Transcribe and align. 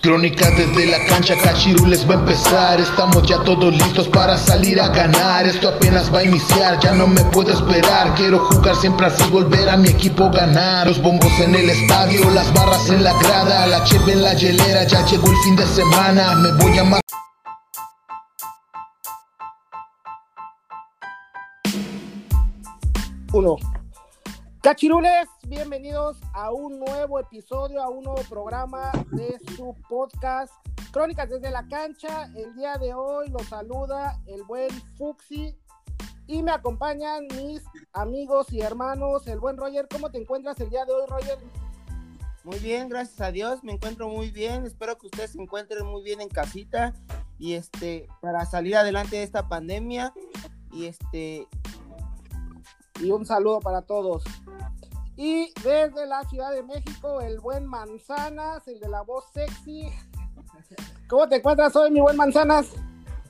Crónica 0.00 0.48
desde 0.52 0.86
la 0.86 1.04
cancha, 1.06 1.34
Cachirules 1.36 2.08
va 2.08 2.14
a 2.14 2.18
empezar. 2.18 2.80
Estamos 2.80 3.22
ya 3.24 3.42
todos 3.42 3.74
listos 3.74 4.06
para 4.08 4.38
salir 4.38 4.80
a 4.80 4.88
ganar. 4.88 5.44
Esto 5.44 5.68
apenas 5.68 6.12
va 6.14 6.20
a 6.20 6.24
iniciar, 6.24 6.78
ya 6.78 6.92
no 6.92 7.08
me 7.08 7.24
puedo 7.24 7.52
esperar. 7.52 8.14
Quiero 8.14 8.38
jugar 8.38 8.76
siempre 8.76 9.06
así, 9.06 9.24
volver 9.30 9.68
a 9.68 9.76
mi 9.76 9.88
equipo 9.88 10.30
ganar. 10.30 10.86
Los 10.86 11.02
bombos 11.02 11.32
en 11.40 11.54
el 11.56 11.68
estadio, 11.68 12.30
las 12.30 12.52
barras 12.54 12.88
en 12.90 13.02
la 13.02 13.12
grada, 13.14 13.66
la 13.66 13.82
cheve 13.84 14.12
en 14.12 14.22
la 14.22 14.34
hielera. 14.34 14.84
Ya 14.84 15.04
llegó 15.04 15.28
el 15.28 15.36
fin 15.38 15.56
de 15.56 15.66
semana, 15.66 16.34
me 16.36 16.52
voy 16.62 16.78
a 16.78 16.84
matar. 16.84 17.02
Uno. 23.32 23.77
Cachirules, 24.60 25.28
bienvenidos 25.46 26.18
a 26.34 26.50
un 26.50 26.80
nuevo 26.80 27.20
episodio, 27.20 27.80
a 27.80 27.88
un 27.88 28.02
nuevo 28.02 28.22
programa 28.28 28.90
de 29.12 29.38
su 29.54 29.72
podcast 29.88 30.52
Crónicas 30.90 31.30
desde 31.30 31.48
la 31.52 31.68
cancha. 31.68 32.28
El 32.34 32.56
día 32.56 32.76
de 32.76 32.92
hoy 32.92 33.28
los 33.28 33.46
saluda 33.46 34.20
el 34.26 34.42
buen 34.42 34.68
Fuxi 34.96 35.56
y 36.26 36.42
me 36.42 36.50
acompañan 36.50 37.28
mis 37.36 37.62
amigos 37.92 38.52
y 38.52 38.60
hermanos, 38.60 39.28
el 39.28 39.38
buen 39.38 39.56
Roger. 39.56 39.86
¿Cómo 39.88 40.10
te 40.10 40.18
encuentras 40.18 40.58
el 40.58 40.70
día 40.70 40.84
de 40.84 40.92
hoy, 40.92 41.06
Roger? 41.06 41.38
Muy 42.42 42.58
bien, 42.58 42.88
gracias 42.88 43.20
a 43.20 43.30
Dios, 43.30 43.62
me 43.62 43.72
encuentro 43.72 44.08
muy 44.08 44.32
bien. 44.32 44.66
Espero 44.66 44.98
que 44.98 45.06
ustedes 45.06 45.30
se 45.30 45.40
encuentren 45.40 45.86
muy 45.86 46.02
bien 46.02 46.20
en 46.20 46.28
casita 46.28 46.94
y 47.38 47.52
este 47.52 48.08
para 48.20 48.44
salir 48.44 48.76
adelante 48.76 49.16
de 49.16 49.22
esta 49.22 49.48
pandemia 49.48 50.12
y 50.72 50.86
este 50.86 51.46
y 53.00 53.10
un 53.10 53.24
saludo 53.24 53.60
para 53.60 53.82
todos. 53.82 54.24
Y 55.20 55.52
desde 55.64 56.06
la 56.06 56.22
Ciudad 56.28 56.52
de 56.52 56.62
México, 56.62 57.20
el 57.20 57.40
buen 57.40 57.66
Manzanas, 57.66 58.68
el 58.68 58.78
de 58.78 58.88
la 58.88 59.02
voz 59.02 59.24
sexy. 59.34 59.90
¿Cómo 61.08 61.28
te 61.28 61.36
encuentras 61.36 61.74
hoy, 61.74 61.90
mi 61.90 61.98
buen 61.98 62.16
Manzanas? 62.16 62.68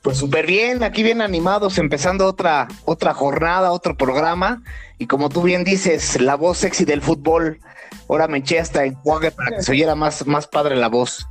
Pues 0.03 0.19
súper 0.19 0.47
bien, 0.47 0.83
aquí 0.83 1.03
bien 1.03 1.23
animados, 1.23 1.79
empezando 1.79 2.27
otra, 2.27 2.69
otra 2.85 3.15
jornada, 3.15 3.73
otro 3.73 3.97
programa. 3.97 4.63
Y 4.99 5.07
como 5.07 5.31
tú 5.31 5.41
bien 5.41 5.65
dices, 5.65 6.21
la 6.21 6.35
voz 6.35 6.59
sexy 6.59 6.85
del 6.85 7.01
fútbol. 7.01 7.59
Ahora 8.07 8.29
me 8.29 8.39
eché 8.39 8.61
hasta 8.61 8.85
enjuague 8.85 9.31
para 9.31 9.57
que 9.57 9.63
se 9.63 9.73
oyera 9.73 9.95
más, 9.95 10.27
más 10.27 10.47
padre 10.47 10.77
la 10.77 10.89
voz. 10.89 11.27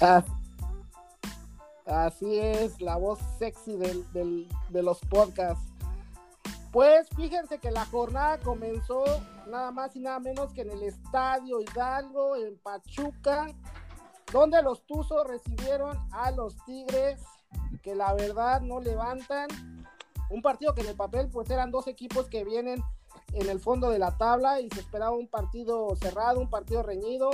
Ah, 0.00 0.22
así 1.86 2.38
es, 2.38 2.80
la 2.80 2.96
voz 2.96 3.18
sexy 3.40 3.76
del, 3.76 4.04
del, 4.12 4.46
de 4.68 4.82
los 4.84 5.00
podcasts. 5.00 5.64
Pues 6.78 7.08
fíjense 7.16 7.58
que 7.58 7.72
la 7.72 7.84
jornada 7.86 8.38
comenzó 8.38 9.02
nada 9.48 9.72
más 9.72 9.96
y 9.96 9.98
nada 9.98 10.20
menos 10.20 10.52
que 10.52 10.60
en 10.60 10.70
el 10.70 10.84
Estadio 10.84 11.60
Hidalgo, 11.60 12.36
en 12.36 12.56
Pachuca, 12.56 13.48
donde 14.32 14.62
los 14.62 14.86
Tuzos 14.86 15.26
recibieron 15.26 15.98
a 16.12 16.30
los 16.30 16.54
Tigres, 16.66 17.20
que 17.82 17.96
la 17.96 18.14
verdad 18.14 18.60
no 18.60 18.78
levantan. 18.78 19.48
Un 20.30 20.40
partido 20.40 20.72
que 20.72 20.82
en 20.82 20.90
el 20.90 20.94
papel 20.94 21.28
pues 21.28 21.50
eran 21.50 21.72
dos 21.72 21.88
equipos 21.88 22.28
que 22.28 22.44
vienen 22.44 22.80
en 23.32 23.48
el 23.48 23.58
fondo 23.58 23.90
de 23.90 23.98
la 23.98 24.16
tabla 24.16 24.60
y 24.60 24.70
se 24.70 24.78
esperaba 24.78 25.16
un 25.16 25.26
partido 25.26 25.96
cerrado, 25.96 26.38
un 26.38 26.48
partido 26.48 26.84
reñido, 26.84 27.30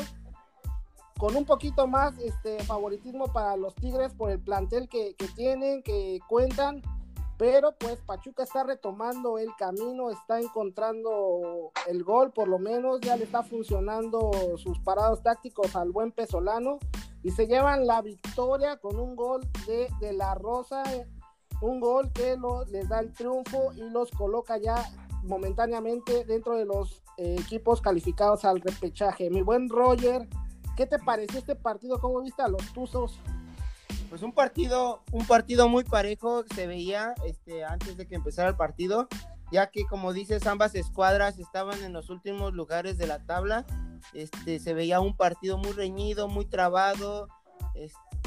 con 1.18 1.36
un 1.36 1.44
poquito 1.44 1.86
más 1.86 2.18
este, 2.18 2.64
favoritismo 2.64 3.26
para 3.30 3.58
los 3.58 3.74
Tigres 3.74 4.14
por 4.14 4.30
el 4.30 4.40
plantel 4.40 4.88
que, 4.88 5.14
que 5.16 5.28
tienen, 5.28 5.82
que 5.82 6.18
cuentan 6.30 6.80
pero 7.44 7.72
pues 7.76 7.98
Pachuca 7.98 8.42
está 8.42 8.64
retomando 8.64 9.36
el 9.36 9.50
camino, 9.58 10.08
está 10.08 10.40
encontrando 10.40 11.72
el 11.86 12.02
gol, 12.02 12.32
por 12.32 12.48
lo 12.48 12.58
menos 12.58 13.02
ya 13.02 13.18
le 13.18 13.24
está 13.24 13.42
funcionando 13.42 14.30
sus 14.56 14.78
parados 14.78 15.22
tácticos 15.22 15.76
al 15.76 15.90
buen 15.90 16.10
Pesolano 16.10 16.78
y 17.22 17.32
se 17.32 17.46
llevan 17.46 17.86
la 17.86 18.00
victoria 18.00 18.78
con 18.78 18.98
un 18.98 19.14
gol 19.14 19.42
de, 19.66 19.88
de 20.00 20.14
la 20.14 20.34
Rosa, 20.34 20.84
un 21.60 21.80
gol 21.80 22.10
que 22.12 22.38
les 22.70 22.88
da 22.88 23.00
el 23.00 23.12
triunfo 23.12 23.74
y 23.74 23.90
los 23.90 24.10
coloca 24.12 24.56
ya 24.56 24.82
momentáneamente 25.24 26.24
dentro 26.24 26.56
de 26.56 26.64
los 26.64 27.02
eh, 27.18 27.36
equipos 27.38 27.82
calificados 27.82 28.46
al 28.46 28.62
repechaje. 28.62 29.28
Mi 29.28 29.42
buen 29.42 29.68
Roger, 29.68 30.30
¿qué 30.78 30.86
te 30.86 30.98
pareció 30.98 31.40
este 31.40 31.56
partido? 31.56 32.00
¿Cómo 32.00 32.22
viste 32.22 32.40
a 32.40 32.48
los 32.48 32.72
Tuzos? 32.72 33.20
Pues 34.14 34.22
un 34.22 34.30
partido, 34.30 35.02
un 35.10 35.26
partido 35.26 35.68
muy 35.68 35.82
parejo 35.82 36.44
se 36.54 36.68
veía 36.68 37.16
este, 37.26 37.64
antes 37.64 37.96
de 37.96 38.06
que 38.06 38.14
empezara 38.14 38.48
el 38.48 38.54
partido, 38.54 39.08
ya 39.50 39.72
que 39.72 39.86
como 39.86 40.12
dices, 40.12 40.46
ambas 40.46 40.76
escuadras 40.76 41.40
estaban 41.40 41.82
en 41.82 41.92
los 41.92 42.10
últimos 42.10 42.52
lugares 42.52 42.96
de 42.96 43.08
la 43.08 43.26
tabla. 43.26 43.66
Este, 44.12 44.60
se 44.60 44.72
veía 44.72 45.00
un 45.00 45.16
partido 45.16 45.58
muy 45.58 45.72
reñido, 45.72 46.28
muy 46.28 46.44
trabado, 46.44 47.26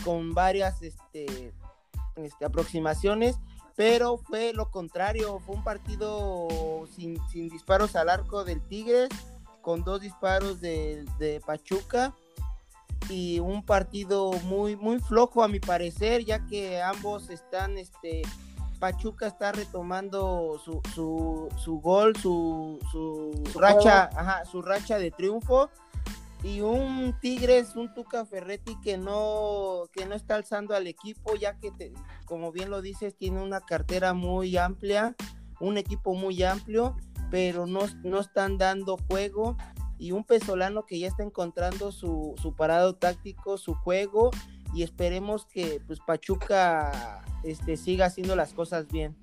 con 0.04 0.34
varias 0.34 0.82
este, 0.82 1.54
este, 2.18 2.46
aproximaciones, 2.46 3.40
pero 3.78 4.18
fue 4.18 4.52
lo 4.52 4.70
contrario, 4.70 5.40
fue 5.40 5.56
un 5.56 5.64
partido 5.64 6.50
sin, 6.98 7.18
disparos 7.48 7.96
al 7.96 8.10
arco 8.10 8.44
del 8.44 8.60
Tigres, 8.68 9.08
con 9.62 9.86
dos 9.86 10.02
disparos 10.02 10.60
de 10.60 11.42
Pachuca 11.46 12.14
y 13.10 13.40
un 13.40 13.64
partido 13.64 14.32
muy 14.44 14.76
muy 14.76 15.00
flojo 15.00 15.44
a 15.44 15.48
mi 15.48 15.60
parecer 15.60 16.26
ya 16.26 16.46
que 16.46 16.82
ambos 16.82 17.30
están 17.30 17.78
este 17.78 18.24
Pachuca 18.80 19.28
está 19.28 19.52
retomando 19.52 20.62
su, 20.64 20.82
su, 20.94 21.50
su 21.58 21.80
gol 21.80 22.16
su, 22.16 22.80
su, 22.92 23.60
racha 23.60 24.10
ajá, 24.16 24.46
su 24.46 24.62
racha 24.62 25.00
de 25.00 25.12
triunfo. 25.12 25.70
Y 26.44 26.62
un 26.62 27.16
Tigres 27.20 27.76
un 27.76 27.92
Tuca 27.96 28.24
Ferretti 28.24 28.80
que 28.82 29.00
no 29.00 29.90
que 29.92 30.06
no 30.06 30.14
está 30.14 30.36
alzando 30.36 30.76
al 30.76 30.86
equipo 30.86 31.36
ya 31.36 31.58
que 31.58 31.74
como 32.26 32.52
bien 32.52 32.70
lo 32.70 32.84
dices 32.84 33.18
tiene 33.18 33.42
una 33.42 33.60
cartera 33.60 34.14
muy 34.14 34.56
amplia 34.56 35.16
un 35.60 35.80
equipo 35.80 36.14
muy 36.14 36.44
amplio 36.44 36.96
pero 37.32 37.66
no, 37.66 37.82
no 38.04 38.20
están 38.20 38.60
dando 38.60 38.98
juego 39.10 39.58
y 39.98 40.12
un 40.12 40.24
Pesolano 40.24 40.86
que 40.86 41.00
ya 41.00 41.08
está 41.08 41.24
encontrando 41.24 41.92
su, 41.92 42.36
su 42.42 42.56
parado 42.56 42.96
táctico, 42.96 43.58
su 43.58 43.74
juego 43.74 44.32
y 44.74 44.84
esperemos 44.84 45.46
que 45.46 45.82
pues 45.86 46.00
Pachuca 46.00 47.24
este, 47.44 47.78
siga 47.78 48.06
haciendo 48.06 48.36
las 48.36 48.54
cosas 48.54 48.88
bien. 48.88 49.16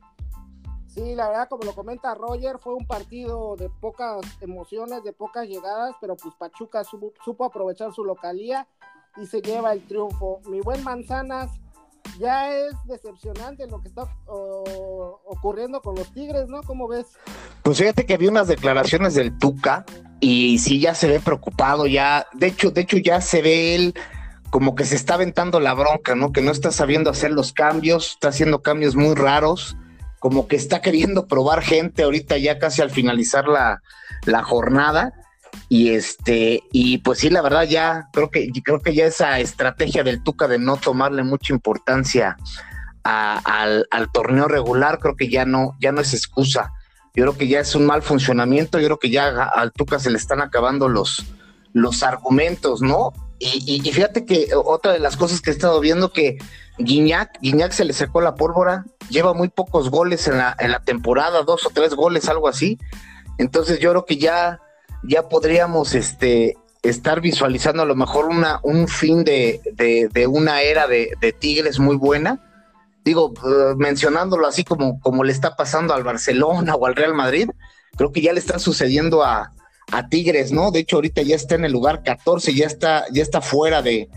Sí, 0.86 1.16
la 1.16 1.28
verdad, 1.28 1.48
como 1.48 1.64
lo 1.64 1.74
comenta 1.74 2.14
Roger, 2.14 2.58
fue 2.60 2.74
un 2.74 2.86
partido 2.86 3.56
de 3.56 3.68
pocas 3.68 4.20
emociones, 4.40 5.02
de 5.02 5.12
pocas 5.12 5.48
llegadas, 5.48 5.96
pero 6.00 6.16
pues 6.16 6.34
Pachuca 6.36 6.84
supo, 6.84 7.12
supo 7.24 7.44
aprovechar 7.44 7.92
su 7.92 8.04
localía 8.04 8.68
y 9.16 9.26
se 9.26 9.42
lleva 9.42 9.72
el 9.72 9.84
triunfo. 9.86 10.40
Mi 10.48 10.60
buen 10.60 10.84
Manzanas, 10.84 11.50
ya 12.19 12.54
es 12.54 12.75
decepcionante 12.87 13.66
lo 13.66 13.81
que 13.81 13.88
está 13.88 14.04
ocurriendo 14.26 15.81
con 15.81 15.94
los 15.94 16.12
Tigres, 16.12 16.48
¿no? 16.48 16.62
¿Cómo 16.62 16.88
ves? 16.88 17.06
Pues 17.62 17.78
fíjate 17.78 18.06
que 18.06 18.16
vi 18.16 18.28
unas 18.28 18.48
declaraciones 18.48 19.15
del 19.15 19.37
Tuca 19.38 19.84
y 20.20 20.59
sí 20.59 20.81
ya 20.81 20.94
se 20.94 21.09
ve 21.09 21.20
preocupado, 21.20 21.87
ya, 21.87 22.26
de 22.32 22.48
hecho, 22.48 22.70
de 22.70 22.82
hecho 22.82 22.97
ya 22.98 23.20
se 23.20 23.43
ve 23.43 23.75
él 23.75 23.94
como 24.50 24.76
que 24.76 24.84
se 24.84 24.94
está 24.94 25.14
aventando 25.14 25.59
la 25.59 25.75
bronca, 25.75 26.14
¿no? 26.14 26.32
Que 26.32 26.41
no 26.41 26.53
está 26.53 26.70
sabiendo 26.70 27.10
hacer 27.10 27.32
los 27.32 27.53
cambios, 27.53 28.12
está 28.12 28.28
haciendo 28.28 28.62
cambios 28.62 28.94
muy 28.94 29.14
raros, 29.14 29.76
como 30.20 30.47
que 30.47 30.54
está 30.54 30.81
queriendo 30.81 31.26
probar 31.26 31.60
gente 31.60 32.04
ahorita 32.04 32.38
ya 32.38 32.60
casi 32.60 32.81
al 32.81 32.91
finalizar 32.91 33.48
la, 33.48 33.82
la 34.25 34.44
jornada. 34.44 35.12
Y 35.69 35.91
este, 35.91 36.62
y 36.72 36.98
pues 36.98 37.20
sí, 37.20 37.30
la 37.30 37.42
verdad, 37.42 37.64
ya 37.64 38.08
creo 38.12 38.30
que 38.30 38.50
creo 38.62 38.80
que 38.80 38.94
ya 38.94 39.06
esa 39.06 39.41
estrategia 39.41 40.04
del 40.04 40.22
Tuca 40.22 40.47
de 40.47 40.58
no 40.58 40.76
tomarle 40.76 41.22
mucha 41.22 41.52
importancia 41.52 42.36
al, 43.02 43.86
al, 43.91 44.12
torneo 44.12 44.48
regular, 44.48 44.98
creo 44.98 45.16
que 45.16 45.28
ya 45.28 45.44
no, 45.44 45.76
ya 45.80 45.92
no 45.92 46.00
es 46.00 46.14
excusa. 46.14 46.72
Yo 47.14 47.25
creo 47.25 47.36
que 47.36 47.48
ya 47.48 47.60
es 47.60 47.75
un 47.75 47.86
mal 47.86 48.02
funcionamiento, 48.02 48.78
yo 48.78 48.86
creo 48.86 48.98
que 48.98 49.10
ya 49.10 49.28
al 49.28 49.72
Tuca 49.72 49.98
se 49.98 50.10
le 50.10 50.16
están 50.16 50.41
acabando 50.41 50.88
los, 50.88 51.25
los 51.72 52.02
argumentos, 52.02 52.82
¿no? 52.82 53.12
Y, 53.38 53.62
y, 53.66 53.88
y 53.88 53.92
fíjate 53.92 54.25
que 54.25 54.48
otra 54.54 54.92
de 54.92 55.00
las 55.00 55.16
cosas 55.16 55.40
que 55.40 55.50
he 55.50 55.52
estado 55.52 55.81
viendo 55.81 56.12
que 56.12 56.38
Guiñac, 56.78 57.38
Guiñac 57.40 57.72
se 57.72 57.84
le 57.84 57.93
secó 57.93 58.20
la 58.20 58.34
pólvora, 58.34 58.84
lleva 59.08 59.32
muy 59.32 59.49
pocos 59.49 59.90
goles 59.90 60.26
en 60.26 60.38
la, 60.38 60.56
en 60.58 60.72
la 60.72 60.81
temporada, 60.81 61.43
dos 61.43 61.64
o 61.66 61.70
tres 61.70 61.94
goles, 61.94 62.28
algo 62.28 62.49
así. 62.49 62.78
Entonces 63.38 63.78
yo 63.78 63.90
creo 63.90 64.05
que 64.05 64.16
ya, 64.16 64.61
ya 65.06 65.28
podríamos 65.28 65.94
este, 65.94 66.56
estar 66.82 67.20
visualizando 67.20 67.82
a 67.82 67.86
lo 67.86 67.94
mejor 67.94 68.26
una, 68.26 68.60
un 68.62 68.88
fin 68.88 69.24
de, 69.24 69.60
de, 69.74 70.26
una 70.26 70.62
era 70.62 70.86
de, 70.86 71.34
Tigres 71.38 71.78
muy 71.78 71.96
buena. 71.96 72.40
Digo, 73.04 73.32
uh, 73.42 73.76
mencionándolo 73.76 74.46
así 74.46 74.64
como, 74.64 74.98
como 75.00 75.24
le 75.24 75.32
está 75.32 75.56
pasando 75.56 75.94
al 75.94 76.04
Barcelona 76.04 76.74
o 76.74 76.86
al 76.86 76.96
Real 76.96 77.14
Madrid, 77.14 77.48
creo 77.96 78.12
que 78.12 78.22
ya 78.22 78.32
le 78.32 78.38
está 78.38 78.58
sucediendo 78.58 79.22
a, 79.22 79.52
a 79.92 80.08
Tigres, 80.08 80.52
¿no? 80.52 80.70
De 80.70 80.80
hecho, 80.80 80.96
ahorita 80.96 81.22
ya 81.22 81.36
está 81.36 81.54
en 81.54 81.64
el 81.64 81.72
lugar 81.72 82.02
14, 82.02 82.54
ya 82.54 82.66
está, 82.66 83.04
ya 83.12 83.22
está 83.22 83.40
fuera 83.40 83.82
de, 83.82 84.08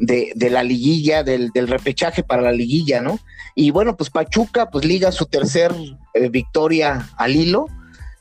de, 0.00 0.50
la 0.50 0.62
liguilla, 0.64 1.22
del, 1.22 1.50
del, 1.50 1.68
repechaje 1.68 2.22
para 2.22 2.42
la 2.42 2.52
liguilla, 2.52 3.00
¿no? 3.00 3.18
Y 3.54 3.70
bueno, 3.70 3.96
pues 3.96 4.10
Pachuca, 4.10 4.70
pues 4.70 4.84
liga 4.84 5.12
su 5.12 5.26
tercer 5.26 5.72
eh, 6.14 6.28
victoria 6.28 7.08
al 7.16 7.36
hilo, 7.36 7.66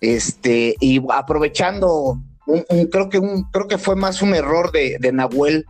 este, 0.01 0.75
y 0.79 1.01
aprovechando, 1.09 2.19
un, 2.47 2.65
creo 2.91 3.09
que 3.09 3.19
un, 3.19 3.43
creo 3.51 3.67
que 3.67 3.77
fue 3.77 3.95
más 3.95 4.21
un 4.21 4.35
error 4.35 4.71
de, 4.71 4.97
de 4.99 5.11
Nahuel 5.11 5.65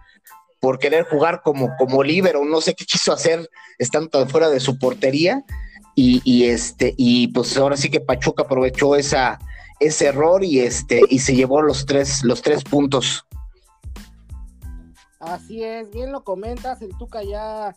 por 0.61 0.79
querer 0.79 1.05
jugar 1.05 1.41
como, 1.43 1.75
como 1.77 1.97
o 1.97 2.45
no 2.45 2.61
sé 2.61 2.75
qué 2.75 2.85
quiso 2.85 3.11
hacer 3.11 3.49
estando 3.79 4.25
fuera 4.27 4.49
de 4.49 4.59
su 4.59 4.77
portería. 4.77 5.43
Y, 5.93 6.45
este, 6.45 6.95
y 6.97 7.27
pues 7.27 7.55
ahora 7.57 7.77
sí 7.77 7.91
que 7.91 7.99
Pachuca 7.99 8.43
aprovechó 8.43 8.95
esa, 8.95 9.37
ese 9.79 10.07
error 10.07 10.43
y 10.43 10.59
este, 10.59 11.01
y 11.09 11.19
se 11.19 11.35
llevó 11.35 11.61
los 11.61 11.85
tres, 11.85 12.23
los 12.23 12.41
tres 12.41 12.63
puntos. 12.63 13.23
Así 15.19 15.63
es, 15.63 15.91
bien 15.91 16.11
lo 16.11 16.23
comentas, 16.23 16.81
el 16.81 16.97
Tuca 16.97 17.21
ya 17.21 17.75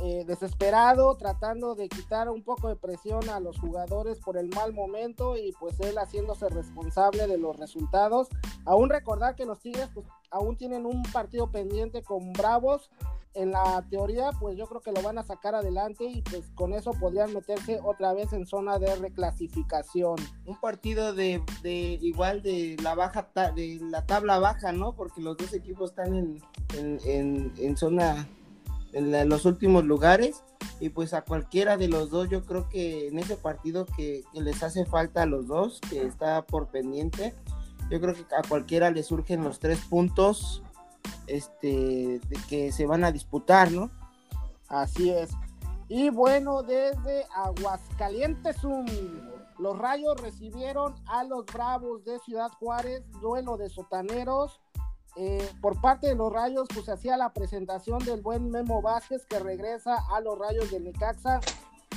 eh, 0.00 0.24
desesperado, 0.26 1.16
tratando 1.16 1.76
de 1.76 1.88
quitar 1.88 2.28
un 2.28 2.42
poco 2.42 2.68
de 2.68 2.74
presión 2.74 3.28
a 3.28 3.38
los 3.38 3.58
jugadores 3.60 4.18
por 4.18 4.36
el 4.36 4.48
mal 4.48 4.72
momento 4.72 5.36
y 5.36 5.52
pues 5.60 5.78
él 5.78 5.96
haciéndose 5.98 6.48
responsable 6.48 7.28
de 7.28 7.38
los 7.38 7.56
resultados. 7.56 8.28
Aún 8.64 8.90
recordar 8.90 9.36
que 9.36 9.46
los 9.46 9.60
Tigres 9.60 9.88
pues 9.94 10.06
aún 10.30 10.56
tienen 10.56 10.84
un 10.84 11.02
partido 11.04 11.50
pendiente 11.50 12.02
con 12.02 12.32
Bravos. 12.32 12.90
En 13.34 13.52
la 13.52 13.84
teoría 13.88 14.30
pues 14.40 14.56
yo 14.56 14.66
creo 14.66 14.80
que 14.80 14.92
lo 14.92 15.00
van 15.00 15.18
a 15.18 15.22
sacar 15.22 15.54
adelante 15.54 16.04
y 16.04 16.22
pues 16.22 16.50
con 16.56 16.72
eso 16.72 16.90
podrían 16.92 17.32
meterse 17.32 17.78
otra 17.84 18.12
vez 18.14 18.32
en 18.32 18.46
zona 18.46 18.80
de 18.80 18.96
reclasificación. 18.96 20.16
Un 20.44 20.60
partido 20.60 21.14
de, 21.14 21.40
igual 21.64 22.42
de 22.42 22.76
la 22.82 22.96
baja 22.96 23.28
de 23.54 23.78
la 23.80 24.04
tabla 24.06 24.40
baja, 24.40 24.72
¿no? 24.72 24.94
Porque 24.96 25.20
los 25.20 25.36
dos 25.36 25.52
equipos 25.52 25.90
están 25.90 26.40
en 26.76 27.76
zona 27.76 28.26
en, 28.94 29.28
los 29.28 29.44
últimos 29.44 29.84
lugares. 29.84 30.42
Y 30.80 30.88
pues 30.88 31.12
a 31.14 31.22
cualquiera 31.22 31.76
de 31.76 31.88
los 31.88 32.10
dos 32.10 32.30
yo 32.30 32.44
creo 32.44 32.68
que 32.68 33.08
en 33.08 33.18
ese 33.18 33.36
partido 33.36 33.86
que, 33.96 34.24
les 34.32 34.62
hace 34.62 34.86
falta 34.86 35.22
a 35.22 35.26
los 35.26 35.46
dos 35.46 35.80
que 35.90 36.02
está 36.02 36.42
por 36.42 36.68
pendiente 36.68 37.34
yo 37.90 38.00
creo 38.00 38.14
que 38.14 38.22
a 38.34 38.42
cualquiera 38.48 38.90
le 38.90 39.02
surgen 39.02 39.44
los 39.44 39.58
tres 39.58 39.78
puntos 39.80 40.62
este 41.26 42.18
de 42.18 42.38
que 42.48 42.72
se 42.72 42.86
van 42.86 43.04
a 43.04 43.12
disputar 43.12 43.70
no 43.70 43.90
así 44.68 45.10
es. 45.10 45.30
Y 45.88 46.08
bueno 46.08 46.62
desde 46.62 47.26
Aguascalientes 47.34 48.56
los 49.58 49.78
Rayos 49.78 50.20
recibieron 50.20 50.94
a 51.06 51.24
los 51.24 51.44
Bravos 51.46 52.04
de 52.04 52.18
Ciudad 52.20 52.50
Juárez 52.58 53.02
duelo 53.20 53.56
de 53.58 53.68
sotaneros 53.68 54.60
eh, 55.16 55.48
por 55.60 55.80
parte 55.80 56.08
de 56.08 56.16
los 56.16 56.32
Rayos, 56.32 56.66
pues 56.74 56.88
hacía 56.88 57.16
la 57.16 57.32
presentación 57.32 58.00
del 58.00 58.20
buen 58.20 58.50
Memo 58.50 58.82
Vázquez 58.82 59.24
que 59.26 59.38
regresa 59.38 59.96
a 60.12 60.20
los 60.20 60.38
Rayos 60.38 60.70
de 60.70 60.80
Necaxa. 60.80 61.40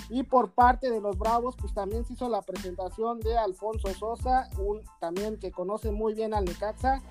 Y 0.10 0.24
por 0.24 0.52
parte 0.52 0.90
de 0.90 1.02
los 1.02 1.18
Bravos, 1.18 1.56
pues 1.60 1.74
también 1.74 2.06
se 2.06 2.14
hizo 2.14 2.30
la 2.30 2.42
presentación 2.42 3.20
de 3.20 3.38
Alfonso 3.38 3.94
Sosa, 3.94 4.48
un 4.58 4.82
también 5.02 5.38
que 5.38 5.52
conoce 5.52 5.92
muy 5.92 6.14
bien 6.14 6.34
al 6.34 6.46
Necaxa. 6.46 7.02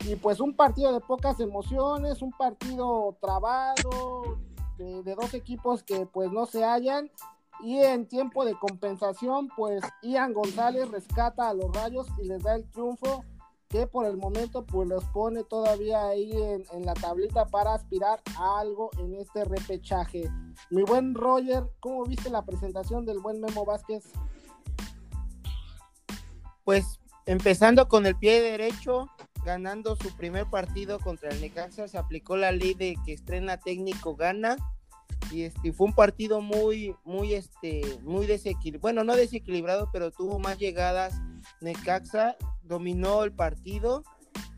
Y 0.00 0.16
pues 0.16 0.40
un 0.40 0.54
partido 0.54 0.92
de 0.92 1.00
pocas 1.00 1.40
emociones, 1.40 2.22
un 2.22 2.30
partido 2.32 3.16
trabado, 3.20 4.38
de, 4.78 5.02
de 5.02 5.14
dos 5.14 5.34
equipos 5.34 5.82
que 5.82 6.06
pues 6.06 6.30
no 6.30 6.46
se 6.46 6.64
hallan. 6.64 7.10
Y 7.62 7.78
en 7.78 8.06
tiempo 8.06 8.44
de 8.44 8.54
compensación, 8.54 9.48
pues 9.56 9.82
Ian 10.02 10.32
González 10.32 10.90
rescata 10.90 11.48
a 11.48 11.54
los 11.54 11.74
Rayos 11.74 12.06
y 12.18 12.26
les 12.26 12.42
da 12.42 12.54
el 12.54 12.70
triunfo 12.70 13.24
que 13.70 13.86
por 13.86 14.04
el 14.04 14.16
momento 14.16 14.66
pues 14.66 14.88
los 14.88 15.04
pone 15.04 15.44
todavía 15.44 16.08
ahí 16.08 16.32
en, 16.32 16.84
la 16.84 16.92
tablita 16.92 17.46
para 17.46 17.72
aspirar 17.72 18.20
a 18.36 18.58
algo 18.58 18.90
en 18.98 19.14
este 19.14 19.44
repechaje. 19.44 20.28
Mi 20.70 20.82
buen 20.82 21.14
Roger, 21.14 21.62
¿cómo 21.78 22.04
viste 22.04 22.30
la 22.30 22.44
presentación 22.44 23.06
del 23.06 23.20
buen 23.20 23.40
Memo 23.40 23.64
Vázquez? 23.64 24.04
Pues 26.64 26.98
empezando 27.26 27.88
con 27.88 28.06
el 28.06 28.16
pie 28.16 28.42
derecho, 28.42 29.08
ganando 29.44 29.94
su 29.94 30.16
primer 30.16 30.46
partido 30.46 30.98
contra 30.98 31.30
el 31.30 31.40
Necaxa, 31.40 31.86
se 31.86 31.96
aplicó 31.96 32.36
la 32.36 32.50
ley 32.50 32.74
de 32.74 32.96
que 33.06 33.12
estrena 33.12 33.56
técnico 33.56 34.16
gana 34.16 34.56
y 35.30 35.42
este 35.42 35.72
fue 35.72 35.86
un 35.86 35.94
partido 35.94 36.40
muy 36.40 36.96
muy 37.04 37.34
este 37.34 37.82
muy 38.02 38.26
desequilibrado, 38.26 38.80
bueno, 38.80 39.04
no 39.04 39.14
desequilibrado, 39.14 39.90
pero 39.92 40.10
tuvo 40.10 40.40
más 40.40 40.58
llegadas 40.58 41.20
Necaxa 41.60 42.36
dominó 42.62 43.22
el 43.24 43.32
partido, 43.32 44.02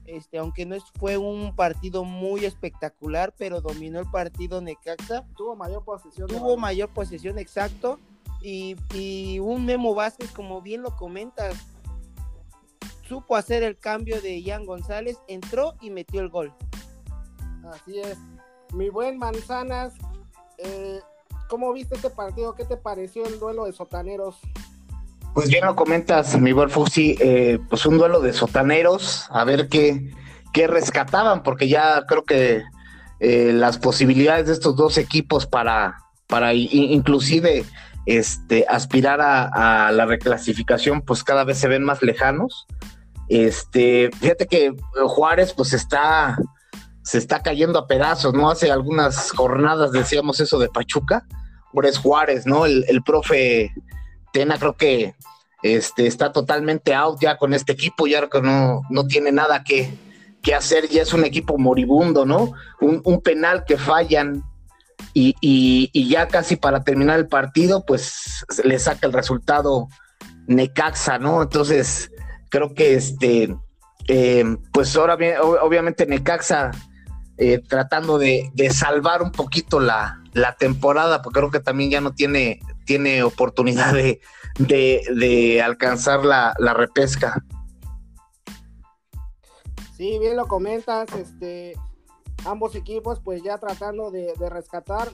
este, 0.07 0.39
aunque 0.39 0.67
no 0.67 0.77
fue 0.99 1.17
un 1.17 1.55
partido 1.55 2.05
muy 2.05 2.45
espectacular, 2.45 3.35
pero 3.39 3.61
dominó 3.61 4.01
el 4.01 4.11
partido 4.11 4.61
Necaxa. 4.61 5.27
Tuvo 5.37 5.57
mayor 5.57 5.85
posesión. 5.85 6.29
Tuvo 6.29 6.57
mayor 6.57 6.89
posesión, 6.91 7.39
exacto. 7.39 7.99
Y, 8.41 8.77
y, 8.95 9.39
un 9.39 9.65
Memo 9.65 9.95
Vázquez, 9.95 10.31
como 10.33 10.61
bien 10.61 10.83
lo 10.83 10.97
comentas, 10.97 11.55
supo 13.09 13.37
hacer 13.37 13.63
el 13.63 13.79
cambio 13.79 14.21
de 14.21 14.43
Ian 14.43 14.67
González, 14.67 15.19
entró 15.29 15.75
y 15.81 15.91
metió 15.91 16.21
el 16.21 16.29
gol. 16.29 16.53
Así 17.65 18.01
es. 18.01 18.19
Mi 18.73 18.89
buen 18.89 19.19
Manzanas, 19.19 19.95
eh, 20.59 21.01
¿cómo 21.49 21.73
viste 21.73 21.95
este 21.95 22.11
partido? 22.11 22.55
¿Qué 22.55 22.65
te 22.65 22.77
pareció 22.77 23.25
el 23.27 23.39
duelo 23.39 23.67
de 23.67 23.73
sotaneros? 23.73 24.41
Pues 25.35 25.49
bien 25.49 25.65
lo 25.65 25.75
comentas, 25.75 26.39
mi 26.39 26.53
buen 26.53 26.69
Fusi, 26.69 27.17
eh, 27.19 27.59
pues 27.71 27.87
un 27.87 27.97
duelo 27.97 28.21
de 28.21 28.35
sotaneros, 28.35 29.29
a 29.31 29.45
ver 29.45 29.69
qué, 29.69 30.11
qué 30.53 30.67
rescataban, 30.67 31.43
porque 31.43 31.69
ya 31.69 32.05
creo 32.07 32.25
que 32.25 32.63
eh, 33.19 33.53
las 33.55 33.79
posibilidades 33.79 34.49
de 34.49 34.53
estos 34.53 34.77
dos 34.77 34.99
equipos 34.99 35.47
para, 35.47 35.97
para 36.27 36.53
inclusive 36.53 37.65
este, 38.05 38.67
aspirar 38.69 39.21
a, 39.23 39.91
la 39.91 40.05
reclasificación, 40.05 41.01
pues 41.01 41.25
cada 41.25 41.45
vez 41.45 41.57
se 41.57 41.69
ven 41.69 41.83
más 41.83 42.03
lejanos. 42.03 42.67
Este, 43.29 44.11
fíjate 44.21 44.47
que 44.47 44.75
Juárez, 45.07 45.55
pues 45.55 45.73
está, 45.73 46.37
se 47.03 47.17
está 47.17 47.43
cayendo 47.43 47.79
a 47.79 47.87
pedazos, 47.87 48.35
¿no? 48.35 48.51
Hace 48.51 48.71
algunas 48.71 49.31
jornadas 49.31 49.93
decíamos 49.93 50.41
eso 50.41 50.59
de 50.59 50.69
Pachuca, 50.69 51.25
ahora 51.73 51.89
es 51.89 51.97
Juárez, 51.97 52.45
¿no? 52.45 52.67
El, 52.67 52.85
el 52.89 53.03
profe 53.03 53.73
Tena 54.33 54.59
creo 54.59 54.77
que 54.77 55.15
este, 55.63 56.07
está 56.07 56.33
totalmente 56.33 56.95
out 56.95 57.21
ya 57.21 57.37
con 57.37 57.55
este 57.55 57.73
equipo, 57.73 58.07
ya 58.07 58.29
que 58.29 58.43
no, 58.43 58.83
no 58.91 59.07
tiene 59.07 59.33
nada 59.33 59.63
que, 59.65 59.97
hacer, 60.55 60.89
ya 60.89 61.03
es 61.03 61.13
un 61.13 61.25
equipo 61.25 61.57
moribundo, 61.57 62.27
¿no? 62.27 62.53
Un, 62.81 63.21
penal 63.21 63.65
que 63.65 63.77
fallan 63.77 64.43
y, 65.15 66.09
ya 66.09 66.27
casi 66.27 66.57
para 66.57 66.83
terminar 66.83 67.19
el 67.19 67.29
partido, 67.29 67.85
pues 67.87 68.45
le 68.65 68.79
saca 68.81 69.07
el 69.07 69.13
resultado 69.13 69.89
Necaxa, 70.49 71.19
¿no? 71.19 71.43
Entonces, 71.43 72.11
creo 72.49 72.75
que 72.75 72.95
este, 72.95 73.55
eh, 74.09 74.57
pues 74.73 74.97
ahora 74.97 75.15
bien, 75.15 75.37
obviamente 75.41 76.07
Necaxa 76.07 76.73
eh, 77.39 77.61
tratando 77.67 78.19
de, 78.19 78.51
salvar 78.71 79.23
un 79.23 79.33
poquito 79.33 79.81
la, 79.81 80.22
la 80.33 80.57
temporada, 80.57 81.23
porque 81.23 81.41
creo 81.41 81.51
que 81.51 81.61
también 81.61 81.91
ya 81.91 82.01
no 82.01 82.15
tiene 82.15 82.61
tiene 82.85 83.23
oportunidad 83.23 83.95
de, 83.95 85.63
alcanzar 85.63 86.25
la, 86.25 86.75
repesca. 86.75 87.45
Sí, 89.97 90.19
bien 90.19 90.37
lo 90.37 90.47
comentas, 90.49 91.09
este, 91.15 91.75
ambos 92.45 92.75
equipos 92.75 93.21
pues 93.21 93.43
ya 93.43 93.59
tratando 93.59 94.11
de, 94.11 94.33
rescatar. 94.49 95.11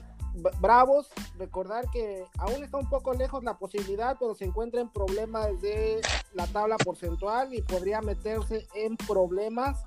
Bravos, 0.61 1.09
recordar 1.37 1.89
que 1.91 2.23
aún 2.37 2.63
está 2.63 2.77
un 2.77 2.87
poco 2.87 3.13
lejos 3.13 3.43
la 3.43 3.57
posibilidad, 3.57 4.15
pero 4.19 4.35
se 4.35 4.45
encuentra 4.45 4.79
en 4.79 4.87
problemas 4.87 5.59
de 5.59 5.99
la 6.33 6.45
tabla 6.47 6.77
porcentual 6.77 7.53
y 7.53 7.61
podría 7.61 8.01
meterse 8.01 8.67
en 8.75 8.95
problemas. 8.95 9.83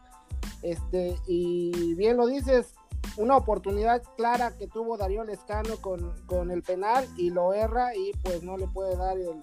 Este, 0.62 1.16
y 1.26 1.94
bien 1.94 2.16
lo 2.16 2.26
dices, 2.26 2.74
una 3.16 3.36
oportunidad 3.36 4.02
clara 4.16 4.56
que 4.56 4.66
tuvo 4.66 4.96
Darío 4.96 5.24
Lescano 5.24 5.76
con, 5.80 6.50
el 6.50 6.62
penal 6.62 7.06
y 7.16 7.30
lo 7.30 7.52
erra 7.52 7.94
y 7.94 8.12
pues 8.22 8.42
no 8.42 8.56
le 8.56 8.66
puede 8.66 8.96
dar 8.96 9.18
el... 9.18 9.42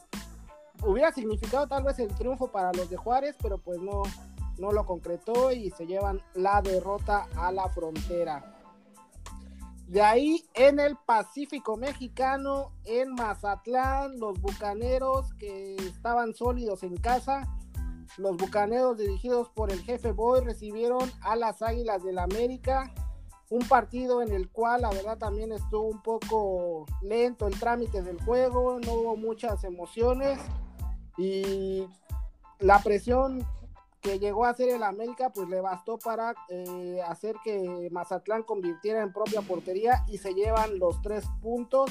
Hubiera 0.82 1.12
significado 1.12 1.68
tal 1.68 1.84
vez 1.84 2.00
el 2.00 2.14
triunfo 2.16 2.52
para 2.52 2.72
los 2.72 2.90
de 2.90 2.96
Juárez, 2.96 3.36
pero 3.42 3.58
pues 3.58 3.80
no, 3.80 4.04
no 4.58 4.72
lo 4.72 4.86
concretó 4.86 5.52
y 5.52 5.72
se 5.72 5.86
llevan 5.86 6.22
la 6.34 6.62
derrota 6.62 7.28
a 7.36 7.52
la 7.52 7.68
frontera. 7.70 8.56
De 9.88 10.02
ahí 10.02 10.46
en 10.54 10.80
el 10.80 10.96
Pacífico 10.98 11.76
Mexicano, 11.76 12.72
en 12.86 13.14
Mazatlán, 13.14 14.20
los 14.20 14.40
Bucaneros 14.40 15.34
que 15.34 15.76
estaban 15.76 16.34
sólidos 16.34 16.84
en 16.84 16.96
casa, 16.96 17.48
los 18.18 18.38
Bucaneros 18.38 18.98
dirigidos 18.98 19.50
por 19.50 19.72
el 19.72 19.82
jefe 19.82 20.12
Boy 20.12 20.42
recibieron 20.42 21.12
a 21.22 21.36
las 21.36 21.62
Águilas 21.62 22.04
del 22.04 22.20
América 22.20 22.94
un 23.50 23.68
partido 23.68 24.22
en 24.22 24.32
el 24.32 24.50
cual 24.50 24.82
la 24.82 24.90
verdad 24.90 25.18
también 25.18 25.52
estuvo 25.52 25.88
un 25.88 26.02
poco 26.02 26.86
lento 27.02 27.48
el 27.48 27.60
trámite 27.60 28.02
del 28.02 28.22
juego, 28.22 28.80
no 28.80 28.94
hubo 28.94 29.16
muchas 29.16 29.64
emociones 29.64 30.40
y 31.18 31.88
la 32.60 32.80
presión 32.80 33.46
que 34.02 34.20
llegó 34.20 34.46
a 34.46 34.50
hacer 34.50 34.70
el 34.70 34.84
América 34.84 35.32
pues 35.34 35.50
le 35.50 35.62
bastó 35.62 35.98
para 35.98 36.34
eh, 36.50 37.02
hacer 37.08 37.36
que 37.44 37.90
Mazatlán 37.92 38.44
convirtiera 38.44 39.02
en 39.02 39.12
propia 39.12 39.42
portería 39.42 40.06
y 40.08 40.20
se 40.20 40.34
llevan 40.34 40.80
los 40.80 41.02
tres 41.02 41.26
puntos 41.42 41.90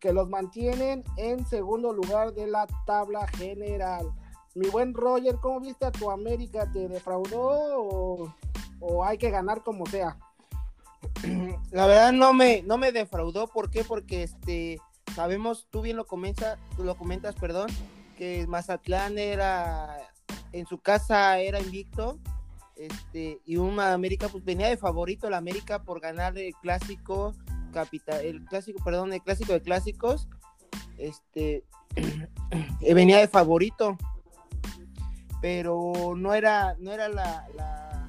que 0.00 0.12
los 0.12 0.28
mantienen 0.28 1.04
en 1.16 1.46
segundo 1.46 1.92
lugar 1.92 2.32
de 2.32 2.46
la 2.46 2.66
tabla 2.86 3.26
general. 3.28 4.12
Mi 4.54 4.68
buen 4.68 4.94
Roger, 4.94 5.36
¿cómo 5.36 5.60
viste 5.60 5.84
a 5.84 5.92
tu 5.92 6.10
América? 6.10 6.70
¿Te 6.72 6.88
defraudó 6.88 8.32
o 8.80 9.04
hay 9.04 9.18
que 9.18 9.30
ganar 9.30 9.62
como 9.62 9.86
sea? 9.86 10.18
la 11.70 11.86
verdad 11.86 12.12
no 12.12 12.32
me, 12.32 12.62
no 12.62 12.78
me 12.78 12.92
defraudó, 12.92 13.46
¿por 13.48 13.70
qué? 13.70 13.84
Porque 13.84 14.22
este, 14.22 14.78
sabemos, 15.14 15.66
tú 15.70 15.82
bien 15.82 15.96
lo, 15.96 16.06
comienza, 16.06 16.58
tú 16.76 16.84
lo 16.84 16.96
comentas, 16.96 17.34
perdón, 17.34 17.68
que 18.16 18.46
Mazatlán 18.46 19.18
era, 19.18 19.98
en 20.52 20.66
su 20.66 20.78
casa 20.78 21.38
era 21.38 21.60
invicto, 21.60 22.18
este, 22.76 23.40
y 23.44 23.56
un 23.56 23.78
América 23.78 24.28
pues 24.28 24.44
venía 24.44 24.68
de 24.68 24.76
favorito 24.76 25.30
la 25.30 25.36
América 25.36 25.82
por 25.82 26.00
ganar 26.00 26.36
el 26.36 26.54
clásico 26.54 27.34
capital, 27.72 28.20
el 28.24 28.44
clásico, 28.44 28.82
perdón, 28.84 29.12
el 29.12 29.22
clásico 29.22 29.52
de 29.52 29.62
clásicos, 29.62 30.28
este, 30.98 31.64
venía 32.80 33.18
de 33.18 33.28
favorito, 33.28 33.96
pero 35.40 36.14
no 36.16 36.34
era, 36.34 36.76
no 36.78 36.92
era 36.92 37.08
la, 37.08 37.46
la 37.54 38.08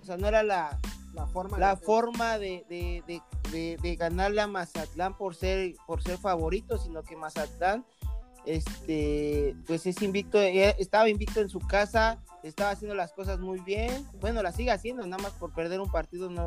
o 0.00 0.04
sea, 0.04 0.16
no 0.16 0.26
era 0.26 0.42
la, 0.42 0.78
la 1.12 1.26
forma, 1.26 1.58
la 1.58 1.74
de, 1.74 1.82
forma 1.82 2.38
de, 2.38 2.64
de, 2.68 3.22
de, 3.50 3.76
de, 3.80 3.96
ganarle 3.96 4.40
a 4.40 4.46
Mazatlán 4.46 5.16
por 5.16 5.34
ser, 5.34 5.74
por 5.86 6.02
ser 6.02 6.18
favorito, 6.18 6.78
sino 6.78 7.02
que 7.02 7.16
Mazatlán 7.16 7.84
este, 8.44 9.54
pues 9.66 9.86
es 9.86 10.00
invicto, 10.02 10.40
eh, 10.40 10.74
estaba 10.78 11.08
invicto 11.08 11.40
en 11.40 11.48
su 11.48 11.60
casa, 11.60 12.18
estaba 12.42 12.70
haciendo 12.70 12.94
las 12.94 13.12
cosas 13.12 13.38
muy 13.38 13.60
bien, 13.60 14.06
bueno, 14.20 14.42
la 14.42 14.52
sigue 14.52 14.70
haciendo, 14.70 15.06
nada 15.06 15.22
más 15.22 15.32
por 15.32 15.52
perder 15.52 15.80
un 15.80 15.90
partido 15.90 16.28
no, 16.28 16.46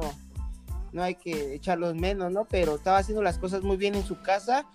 no 0.91 1.03
hay 1.03 1.15
que 1.15 1.53
echarlos 1.53 1.95
menos, 1.95 2.31
¿no? 2.31 2.45
Pero 2.45 2.75
estaba 2.75 2.97
haciendo 2.97 3.21
las 3.21 3.37
cosas 3.37 3.63
muy 3.63 3.77
bien 3.77 3.95
en 3.95 4.03
su 4.03 4.21
casa, 4.21 4.65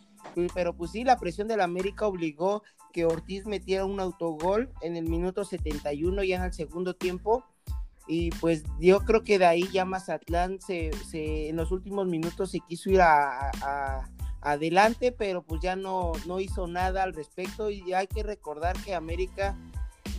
pero 0.54 0.75
pues 0.75 0.92
sí, 0.92 1.04
la 1.04 1.18
presión 1.18 1.49
del 1.49 1.61
América 1.61 2.06
obligó 2.06 2.62
que 2.92 3.04
Ortiz 3.04 3.47
metiera 3.47 3.85
un 3.85 4.00
autogol 4.00 4.70
en 4.80 4.97
el 4.97 5.09
minuto 5.09 5.44
71 5.44 6.25
ya 6.25 6.37
en 6.37 6.42
el 6.42 6.52
segundo 6.52 6.94
tiempo, 6.94 7.44
y 8.11 8.33
pues 8.33 8.64
yo 8.81 8.99
creo 9.05 9.23
que 9.23 9.38
de 9.38 9.47
ahí 9.47 9.69
ya 9.73 9.85
Mazatlán 9.85 10.61
se, 10.61 10.90
en 11.12 11.55
los 11.55 11.71
últimos 11.71 12.09
minutos 12.09 12.50
se 12.50 12.59
quiso 12.59 12.90
ir 12.90 13.00
a, 13.00 13.50
a 13.62 14.11
adelante, 14.40 15.12
pero 15.12 15.43
pues 15.43 15.61
ya 15.61 15.76
no, 15.76 16.11
no 16.26 16.40
hizo 16.40 16.67
nada 16.67 17.05
al 17.05 17.14
respecto 17.14 17.71
y 17.71 17.93
hay 17.93 18.09
que 18.09 18.25
recordar 18.25 18.76
que 18.83 18.97
América 18.97 19.57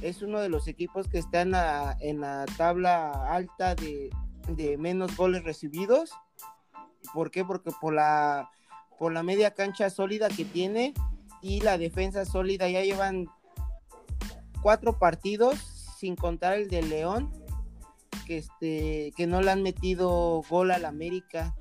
es 0.02 0.22
uno 0.22 0.40
de 0.40 0.48
los 0.48 0.70
equipos 0.70 1.10
que 1.10 1.18
está 1.18 1.42
en 1.42 1.52
la, 1.52 1.98
en 2.00 2.22
la 2.22 2.46
tabla 2.56 3.12
alta 3.30 3.76
de, 3.76 4.10
de, 4.48 4.78
menos 4.78 5.18
goles 5.18 5.44
recibidos. 5.44 6.12
¿Por 7.14 7.30
qué? 7.30 7.44
Porque 7.44 7.72
por 7.82 7.94
la, 7.94 8.50
por 8.98 9.12
la 9.12 9.22
media 9.22 9.54
cancha 9.54 9.90
sólida 9.90 10.30
que 10.30 10.46
tiene 10.46 10.94
y 11.42 11.60
la 11.60 11.78
defensa 11.78 12.24
sólida 12.24 12.70
ya 12.70 12.84
llevan 12.84 13.28
cuatro 14.62 14.98
partidos 14.98 15.60
sin 16.00 16.16
contar 16.16 16.54
el 16.54 16.70
de 16.70 16.84
León 16.84 17.41
que 18.32 18.38
este 18.38 19.12
que 19.18 19.28
no 19.28 19.42
le 19.42 19.52
han 19.52 19.62
metido 19.62 20.42
gol 20.50 20.72
al 20.72 20.86
América 20.86 21.54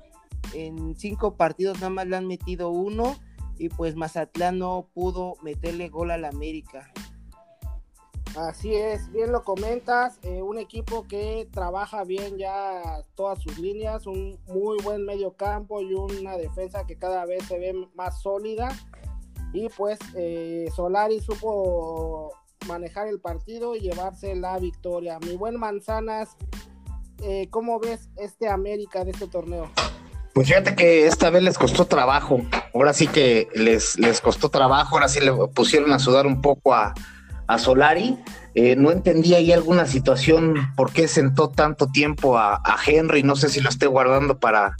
en 0.53 0.95
cinco 0.95 1.35
partidos 1.35 1.77
nada 1.77 1.89
más 1.89 2.07
le 2.07 2.15
han 2.15 2.27
metido 2.27 2.69
uno 2.69 3.17
y 3.57 3.67
pues 3.67 3.97
Mazatlán 3.97 4.57
no 4.57 4.87
pudo 4.93 5.35
meterle 5.43 5.89
gol 5.89 6.11
al 6.11 6.23
América. 6.23 6.89
Así 8.37 8.73
es, 8.73 9.11
bien 9.11 9.33
lo 9.33 9.43
comentas, 9.43 10.17
eh, 10.23 10.41
un 10.41 10.57
equipo 10.57 11.05
que 11.05 11.49
trabaja 11.51 12.05
bien 12.05 12.37
ya 12.37 13.03
todas 13.15 13.39
sus 13.39 13.59
líneas, 13.59 14.07
un 14.07 14.39
muy 14.47 14.81
buen 14.81 15.05
medio 15.05 15.35
campo 15.35 15.81
y 15.81 15.93
una 15.93 16.37
defensa 16.37 16.87
que 16.87 16.97
cada 16.97 17.25
vez 17.25 17.43
se 17.43 17.59
ve 17.59 17.73
más 17.93 18.21
sólida. 18.21 18.69
Y 19.53 19.67
pues 19.67 19.99
eh, 20.15 20.69
Solari 20.73 21.19
supo 21.19 22.31
manejar 22.71 23.07
el 23.07 23.19
partido 23.19 23.75
y 23.75 23.81
llevarse 23.81 24.35
la 24.35 24.57
victoria. 24.57 25.19
Mi 25.19 25.35
buen 25.35 25.57
Manzanas, 25.59 26.29
eh, 27.21 27.47
¿cómo 27.49 27.79
ves 27.79 28.09
este 28.17 28.47
América 28.47 29.03
de 29.03 29.11
este 29.11 29.27
torneo? 29.27 29.69
Pues 30.33 30.47
fíjate 30.47 30.75
que 30.75 31.07
esta 31.07 31.29
vez 31.29 31.43
les 31.43 31.57
costó 31.57 31.85
trabajo. 31.85 32.41
Ahora 32.73 32.93
sí 32.93 33.07
que 33.07 33.49
les, 33.53 33.99
les 33.99 34.21
costó 34.21 34.49
trabajo. 34.49 34.95
Ahora 34.95 35.09
sí 35.09 35.19
le 35.19 35.33
pusieron 35.53 35.91
a 35.91 35.99
sudar 35.99 36.25
un 36.25 36.41
poco 36.41 36.73
a, 36.73 36.93
a 37.47 37.57
Solari. 37.59 38.17
Eh, 38.55 38.75
no 38.77 38.91
entendía 38.91 39.37
ahí 39.37 39.51
alguna 39.51 39.85
situación 39.85 40.55
por 40.77 40.93
qué 40.93 41.09
sentó 41.09 41.49
tanto 41.49 41.87
tiempo 41.87 42.37
a, 42.37 42.55
a 42.55 42.77
Henry. 42.85 43.23
No 43.23 43.35
sé 43.35 43.49
si 43.49 43.59
lo 43.59 43.69
esté 43.69 43.87
guardando 43.87 44.39
para, 44.39 44.75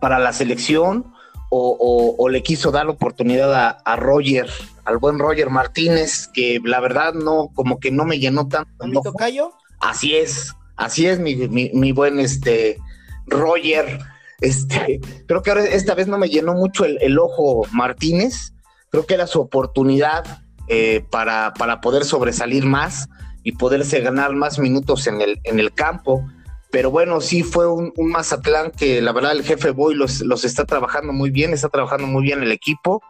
para 0.00 0.18
la 0.18 0.32
selección 0.32 1.12
o, 1.50 1.76
o, 1.78 2.14
o, 2.16 2.28
le 2.28 2.42
quiso 2.42 2.70
dar 2.70 2.86
la 2.86 2.92
oportunidad 2.92 3.52
a, 3.54 3.70
a, 3.70 3.96
Roger, 3.96 4.48
al 4.84 4.98
buen 4.98 5.18
Roger 5.18 5.50
Martínez, 5.50 6.28
que 6.32 6.60
la 6.64 6.80
verdad 6.80 7.12
no, 7.12 7.50
como 7.54 7.80
que 7.80 7.90
no 7.90 8.04
me 8.04 8.18
llenó 8.18 8.48
tanto. 8.48 8.70
¿A 8.84 8.86
mi 8.86 9.02
tocayo? 9.02 9.52
Así 9.80 10.16
es, 10.16 10.54
así 10.76 11.06
es, 11.06 11.18
mi, 11.18 11.34
mi, 11.34 11.70
mi 11.74 11.92
buen 11.92 12.20
este 12.20 12.78
Roger. 13.26 13.98
Este, 14.40 15.00
creo 15.26 15.42
que 15.42 15.50
ahora 15.50 15.64
esta 15.64 15.94
vez 15.94 16.08
no 16.08 16.18
me 16.18 16.28
llenó 16.28 16.54
mucho 16.54 16.84
el, 16.84 16.98
el 17.02 17.18
ojo 17.18 17.66
Martínez. 17.72 18.54
Creo 18.90 19.06
que 19.06 19.14
era 19.14 19.26
su 19.26 19.40
oportunidad 19.40 20.42
eh, 20.68 21.04
para, 21.10 21.52
para, 21.54 21.80
poder 21.80 22.04
sobresalir 22.04 22.64
más 22.64 23.08
y 23.42 23.52
poderse 23.52 24.00
ganar 24.00 24.32
más 24.32 24.58
minutos 24.58 25.06
en 25.06 25.20
el, 25.20 25.40
en 25.44 25.58
el 25.58 25.72
campo. 25.72 26.24
Pero 26.70 26.90
bueno, 26.90 27.20
sí 27.20 27.42
fue 27.42 27.66
un, 27.66 27.92
Mazatlán 27.96 28.70
que 28.70 29.00
la 29.00 29.12
verdad 29.12 29.32
el 29.32 29.42
jefe 29.42 29.70
Boy 29.70 29.94
los, 29.94 30.20
los, 30.20 30.44
está 30.44 30.64
trabajando 30.64 31.12
muy 31.12 31.30
bien, 31.30 31.52
está 31.52 31.68
trabajando 31.68 32.06
muy 32.06 32.22
bien 32.22 32.42
el 32.42 32.52
equipo. 32.52 33.02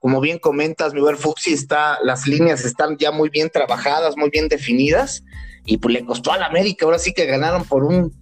Como 0.00 0.20
bien 0.20 0.38
comentas, 0.38 0.94
mi 0.94 1.00
Fuxi 1.16 1.52
está, 1.52 1.98
las 2.04 2.28
líneas 2.28 2.64
están 2.64 2.96
ya 2.96 3.10
muy 3.10 3.30
bien 3.30 3.50
trabajadas, 3.50 4.16
muy 4.16 4.30
bien 4.30 4.48
definidas, 4.48 5.24
y 5.64 5.78
pues 5.78 5.92
le 5.92 6.04
costó 6.04 6.32
al 6.32 6.44
América, 6.44 6.84
ahora 6.84 7.00
sí 7.00 7.12
que 7.12 7.26
ganaron 7.26 7.64
por 7.64 7.82
un, 7.82 8.12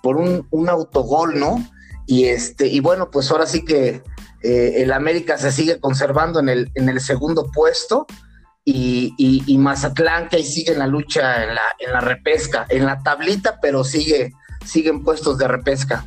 por 0.00 0.16
un, 0.16 0.46
un 0.50 0.68
autogol, 0.68 1.38
¿no? 1.40 1.58
Y 2.06 2.26
este, 2.26 2.68
y 2.68 2.78
bueno, 2.78 3.10
pues 3.10 3.30
ahora 3.32 3.46
sí 3.46 3.64
que 3.64 4.02
eh, 4.44 4.82
el 4.82 4.92
América 4.92 5.38
se 5.38 5.50
sigue 5.50 5.80
conservando 5.80 6.38
en 6.38 6.50
el, 6.50 6.70
en 6.74 6.88
el 6.88 7.00
segundo 7.00 7.50
puesto. 7.50 8.06
Y, 8.66 9.14
y, 9.18 9.42
y, 9.46 9.58
Mazatlán 9.58 10.28
que 10.28 10.36
ahí 10.36 10.44
sigue 10.44 10.72
en 10.72 10.78
la 10.78 10.86
lucha 10.86 11.44
en 11.44 11.54
la, 11.54 11.62
en 11.78 11.92
la 11.92 12.00
repesca, 12.00 12.64
en 12.70 12.86
la 12.86 12.98
tablita, 13.02 13.58
pero 13.60 13.84
sigue, 13.84 14.32
siguen 14.64 15.02
puestos 15.02 15.38
de 15.38 15.48
repesca. 15.48 16.06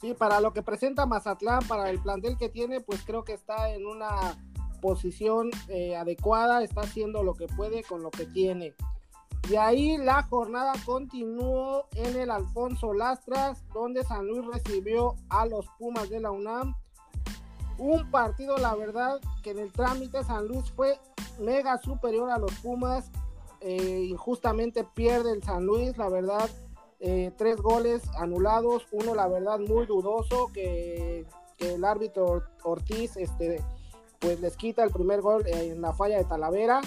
Sí, 0.00 0.14
para 0.14 0.40
lo 0.40 0.52
que 0.52 0.62
presenta 0.62 1.06
Mazatlán, 1.06 1.66
para 1.68 1.88
el 1.88 2.00
plantel 2.00 2.36
que 2.36 2.48
tiene, 2.48 2.80
pues 2.80 3.02
creo 3.04 3.24
que 3.24 3.34
está 3.34 3.70
en 3.70 3.86
una 3.86 4.36
posición 4.80 5.50
eh, 5.68 5.96
adecuada, 5.96 6.62
está 6.64 6.80
haciendo 6.80 7.22
lo 7.22 7.34
que 7.34 7.46
puede 7.46 7.84
con 7.84 8.02
lo 8.02 8.10
que 8.10 8.26
tiene. 8.26 8.74
De 9.48 9.58
ahí 9.58 9.96
la 9.98 10.22
jornada 10.24 10.72
continuó 10.84 11.86
en 11.94 12.16
el 12.16 12.30
Alfonso 12.30 12.92
Lastras, 12.92 13.64
donde 13.72 14.04
San 14.04 14.26
Luis 14.26 14.44
recibió 14.46 15.14
a 15.28 15.46
los 15.46 15.66
Pumas 15.78 16.08
de 16.10 16.20
la 16.20 16.30
UNAM. 16.30 16.74
Un 17.78 18.10
partido, 18.10 18.56
la 18.58 18.74
verdad, 18.74 19.20
que 19.42 19.50
en 19.50 19.58
el 19.58 19.72
trámite 19.72 20.22
San 20.22 20.46
Luis 20.46 20.70
fue 20.72 20.98
mega 21.40 21.78
superior 21.78 22.30
a 22.30 22.38
los 22.38 22.52
Pumas. 22.56 23.10
Eh, 23.62 24.06
injustamente 24.08 24.84
pierde 24.84 25.32
el 25.32 25.42
San 25.42 25.64
Luis, 25.64 25.96
la 25.96 26.08
verdad. 26.08 26.48
Eh, 27.00 27.32
tres 27.36 27.60
goles 27.60 28.02
anulados, 28.16 28.86
uno 28.92 29.14
la 29.14 29.26
verdad 29.26 29.58
muy 29.58 29.86
dudoso 29.86 30.50
que, 30.52 31.26
que 31.56 31.74
el 31.74 31.84
árbitro 31.84 32.44
Ortiz 32.62 33.16
este, 33.16 33.60
pues 34.20 34.40
les 34.40 34.56
quita 34.56 34.84
el 34.84 34.90
primer 34.90 35.20
gol 35.20 35.44
en 35.48 35.82
la 35.82 35.92
falla 35.92 36.18
de 36.18 36.24
Talavera 36.24 36.80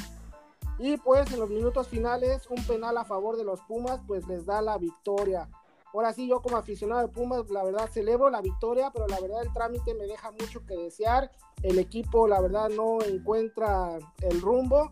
y 0.78 0.98
pues 0.98 1.32
en 1.32 1.40
los 1.40 1.50
minutos 1.50 1.88
finales, 1.88 2.50
un 2.50 2.64
penal 2.66 2.98
a 2.98 3.06
favor 3.06 3.38
de 3.38 3.46
los 3.46 3.62
Pumas, 3.62 4.02
pues 4.06 4.28
les 4.28 4.46
da 4.46 4.62
la 4.62 4.78
victoria. 4.78 5.50
Ahora 5.94 6.12
sí, 6.12 6.28
yo 6.28 6.42
como 6.42 6.58
aficionado 6.58 7.02
de 7.02 7.08
Pumas, 7.08 7.50
la 7.50 7.64
verdad 7.64 7.90
celebro 7.90 8.30
la 8.30 8.42
victoria, 8.42 8.92
pero 8.92 9.08
la 9.08 9.20
verdad 9.22 9.44
el 9.44 9.54
trámite 9.54 9.94
me 9.94 10.06
deja 10.06 10.32
mucho 10.32 10.66
que 10.66 10.76
desear. 10.76 11.32
El 11.64 11.80
equipo, 11.80 12.28
la 12.28 12.42
verdad, 12.42 12.70
no 12.70 13.02
encuentra 13.02 13.98
el 14.22 14.42
rumbo. 14.42 14.92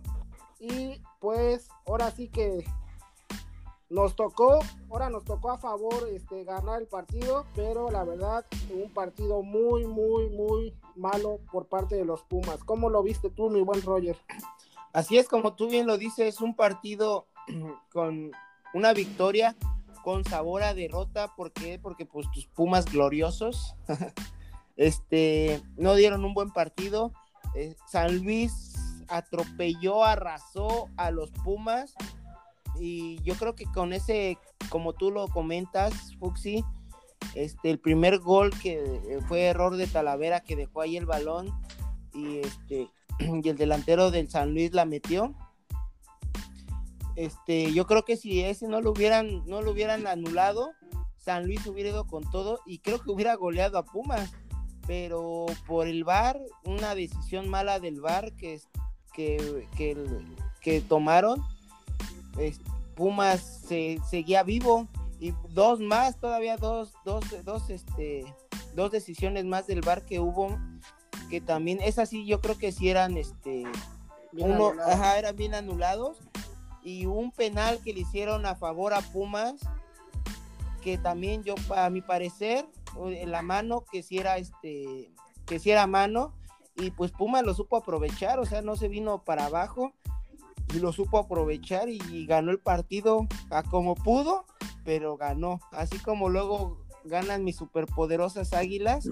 Y 0.61 1.01
pues 1.23 1.69
ahora 1.87 2.11
sí 2.11 2.27
que 2.27 2.65
nos 3.89 4.13
tocó, 4.13 4.59
ahora 4.89 5.09
nos 5.09 5.23
tocó 5.23 5.51
a 5.51 5.57
favor 5.57 6.09
este, 6.11 6.43
ganar 6.43 6.81
el 6.81 6.87
partido, 6.87 7.45
pero 7.55 7.89
la 7.89 8.03
verdad, 8.03 8.45
un 8.69 8.89
partido 8.89 9.41
muy, 9.41 9.85
muy, 9.85 10.29
muy 10.31 10.73
malo 10.97 11.39
por 11.49 11.67
parte 11.67 11.95
de 11.95 12.03
los 12.03 12.23
Pumas. 12.23 12.61
¿Cómo 12.65 12.89
lo 12.89 13.01
viste 13.03 13.29
tú, 13.29 13.49
mi 13.49 13.61
buen 13.61 13.81
Roger? 13.83 14.17
Así 14.91 15.17
es, 15.17 15.29
como 15.29 15.53
tú 15.53 15.69
bien 15.69 15.87
lo 15.87 15.97
dices, 15.97 16.41
un 16.41 16.57
partido 16.57 17.25
con 17.93 18.31
una 18.73 18.91
victoria 18.91 19.55
con 20.03 20.25
sabor 20.25 20.63
a 20.63 20.73
derrota. 20.73 21.33
¿Por 21.37 21.53
qué? 21.53 21.79
Porque 21.81 22.05
pues 22.05 22.29
tus 22.31 22.47
Pumas 22.47 22.83
gloriosos 22.91 23.77
este, 24.75 25.61
no 25.77 25.95
dieron 25.95 26.25
un 26.25 26.33
buen 26.33 26.51
partido. 26.51 27.13
Eh, 27.55 27.77
San 27.87 28.17
Luis 28.17 28.73
atropelló, 29.09 30.03
arrasó 30.03 30.89
a 30.97 31.11
los 31.11 31.31
Pumas. 31.31 31.93
Y 32.79 33.21
yo 33.23 33.35
creo 33.35 33.55
que 33.55 33.65
con 33.65 33.93
ese, 33.93 34.37
como 34.69 34.93
tú 34.93 35.11
lo 35.11 35.27
comentas, 35.27 36.15
Fuxi, 36.19 36.63
este, 37.35 37.69
el 37.69 37.79
primer 37.79 38.19
gol 38.19 38.51
que 38.61 39.19
fue 39.27 39.43
error 39.43 39.75
de 39.75 39.87
Talavera 39.87 40.41
que 40.41 40.55
dejó 40.55 40.81
ahí 40.81 40.97
el 40.97 41.05
balón 41.05 41.51
y 42.13 42.39
este 42.39 42.89
y 43.19 43.49
el 43.49 43.57
delantero 43.57 44.11
del 44.11 44.29
San 44.29 44.53
Luis 44.53 44.73
la 44.73 44.85
metió. 44.85 45.33
Este, 47.15 47.71
yo 47.73 47.85
creo 47.85 48.05
que 48.05 48.17
si 48.17 48.41
ese 48.41 48.67
no 48.67 48.81
lo 48.81 48.91
hubieran, 48.91 49.45
no 49.45 49.61
lo 49.61 49.71
hubieran 49.71 50.07
anulado, 50.07 50.71
San 51.17 51.45
Luis 51.45 51.65
hubiera 51.67 51.89
ido 51.89 52.07
con 52.07 52.23
todo 52.29 52.59
y 52.65 52.79
creo 52.79 52.99
que 52.99 53.11
hubiera 53.11 53.35
goleado 53.35 53.77
a 53.77 53.85
Pumas, 53.85 54.31
pero 54.87 55.45
por 55.67 55.87
el 55.87 56.03
VAR, 56.03 56.39
una 56.65 56.95
decisión 56.95 57.49
mala 57.49 57.79
del 57.79 58.01
VAR 58.01 58.33
que, 58.35 58.59
que, 59.13 59.67
que, 60.61 60.81
tomaron, 60.81 61.43
Pumas 62.95 63.63
se, 63.67 63.99
seguía 64.09 64.43
vivo 64.43 64.87
y 65.19 65.33
dos 65.49 65.79
más, 65.79 66.19
todavía 66.19 66.57
dos, 66.57 66.93
dos, 67.05 67.23
dos, 67.43 67.69
este, 67.69 68.25
dos 68.75 68.91
decisiones 68.91 69.45
más 69.45 69.67
del 69.67 69.81
VAR 69.81 70.03
que 70.03 70.19
hubo, 70.19 70.57
que 71.29 71.41
también, 71.41 71.79
esas 71.81 72.09
sí 72.09 72.25
yo 72.25 72.41
creo 72.41 72.57
que 72.57 72.71
sí 72.71 72.89
eran, 72.89 73.17
este, 73.17 73.63
uno, 74.33 74.73
ajá, 74.85 75.17
eran 75.17 75.35
bien 75.35 75.53
anulados 75.53 76.17
y 76.83 77.05
un 77.05 77.31
penal 77.31 77.79
que 77.83 77.93
le 77.93 78.01
hicieron 78.01 78.45
a 78.45 78.55
favor 78.55 78.93
a 78.93 79.01
Pumas 79.01 79.55
que 80.83 80.97
también 80.97 81.43
yo 81.43 81.55
a 81.75 81.89
mi 81.89 82.01
parecer 82.01 82.65
la 83.25 83.41
mano 83.41 83.85
que 83.89 84.03
si 84.03 84.17
era 84.19 84.37
este 84.37 85.09
que 85.45 85.59
si 85.59 85.71
era 85.71 85.87
mano 85.87 86.33
y 86.75 86.91
pues 86.91 87.11
Pumas 87.11 87.43
lo 87.43 87.53
supo 87.53 87.77
aprovechar 87.77 88.39
o 88.39 88.45
sea 88.45 88.61
no 88.61 88.75
se 88.75 88.87
vino 88.87 89.23
para 89.23 89.45
abajo 89.45 89.93
y 90.73 90.79
lo 90.79 90.91
supo 90.91 91.17
aprovechar 91.17 91.89
y 91.89 92.25
ganó 92.25 92.51
el 92.51 92.59
partido 92.59 93.27
a 93.51 93.63
como 93.63 93.95
pudo 93.95 94.45
pero 94.83 95.17
ganó. 95.17 95.59
Así 95.71 95.99
como 95.99 96.29
luego 96.29 96.77
ganan 97.03 97.43
mis 97.43 97.57
superpoderosas 97.57 98.53
águilas 98.53 99.09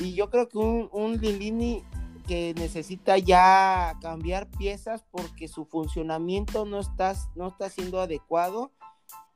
y 0.00 0.14
yo 0.14 0.30
creo 0.30 0.48
que 0.48 0.58
un, 0.58 0.88
un 0.92 1.18
Lilini 1.18 1.82
que 2.26 2.54
necesita 2.56 3.18
ya 3.18 3.96
cambiar 4.02 4.48
piezas 4.50 5.04
porque 5.10 5.48
su 5.48 5.64
funcionamiento 5.64 6.64
no 6.64 6.80
está, 6.80 7.14
no 7.34 7.48
está 7.48 7.70
siendo 7.70 8.00
adecuado 8.00 8.72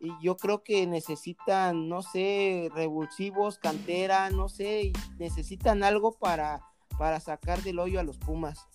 y 0.00 0.10
yo 0.22 0.36
creo 0.36 0.62
que 0.62 0.86
necesitan, 0.86 1.88
no 1.88 2.02
sé, 2.02 2.70
revulsivos, 2.74 3.58
cantera, 3.58 4.30
no 4.30 4.48
sé, 4.48 4.92
necesitan 5.18 5.84
algo 5.84 6.12
para, 6.12 6.62
para 7.00 7.18
sacar 7.18 7.62
del 7.62 7.78
hoyo 7.78 7.98
a 7.98 8.02
los 8.02 8.18
Pumas. 8.18 8.68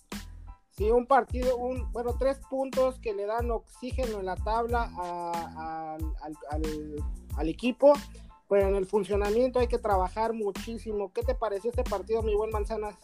Sí, 0.76 0.90
un 0.90 1.06
partido, 1.06 1.56
un, 1.56 1.92
bueno, 1.92 2.16
tres 2.18 2.40
puntos 2.50 2.98
que 2.98 3.14
le 3.14 3.24
dan 3.24 3.52
oxígeno 3.52 4.18
en 4.18 4.26
la 4.26 4.34
tabla 4.34 4.90
al, 7.38 7.48
equipo, 7.48 7.92
pero 8.48 8.66
en 8.66 8.74
el 8.74 8.84
funcionamiento 8.84 9.60
hay 9.60 9.68
que 9.68 9.78
trabajar 9.78 10.32
muchísimo. 10.32 11.12
¿Qué 11.12 11.22
te 11.22 11.36
pareció 11.36 11.70
este 11.70 11.84
partido, 11.84 12.20
mi 12.24 12.34
buen 12.34 12.50
Manzanas? 12.50 12.96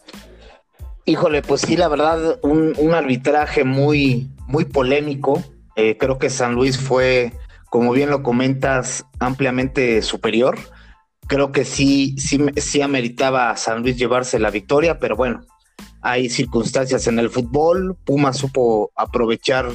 Híjole, 1.05 1.41
pues 1.41 1.61
sí, 1.61 1.77
la 1.77 1.87
verdad, 1.87 2.37
un, 2.43 2.93
arbitraje 2.93 3.63
muy, 3.63 4.29
muy 4.45 4.65
polémico. 4.65 5.41
Eh, 5.77 5.97
creo 5.97 6.17
que 6.19 6.29
San 6.29 6.53
Luis 6.53 6.77
fue, 6.77 7.31
como 7.69 7.93
bien 7.93 8.09
lo 8.09 8.23
comentas, 8.23 9.05
ampliamente 9.19 10.01
superior. 10.01 10.59
Creo 11.27 11.51
que 11.51 11.65
sí, 11.65 12.15
sí, 12.17 12.39
sí 12.57 12.81
ameritaba 12.81 13.49
a 13.49 13.57
San 13.57 13.81
Luis 13.81 13.97
llevarse 13.97 14.39
la 14.39 14.49
victoria, 14.49 14.99
pero 14.99 15.15
bueno, 15.15 15.41
hay 16.01 16.29
circunstancias 16.29 17.07
en 17.07 17.19
el 17.19 17.29
fútbol. 17.29 17.95
Puma 18.03 18.33
supo 18.33 18.91
aprovechar 18.95 19.69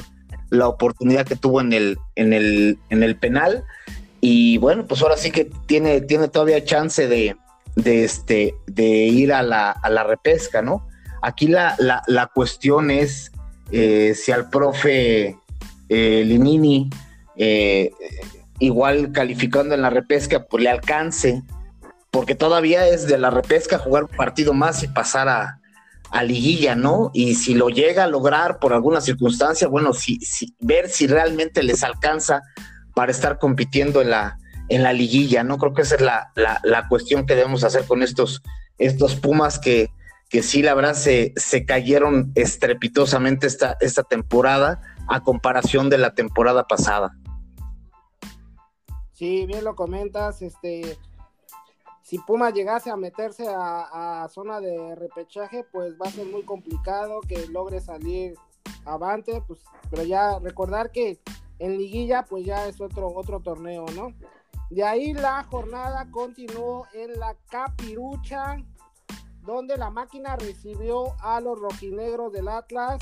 la 0.49 0.67
oportunidad 0.67 1.25
que 1.25 1.35
tuvo 1.35 1.61
en 1.61 1.73
el, 1.73 1.97
en 2.15 2.33
el, 2.33 2.77
en 2.89 3.03
el 3.03 3.15
penal. 3.17 3.63
Y 4.21 4.57
bueno, 4.57 4.85
pues 4.85 5.01
ahora 5.01 5.17
sí 5.17 5.31
que 5.31 5.49
tiene, 5.65 6.01
tiene 6.01 6.27
todavía 6.27 6.63
chance 6.63 7.07
de, 7.07 7.35
de, 7.75 8.03
este, 8.03 8.53
de 8.67 8.87
ir 8.87 9.33
a 9.33 9.41
la, 9.41 9.71
a 9.71 9.89
la 9.89 10.03
repesca, 10.03 10.61
¿no? 10.61 10.87
Aquí 11.21 11.47
la, 11.47 12.31
cuestión 12.33 12.91
es 12.91 13.31
eh, 13.71 14.13
si 14.15 14.31
al 14.31 14.49
profe 14.49 15.37
eh, 15.89 16.23
Limini, 16.25 16.89
eh, 17.35 17.91
igual 18.59 19.11
calificando 19.11 19.75
en 19.75 19.81
la 19.81 19.89
repesca, 19.89 20.45
pues 20.45 20.63
le 20.63 20.69
alcance, 20.69 21.43
porque 22.11 22.35
todavía 22.35 22.87
es 22.87 23.07
de 23.07 23.17
la 23.17 23.29
repesca 23.29 23.77
jugar 23.77 24.03
un 24.03 24.15
partido 24.15 24.53
más 24.53 24.83
y 24.83 24.87
pasar 24.87 25.27
a, 25.29 25.55
liguilla, 26.23 26.75
¿no? 26.75 27.11
Y 27.13 27.35
si 27.35 27.53
lo 27.53 27.69
llega 27.69 28.05
a 28.05 28.07
lograr 28.07 28.57
por 28.57 28.73
alguna 28.73 28.99
circunstancia, 28.99 29.67
bueno, 29.67 29.93
si, 29.93 30.19
ver 30.59 30.89
si 30.89 31.05
realmente 31.05 31.61
les 31.61 31.83
alcanza 31.83 32.41
para 32.95 33.11
estar 33.11 33.37
compitiendo 33.37 34.01
en 34.01 34.09
la, 34.09 34.39
en 34.69 34.81
la 34.81 34.91
liguilla, 34.91 35.43
¿no? 35.43 35.59
Creo 35.59 35.73
que 35.75 35.83
esa 35.83 35.95
es 35.95 36.01
la, 36.01 36.31
la 36.35 36.87
cuestión 36.87 37.27
que 37.27 37.35
debemos 37.35 37.63
hacer 37.63 37.85
con 37.85 38.01
estos, 38.01 38.41
estos 38.79 39.15
Pumas 39.17 39.59
que, 39.59 39.91
que 40.29 40.43
sí, 40.43 40.61
la 40.61 40.73
verdad, 40.75 40.93
se, 40.93 41.33
se 41.35 41.65
cayeron 41.65 42.31
estrepitosamente 42.35 43.47
esta, 43.47 43.77
esta 43.81 44.03
temporada 44.03 44.79
a 45.07 45.21
comparación 45.21 45.89
de 45.89 45.97
la 45.97 46.13
temporada 46.13 46.67
pasada. 46.67 47.15
Sí, 49.19 49.45
bien 49.45 49.65
lo 49.65 49.75
comentas, 49.75 50.41
este, 50.41 50.97
si 52.03 52.19
Puma 52.19 52.51
llegase 52.51 52.89
a 52.89 52.95
meterse 52.95 53.47
a, 53.49 54.25
zona 54.29 54.61
de 54.61 54.95
repechaje, 54.95 55.65
pues 55.73 55.95
va 56.01 56.07
a 56.07 56.11
ser 56.11 56.25
muy 56.27 56.43
complicado 56.43 57.19
que 57.27 57.45
logre 57.47 57.81
salir 57.81 58.35
avante, 58.85 59.41
pues, 59.45 59.59
pero 59.89 60.03
ya 60.03 60.39
recordar 60.39 60.93
que 60.93 61.19
en 61.59 61.77
liguilla, 61.77 62.23
pues 62.23 62.45
ya 62.45 62.65
es 62.65 62.79
otro, 62.79 63.13
otro 63.13 63.41
torneo, 63.41 63.83
¿no? 63.93 64.13
De 64.69 64.85
ahí 64.85 65.11
la 65.11 65.43
jornada 65.51 66.07
continuó 66.11 66.87
en 66.93 67.19
la 67.19 67.35
Capirucha, 67.49 68.55
donde 69.41 69.75
la 69.75 69.89
máquina 69.89 70.37
recibió 70.37 71.13
a 71.19 71.41
los 71.41 71.59
rojinegros 71.59 72.31
del 72.31 72.47
Atlas. 72.47 73.01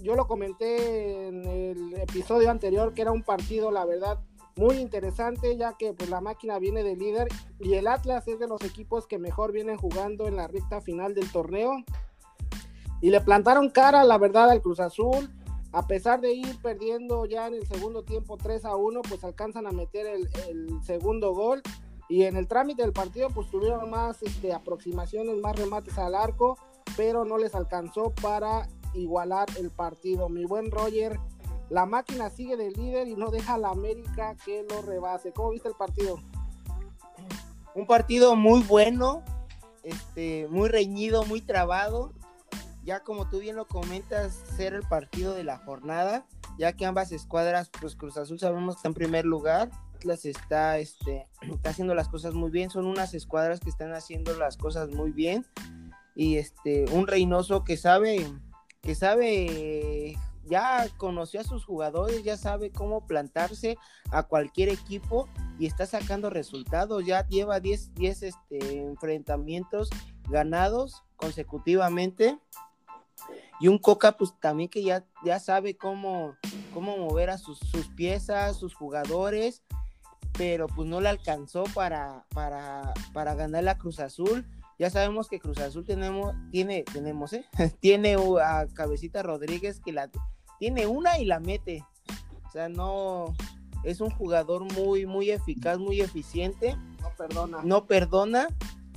Yo 0.00 0.14
lo 0.14 0.28
comenté 0.28 1.26
en 1.26 1.44
el 1.44 1.94
episodio 1.94 2.52
anterior 2.52 2.94
que 2.94 3.02
era 3.02 3.10
un 3.10 3.24
partido, 3.24 3.72
la 3.72 3.84
verdad, 3.84 4.20
muy 4.56 4.76
interesante, 4.76 5.56
ya 5.56 5.74
que 5.74 5.92
pues, 5.92 6.08
la 6.10 6.20
máquina 6.20 6.58
viene 6.58 6.82
de 6.82 6.96
líder 6.96 7.28
y 7.60 7.74
el 7.74 7.86
Atlas 7.86 8.26
es 8.26 8.38
de 8.38 8.48
los 8.48 8.62
equipos 8.62 9.06
que 9.06 9.18
mejor 9.18 9.52
vienen 9.52 9.76
jugando 9.76 10.26
en 10.26 10.36
la 10.36 10.48
recta 10.48 10.80
final 10.80 11.14
del 11.14 11.30
torneo. 11.30 11.72
Y 13.02 13.10
le 13.10 13.20
plantaron 13.20 13.68
cara, 13.68 14.02
la 14.04 14.16
verdad, 14.18 14.50
al 14.50 14.62
Cruz 14.62 14.80
Azul. 14.80 15.30
A 15.72 15.86
pesar 15.86 16.22
de 16.22 16.32
ir 16.32 16.56
perdiendo 16.62 17.26
ya 17.26 17.46
en 17.46 17.54
el 17.54 17.66
segundo 17.66 18.02
tiempo 18.02 18.38
3 18.38 18.64
a 18.64 18.76
1, 18.76 19.02
pues 19.02 19.22
alcanzan 19.24 19.66
a 19.66 19.72
meter 19.72 20.06
el, 20.06 20.28
segundo 20.82 21.34
gol 21.34 21.60
y 22.08 22.22
en 22.22 22.36
el 22.36 22.46
trámite 22.46 22.82
del 22.82 22.92
partido, 22.92 23.28
pues 23.28 23.50
tuvieron 23.50 23.90
más 23.90 24.22
este, 24.22 24.54
aproximaciones, 24.54 25.36
más 25.38 25.56
remates 25.56 25.98
al 25.98 26.14
arco, 26.14 26.56
pero 26.96 27.26
no 27.26 27.36
les 27.36 27.54
alcanzó 27.54 28.14
para 28.22 28.68
igualar 28.94 29.48
el 29.58 29.70
partido. 29.70 30.30
Mi 30.30 30.46
buen 30.46 30.70
Roger, 30.70 31.18
la 31.70 31.86
máquina 31.86 32.30
sigue 32.30 32.56
de 32.56 32.70
líder 32.70 33.08
y 33.08 33.16
no 33.16 33.30
deja 33.30 33.54
a 33.54 33.58
la 33.58 33.70
América 33.70 34.36
que 34.44 34.64
lo 34.68 34.82
rebase. 34.82 35.32
¿Cómo 35.32 35.50
viste 35.50 35.68
el 35.68 35.74
partido? 35.74 36.20
Un 37.74 37.86
partido 37.86 38.36
muy 38.36 38.62
bueno, 38.62 39.22
este, 39.82 40.46
muy 40.48 40.68
reñido, 40.68 41.24
muy 41.24 41.40
trabado. 41.40 42.12
Ya 42.84 43.00
como 43.00 43.28
tú 43.28 43.40
bien 43.40 43.56
lo 43.56 43.66
comentas, 43.66 44.32
ser 44.56 44.74
el 44.74 44.82
partido 44.82 45.34
de 45.34 45.44
la 45.44 45.58
jornada, 45.58 46.26
ya 46.56 46.72
que 46.72 46.86
ambas 46.86 47.10
escuadras, 47.10 47.70
pues 47.80 47.96
Cruz 47.96 48.16
Azul 48.16 48.38
sabemos 48.38 48.76
que 48.76 48.78
está 48.78 48.88
en 48.88 48.94
primer 48.94 49.24
lugar 49.24 49.70
Atlas 49.96 50.24
está, 50.26 50.78
este, 50.78 51.26
está 51.52 51.70
haciendo 51.70 51.94
las 51.94 52.08
cosas 52.08 52.34
muy 52.34 52.50
bien. 52.50 52.70
Son 52.70 52.86
unas 52.86 53.14
escuadras 53.14 53.60
que 53.60 53.70
están 53.70 53.92
haciendo 53.92 54.36
las 54.36 54.56
cosas 54.56 54.90
muy 54.90 55.10
bien. 55.10 55.46
Y 56.14 56.36
este, 56.36 56.86
un 56.92 57.06
Reynoso 57.06 57.64
que 57.64 57.76
sabe, 57.76 58.26
que 58.80 58.94
sabe, 58.94 60.16
ya 60.46 60.86
conoció 60.96 61.40
a 61.40 61.44
sus 61.44 61.64
jugadores, 61.64 62.22
ya 62.22 62.36
sabe 62.36 62.70
cómo 62.70 63.06
plantarse 63.06 63.76
a 64.10 64.22
cualquier 64.22 64.68
equipo 64.68 65.28
y 65.58 65.66
está 65.66 65.86
sacando 65.86 66.30
resultados. 66.30 67.04
Ya 67.04 67.26
lleva 67.26 67.60
10, 67.60 67.94
10 67.94 68.22
este, 68.22 68.78
enfrentamientos 68.80 69.90
ganados 70.28 71.02
consecutivamente. 71.16 72.38
Y 73.58 73.68
un 73.68 73.78
Coca, 73.78 74.16
pues 74.16 74.34
también 74.40 74.68
que 74.68 74.82
ya, 74.82 75.06
ya 75.24 75.40
sabe 75.40 75.76
cómo, 75.76 76.36
cómo 76.74 76.96
mover 76.98 77.30
a 77.30 77.38
sus, 77.38 77.58
sus 77.58 77.88
piezas, 77.88 78.56
sus 78.56 78.74
jugadores 78.74 79.62
pero 80.36 80.66
pues 80.66 80.88
no 80.88 81.00
le 81.00 81.08
alcanzó 81.08 81.64
para, 81.74 82.24
para, 82.34 82.92
para 83.12 83.34
ganar 83.34 83.64
la 83.64 83.78
Cruz 83.78 84.00
Azul. 84.00 84.46
Ya 84.78 84.90
sabemos 84.90 85.28
que 85.28 85.40
Cruz 85.40 85.58
Azul 85.58 85.84
tenemos, 85.84 86.34
tiene, 86.50 86.84
tenemos, 86.84 87.32
¿eh? 87.32 87.46
tiene 87.80 88.16
a 88.42 88.66
Cabecita 88.74 89.22
Rodríguez 89.22 89.80
que 89.80 89.92
la 89.92 90.10
tiene 90.58 90.86
una 90.86 91.18
y 91.18 91.24
la 91.24 91.40
mete. 91.40 91.84
O 92.46 92.50
sea, 92.50 92.68
no 92.68 93.34
es 93.84 94.00
un 94.00 94.10
jugador 94.10 94.64
muy, 94.74 95.06
muy 95.06 95.30
eficaz, 95.30 95.78
muy 95.78 96.00
eficiente. 96.00 96.76
No 97.00 97.10
perdona. 97.16 97.60
No 97.62 97.86
perdona. 97.86 98.48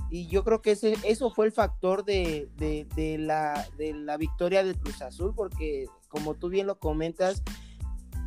Y 0.10 0.28
yo 0.28 0.44
creo 0.44 0.62
que 0.62 0.72
ese, 0.72 0.96
eso 1.04 1.30
fue 1.30 1.46
el 1.46 1.52
factor 1.52 2.04
de, 2.04 2.50
de, 2.58 2.88
de, 2.96 3.20
la, 3.20 3.68
de 3.78 3.94
la 3.94 4.18
victoria 4.18 4.64
de 4.64 4.74
Cruz 4.74 5.02
Azul, 5.04 5.34
porque 5.36 5.86
como 6.08 6.34
tú 6.34 6.50
bien 6.50 6.66
lo 6.66 6.80
comentas, 6.80 7.44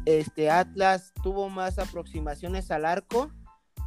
este 0.04 0.50
Atlas 0.50 1.12
tuvo 1.22 1.48
más 1.48 1.78
aproximaciones 1.78 2.70
al 2.70 2.84
arco, 2.84 3.32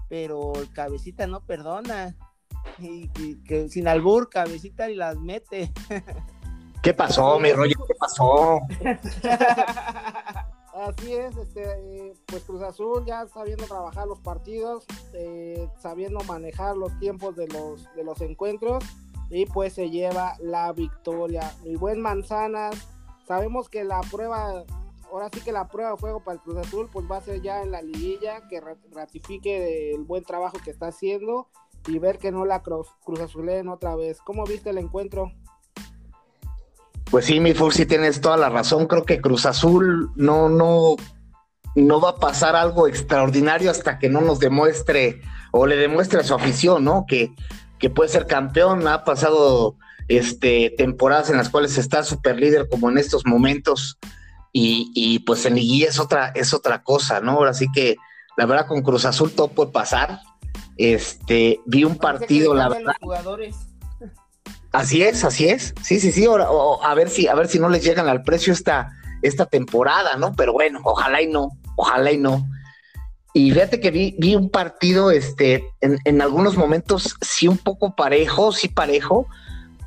pero 0.10 0.54
el 0.56 0.72
cabecita 0.72 1.28
no 1.28 1.46
perdona. 1.46 2.16
Y, 2.80 3.08
que 3.44 3.70
sin 3.70 3.88
albur, 3.88 4.30
cabecita 4.30 4.90
y 4.90 4.96
las 4.96 5.18
mete. 5.18 5.72
¿Qué 6.86 6.94
pasó, 6.94 7.40
mi 7.40 7.52
rollo? 7.52 7.74
¿Qué 7.88 7.96
pasó? 7.96 8.60
Así 10.76 11.16
es, 11.16 11.36
este, 11.36 12.14
pues 12.28 12.44
Cruz 12.44 12.62
Azul 12.62 13.04
ya 13.08 13.26
sabiendo 13.26 13.66
trabajar 13.66 14.06
los 14.06 14.20
partidos, 14.20 14.86
eh, 15.14 15.68
sabiendo 15.80 16.20
manejar 16.26 16.78
los 16.78 16.96
tiempos 17.00 17.36
de 17.36 17.48
los, 17.48 17.92
de 17.96 18.04
los 18.04 18.22
encuentros 18.22 18.84
y 19.32 19.48
pues 19.48 19.74
se 19.74 19.90
lleva 19.90 20.36
la 20.40 20.72
victoria. 20.74 21.52
Mi 21.64 21.76
buen 21.76 22.02
Manzanas, 22.02 22.76
sabemos 23.28 23.68
que 23.68 23.84
la 23.84 24.02
prueba, 24.02 24.64
ahora 25.12 25.30
sí 25.34 25.42
que 25.42 25.52
la 25.52 25.68
prueba 25.68 25.90
de 25.90 25.98
fuego 25.98 26.20
para 26.20 26.36
el 26.36 26.42
Cruz 26.42 26.58
Azul 26.58 26.88
pues 26.94 27.08
va 27.10 27.18
a 27.18 27.22
ser 27.22 27.42
ya 27.42 27.64
en 27.64 27.72
la 27.72 27.82
liguilla, 27.82 28.48
que 28.48 28.62
ratifique 28.92 29.96
el 29.96 30.04
buen 30.04 30.24
trabajo 30.24 30.60
que 30.64 30.70
está 30.70 30.90
haciendo 30.90 31.48
y 31.88 31.98
ver 31.98 32.20
que 32.20 32.32
no 32.32 32.46
la 32.46 32.62
Cruz, 32.62 32.90
Cruz 33.04 33.22
Azuleen 33.22 33.70
otra 33.70 33.96
vez. 33.96 34.22
¿Cómo 34.22 34.44
viste 34.44 34.70
el 34.70 34.78
encuentro? 34.78 35.32
Pues 37.12 37.26
sí, 37.26 37.40
mi 37.40 37.54
sí 37.72 37.86
tienes 37.86 38.22
toda 38.22 38.38
la 38.38 38.50
razón. 38.50 38.88
Creo 38.88 39.04
que 39.04 39.22
Cruz 39.22 39.46
Azul 39.46 40.12
no, 40.16 40.50
no, 40.50 40.96
no 41.76 42.02
va 42.02 42.12
a 42.12 42.16
pasar 42.16 42.56
algo 42.56 42.88
extraordinario 42.88 43.70
hasta 43.72 44.00
que 44.00 44.10
no 44.10 44.22
nos 44.22 44.40
demuestre 44.40 45.22
o 45.52 45.68
le 45.68 45.76
demuestre 45.76 46.20
a 46.20 46.24
su 46.24 46.34
afición, 46.34 46.84
¿no? 46.84 47.06
Que, 47.08 47.32
que 47.80 47.90
puede 47.90 48.10
ser 48.10 48.26
campeón. 48.26 48.88
Ha 48.88 49.04
pasado 49.04 49.78
este, 50.08 50.74
temporadas 50.78 51.30
en 51.30 51.38
las 51.38 51.50
cuales 51.50 51.78
está 51.78 52.04
súper 52.04 52.40
líder 52.40 52.68
como 52.70 52.90
en 52.90 52.98
estos 52.98 53.26
momentos. 53.26 53.98
Y, 54.52 54.92
y, 54.96 55.20
pues 55.20 55.46
en 55.46 55.56
liguilla 55.56 55.90
es 55.90 56.00
otra, 56.00 56.30
es 56.30 56.54
otra 56.54 56.82
cosa, 56.82 57.20
¿no? 57.20 57.34
Ahora 57.34 57.54
sí 57.54 57.68
que 57.74 57.98
la 58.38 58.46
verdad 58.46 58.68
con 58.68 58.82
Cruz 58.82 59.06
Azul 59.06 59.32
todo 59.32 59.50
puede 59.50 59.72
pasar. 59.72 60.22
Este, 60.78 61.60
vi 61.66 61.84
un 61.84 61.98
partido, 61.98 62.54
la 62.54 62.70
verdad. 62.70 62.94
jugadores 63.02 63.75
Así 64.76 65.02
es, 65.04 65.24
así 65.24 65.48
es. 65.48 65.74
Sí, 65.82 66.02
sí, 66.02 66.12
sí. 66.12 66.26
a 66.28 66.94
ver 66.96 67.10
si, 67.10 67.30
a 67.30 67.34
ver 67.34 67.48
si 67.48 67.60
no 67.60 67.70
les 67.70 67.82
llegan 67.82 68.10
al 68.10 68.24
precio 68.24 68.52
esta, 68.52 68.92
esta 69.22 69.46
temporada, 69.46 70.18
¿no? 70.18 70.34
Pero 70.36 70.52
bueno, 70.52 70.82
ojalá 70.84 71.22
y 71.22 71.28
no, 71.28 71.58
ojalá 71.78 72.12
y 72.12 72.18
no. 72.18 72.46
Y 73.34 73.52
fíjate 73.52 73.80
que 73.80 73.90
vi, 73.90 74.16
vi 74.20 74.36
un 74.36 74.50
partido, 74.50 75.12
este, 75.12 75.64
en, 75.80 75.98
en, 76.04 76.22
algunos 76.22 76.58
momentos 76.58 77.16
sí 77.22 77.48
un 77.48 77.58
poco 77.58 77.96
parejo, 77.96 78.52
sí 78.52 78.68
parejo, 78.68 79.28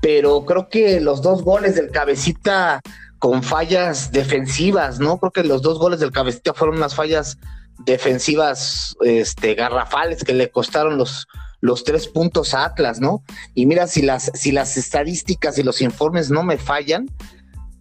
pero 0.01 0.47
creo 0.47 0.71
que 0.71 1.03
los 1.03 1.21
dos 1.21 1.43
goles 1.43 1.75
del 1.75 1.91
cabecita 1.91 2.81
con 3.19 3.43
fallas 3.43 4.11
defensivas, 4.11 5.01
¿no? 5.01 5.19
Creo 5.19 5.33
que 5.33 5.45
los 5.45 5.61
dos 5.61 5.79
goles 5.79 6.01
del 6.01 6.13
cabecita 6.13 6.55
fueron 6.55 6.79
unas 6.79 6.95
fallas 6.95 7.37
defensivas, 7.85 8.97
este, 9.03 9.55
garrafales 9.55 10.25
que 10.25 10.33
le 10.33 10.51
costaron 10.51 10.97
los, 10.97 11.27
los 11.61 11.85
tres 11.85 12.07
puntos 12.07 12.55
a 12.55 12.65
Atlas, 12.65 13.01
¿no? 13.01 13.23
Y 13.55 13.67
mira, 13.67 13.87
si 13.87 14.03
las, 14.03 14.31
si 14.35 14.53
las 14.53 14.77
estadísticas 14.77 15.59
y 15.59 15.63
los 15.63 15.81
informes 15.81 16.31
no 16.31 16.43
me 16.43 16.59
fallan, 16.59 17.07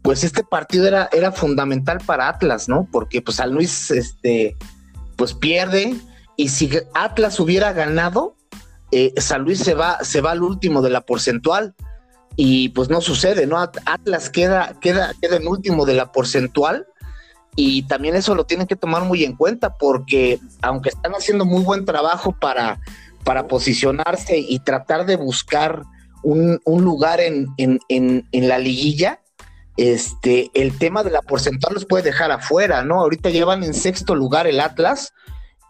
pues 0.01 0.23
este 0.23 0.43
partido 0.43 0.87
era, 0.87 1.09
era 1.11 1.31
fundamental 1.31 1.99
para 2.05 2.29
Atlas, 2.29 2.69
¿no? 2.69 2.87
Porque 2.91 3.21
pues 3.21 3.37
San 3.37 3.51
Luis, 3.51 3.91
este, 3.91 4.55
pues 5.15 5.33
pierde, 5.33 5.95
y 6.35 6.49
si 6.49 6.71
Atlas 6.93 7.39
hubiera 7.39 7.73
ganado, 7.73 8.35
eh, 8.91 9.13
San 9.17 9.41
Luis 9.41 9.59
se 9.59 9.73
va, 9.73 10.03
se 10.03 10.21
va 10.21 10.31
al 10.31 10.43
último 10.43 10.81
de 10.81 10.89
la 10.89 11.01
porcentual, 11.01 11.75
y 12.35 12.69
pues 12.69 12.89
no 12.89 13.01
sucede, 13.01 13.47
¿no? 13.47 13.57
Atlas 13.57 14.29
queda, 14.29 14.77
queda, 14.79 15.13
queda 15.19 15.37
en 15.37 15.47
último 15.47 15.85
de 15.85 15.95
la 15.95 16.11
porcentual, 16.11 16.87
y 17.55 17.81
también 17.87 18.15
eso 18.15 18.35
lo 18.35 18.45
tienen 18.45 18.67
que 18.67 18.75
tomar 18.75 19.03
muy 19.03 19.23
en 19.23 19.35
cuenta, 19.35 19.75
porque 19.75 20.39
aunque 20.61 20.89
están 20.89 21.13
haciendo 21.13 21.43
muy 21.43 21.63
buen 21.63 21.85
trabajo 21.85 22.31
para 22.31 22.79
para 23.27 23.45
posicionarse 23.49 24.37
y 24.37 24.59
tratar 24.59 25.05
de 25.05 25.17
buscar 25.17 25.83
un, 26.23 26.61
lugar 26.65 27.19
en, 27.19 27.49
la 28.31 28.57
liguilla, 28.57 29.19
este, 29.75 30.49
el 30.53 30.77
tema 30.77 31.03
de 31.03 31.11
la 31.11 31.21
porcentual 31.21 31.73
los 31.73 31.83
puede 31.83 32.05
dejar 32.05 32.31
afuera, 32.31 32.85
¿no? 32.85 33.01
Ahorita 33.01 33.29
llevan 33.29 33.65
en 33.65 33.73
sexto 33.73 34.15
lugar 34.15 34.47
el 34.47 34.61
Atlas 34.61 35.13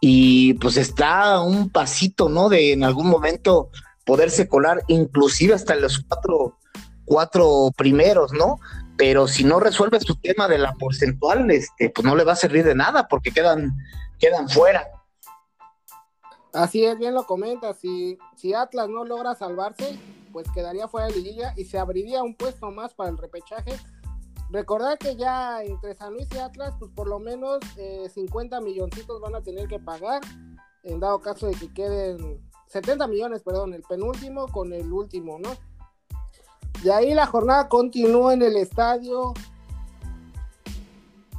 y 0.00 0.54
pues 0.54 0.76
está 0.76 1.40
un 1.40 1.68
pasito, 1.68 2.28
¿no? 2.28 2.48
De 2.48 2.72
en 2.72 2.84
algún 2.84 3.08
momento 3.08 3.70
poderse 4.06 4.46
colar 4.46 4.84
inclusive 4.86 5.52
hasta 5.52 5.74
los 5.74 6.04
cuatro, 6.06 6.58
cuatro 7.06 7.72
primeros, 7.76 8.32
¿no? 8.32 8.60
Pero 8.96 9.26
si 9.26 9.42
no 9.42 9.58
resuelve 9.58 9.98
su 9.98 10.14
tema 10.14 10.46
de 10.46 10.58
la 10.58 10.74
porcentual, 10.74 11.50
este, 11.50 11.90
pues 11.90 12.04
no 12.04 12.14
le 12.14 12.22
va 12.22 12.34
a 12.34 12.36
servir 12.36 12.64
de 12.64 12.76
nada 12.76 13.08
porque 13.08 13.32
quedan, 13.32 13.76
quedan 14.20 14.48
fuera. 14.48 14.86
Así 16.52 16.84
es, 16.84 16.98
bien 16.98 17.14
lo 17.14 17.24
comenta. 17.24 17.74
Si, 17.74 18.18
si 18.36 18.54
Atlas 18.54 18.88
no 18.88 19.04
logra 19.04 19.34
salvarse, 19.34 19.98
pues 20.32 20.50
quedaría 20.50 20.88
fuera 20.88 21.08
de 21.08 21.14
liguilla 21.14 21.52
y 21.56 21.64
se 21.64 21.78
abriría 21.78 22.22
un 22.22 22.34
puesto 22.34 22.70
más 22.70 22.94
para 22.94 23.10
el 23.10 23.18
repechaje. 23.18 23.72
Recordar 24.50 24.96
que 24.96 25.14
ya 25.14 25.62
entre 25.62 25.94
San 25.94 26.14
Luis 26.14 26.28
y 26.34 26.38
Atlas, 26.38 26.74
pues 26.78 26.90
por 26.92 27.06
lo 27.06 27.18
menos 27.18 27.58
50 28.14 28.56
eh, 28.56 28.60
milloncitos 28.62 29.20
van 29.20 29.34
a 29.34 29.42
tener 29.42 29.68
que 29.68 29.78
pagar, 29.78 30.22
en 30.84 31.00
dado 31.00 31.20
caso 31.20 31.48
de 31.48 31.54
que 31.54 31.72
queden 31.72 32.48
70 32.68 33.06
millones, 33.08 33.42
perdón, 33.42 33.74
el 33.74 33.82
penúltimo 33.82 34.48
con 34.48 34.72
el 34.72 34.90
último, 34.90 35.38
¿no? 35.38 35.50
De 36.82 36.92
ahí 36.92 37.12
la 37.12 37.26
jornada 37.26 37.68
continúa 37.68 38.32
en 38.32 38.42
el 38.42 38.56
estadio 38.56 39.34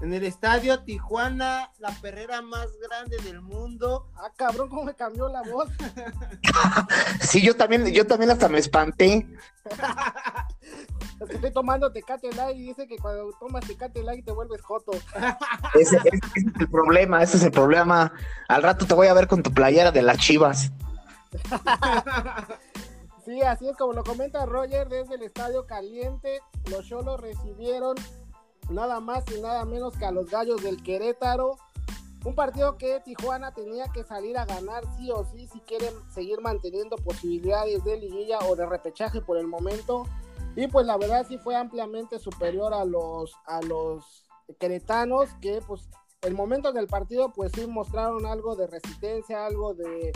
en 0.02 0.14
el 0.14 0.24
estadio 0.24 0.80
Tijuana, 0.80 1.72
la 1.80 1.90
perrera 2.02 2.42
más 2.42 2.68
grande 2.78 3.18
del 3.18 3.42
mundo. 3.42 4.10
Ah, 4.16 4.32
cabrón, 4.36 4.70
cómo 4.70 4.84
me 4.86 4.94
cambió 4.94 5.28
la 5.28 5.42
voz. 5.42 5.70
sí, 7.22 7.42
yo 7.42 7.56
también, 7.56 7.86
yo 7.88 8.08
también 8.08 8.32
hasta 8.32 8.48
me 8.48 8.60
espanté. 8.60 9.28
es 11.20 11.28
que 11.30 11.36
estoy 11.36 11.52
tomando 11.52 11.92
Tecate 11.92 12.32
Light 12.32 12.58
y 12.58 12.68
dice 12.68 12.88
que 12.88 12.98
cuando 12.98 13.32
tomas 13.40 13.66
Tecate 13.68 14.02
Light 14.04 14.26
te 14.26 14.32
vuelves 14.32 14.62
joto. 14.62 14.94
ese, 15.74 15.98
ese, 15.98 16.20
es 16.36 16.44
el 16.60 16.70
problema, 16.70 17.22
ese 17.22 17.38
es 17.38 17.44
el 17.44 17.52
problema. 17.52 18.14
Al 18.48 18.64
rato 18.64 18.86
te 18.86 18.94
voy 18.94 19.08
a 19.08 19.14
ver 19.14 19.28
con 19.28 19.44
tu 19.44 19.52
playera 19.52 19.92
de 19.92 20.02
las 20.02 20.18
chivas. 20.18 20.72
sí, 23.26 23.42
así 23.42 23.68
es 23.68 23.76
como 23.76 23.94
lo 23.94 24.04
comenta 24.04 24.46
Roger 24.46 24.88
desde 24.88 25.16
el 25.16 25.24
estadio 25.24 25.66
caliente. 25.66 26.40
Los 26.70 26.88
cholos 26.88 27.20
recibieron 27.20 27.96
nada 28.70 29.00
más 29.00 29.24
y 29.36 29.42
nada 29.42 29.66
menos 29.66 29.98
que 29.98 30.06
a 30.06 30.12
los 30.12 30.30
gallos 30.30 30.62
del 30.62 30.82
Querétaro. 30.82 31.58
Un 32.26 32.36
partido 32.36 32.78
que 32.78 33.00
Tijuana 33.00 33.54
tenía 33.54 33.86
que 33.94 34.04
salir 34.04 34.38
a 34.38 34.46
ganar 34.46 34.84
sí 34.98 35.10
o 35.10 35.24
sí 35.24 35.48
si 35.48 35.60
quieren 35.62 35.94
seguir 36.14 36.42
manteniendo 36.42 36.98
posibilidades 36.98 37.84
de 37.86 37.98
liguilla 37.98 38.40
o 38.40 38.56
de 38.56 38.66
repechaje 38.66 39.22
por 39.22 39.38
el 39.38 39.48
momento. 39.48 40.06
Y 40.56 40.68
pues 40.68 40.86
la 40.86 40.98
verdad 40.98 41.26
sí 41.28 41.38
fue 41.38 41.56
ampliamente 41.56 42.20
superior 42.20 42.74
a 42.74 42.84
los, 42.84 43.34
a 43.46 43.62
los 43.62 44.26
queretanos 44.60 45.30
que 45.42 45.62
pues 45.66 45.88
el 46.22 46.34
momento 46.34 46.74
del 46.74 46.88
partido 46.88 47.32
pues 47.32 47.52
sí 47.54 47.66
mostraron 47.68 48.26
algo 48.26 48.56
de 48.56 48.68
resistencia, 48.68 49.46
algo 49.46 49.74
de, 49.74 50.12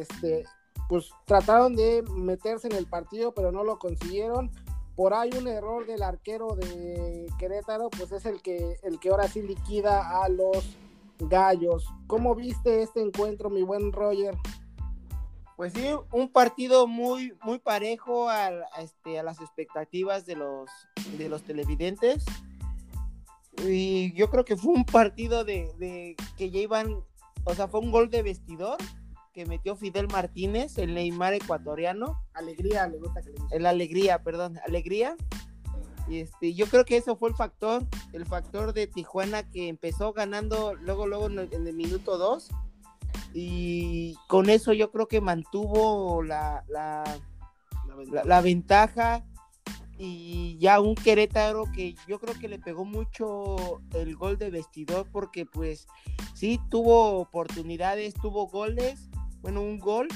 este, 0.00 0.44
pues 0.88 1.10
trataron 1.24 1.74
de 1.74 2.02
meterse 2.10 2.68
en 2.68 2.74
el 2.74 2.86
partido 2.86 3.32
pero 3.32 3.52
no 3.52 3.64
lo 3.64 3.78
consiguieron 3.78 4.50
por 4.96 5.14
ahí 5.14 5.30
un 5.36 5.48
error 5.48 5.86
del 5.86 6.02
arquero 6.02 6.54
de 6.54 7.26
Querétaro, 7.38 7.90
pues 7.90 8.12
es 8.12 8.26
el 8.26 8.40
que, 8.42 8.76
el 8.82 9.00
que 9.00 9.08
ahora 9.08 9.28
sí 9.28 9.42
liquida 9.42 10.22
a 10.22 10.28
los 10.28 10.76
gallos. 11.18 11.86
¿Cómo 12.06 12.34
viste 12.34 12.82
este 12.82 13.00
encuentro, 13.00 13.50
mi 13.50 13.62
buen 13.62 13.92
Roger? 13.92 14.36
Pues 15.56 15.72
sí, 15.72 15.86
un 16.12 16.28
partido 16.30 16.86
muy, 16.86 17.36
muy 17.42 17.58
parejo 17.58 18.28
a, 18.28 18.50
este, 18.78 19.18
a 19.18 19.22
las 19.22 19.40
expectativas 19.40 20.26
de 20.26 20.36
los, 20.36 20.70
de 21.16 21.28
los 21.28 21.42
televidentes. 21.42 22.24
Y 23.64 24.12
yo 24.14 24.30
creo 24.30 24.44
que 24.44 24.56
fue 24.56 24.74
un 24.74 24.84
partido 24.84 25.44
de, 25.44 25.72
de 25.78 26.16
que 26.36 26.50
ya 26.50 26.60
iban, 26.60 27.04
o 27.44 27.54
sea, 27.54 27.68
fue 27.68 27.80
un 27.80 27.92
gol 27.92 28.10
de 28.10 28.22
vestidor 28.22 28.78
que 29.34 29.44
metió 29.46 29.74
Fidel 29.76 30.06
Martínez, 30.06 30.78
el 30.78 30.94
Neymar 30.94 31.34
ecuatoriano. 31.34 32.22
Alegría, 32.32 32.86
le 32.86 32.98
gusta 32.98 33.20
que 33.20 33.30
le 33.30 33.36
El 33.50 33.66
alegría, 33.66 34.22
perdón, 34.22 34.58
alegría. 34.64 35.16
Y 36.08 36.20
este, 36.20 36.54
yo 36.54 36.66
creo 36.66 36.84
que 36.84 36.96
eso 36.96 37.16
fue 37.16 37.30
el 37.30 37.34
factor, 37.34 37.84
el 38.12 38.26
factor 38.26 38.72
de 38.72 38.86
Tijuana 38.86 39.42
que 39.50 39.68
empezó 39.68 40.12
ganando 40.12 40.74
luego, 40.74 41.06
luego 41.06 41.26
en 41.26 41.38
el, 41.38 41.74
minuto 41.74 42.16
2. 42.16 42.48
Y 43.32 44.16
con 44.28 44.48
eso 44.48 44.72
yo 44.72 44.92
creo 44.92 45.08
que 45.08 45.20
mantuvo 45.20 46.22
la, 46.22 46.64
la, 46.68 47.02
la, 48.24 48.40
ventaja. 48.40 49.24
Y 49.98 50.58
ya 50.58 50.80
un 50.80 50.94
Querétaro 50.94 51.64
que 51.72 51.96
yo 52.06 52.20
creo 52.20 52.38
que 52.38 52.48
le 52.48 52.58
pegó 52.58 52.84
mucho 52.84 53.80
el 53.94 54.16
gol 54.16 54.38
de 54.38 54.50
vestidor 54.50 55.08
porque 55.10 55.46
pues 55.46 55.86
sí 56.34 56.60
tuvo 56.68 57.18
oportunidades, 57.18 58.14
tuvo 58.14 58.48
goles, 58.48 59.08
bueno, 59.44 59.60
un 59.60 59.78
gol, 59.78 60.08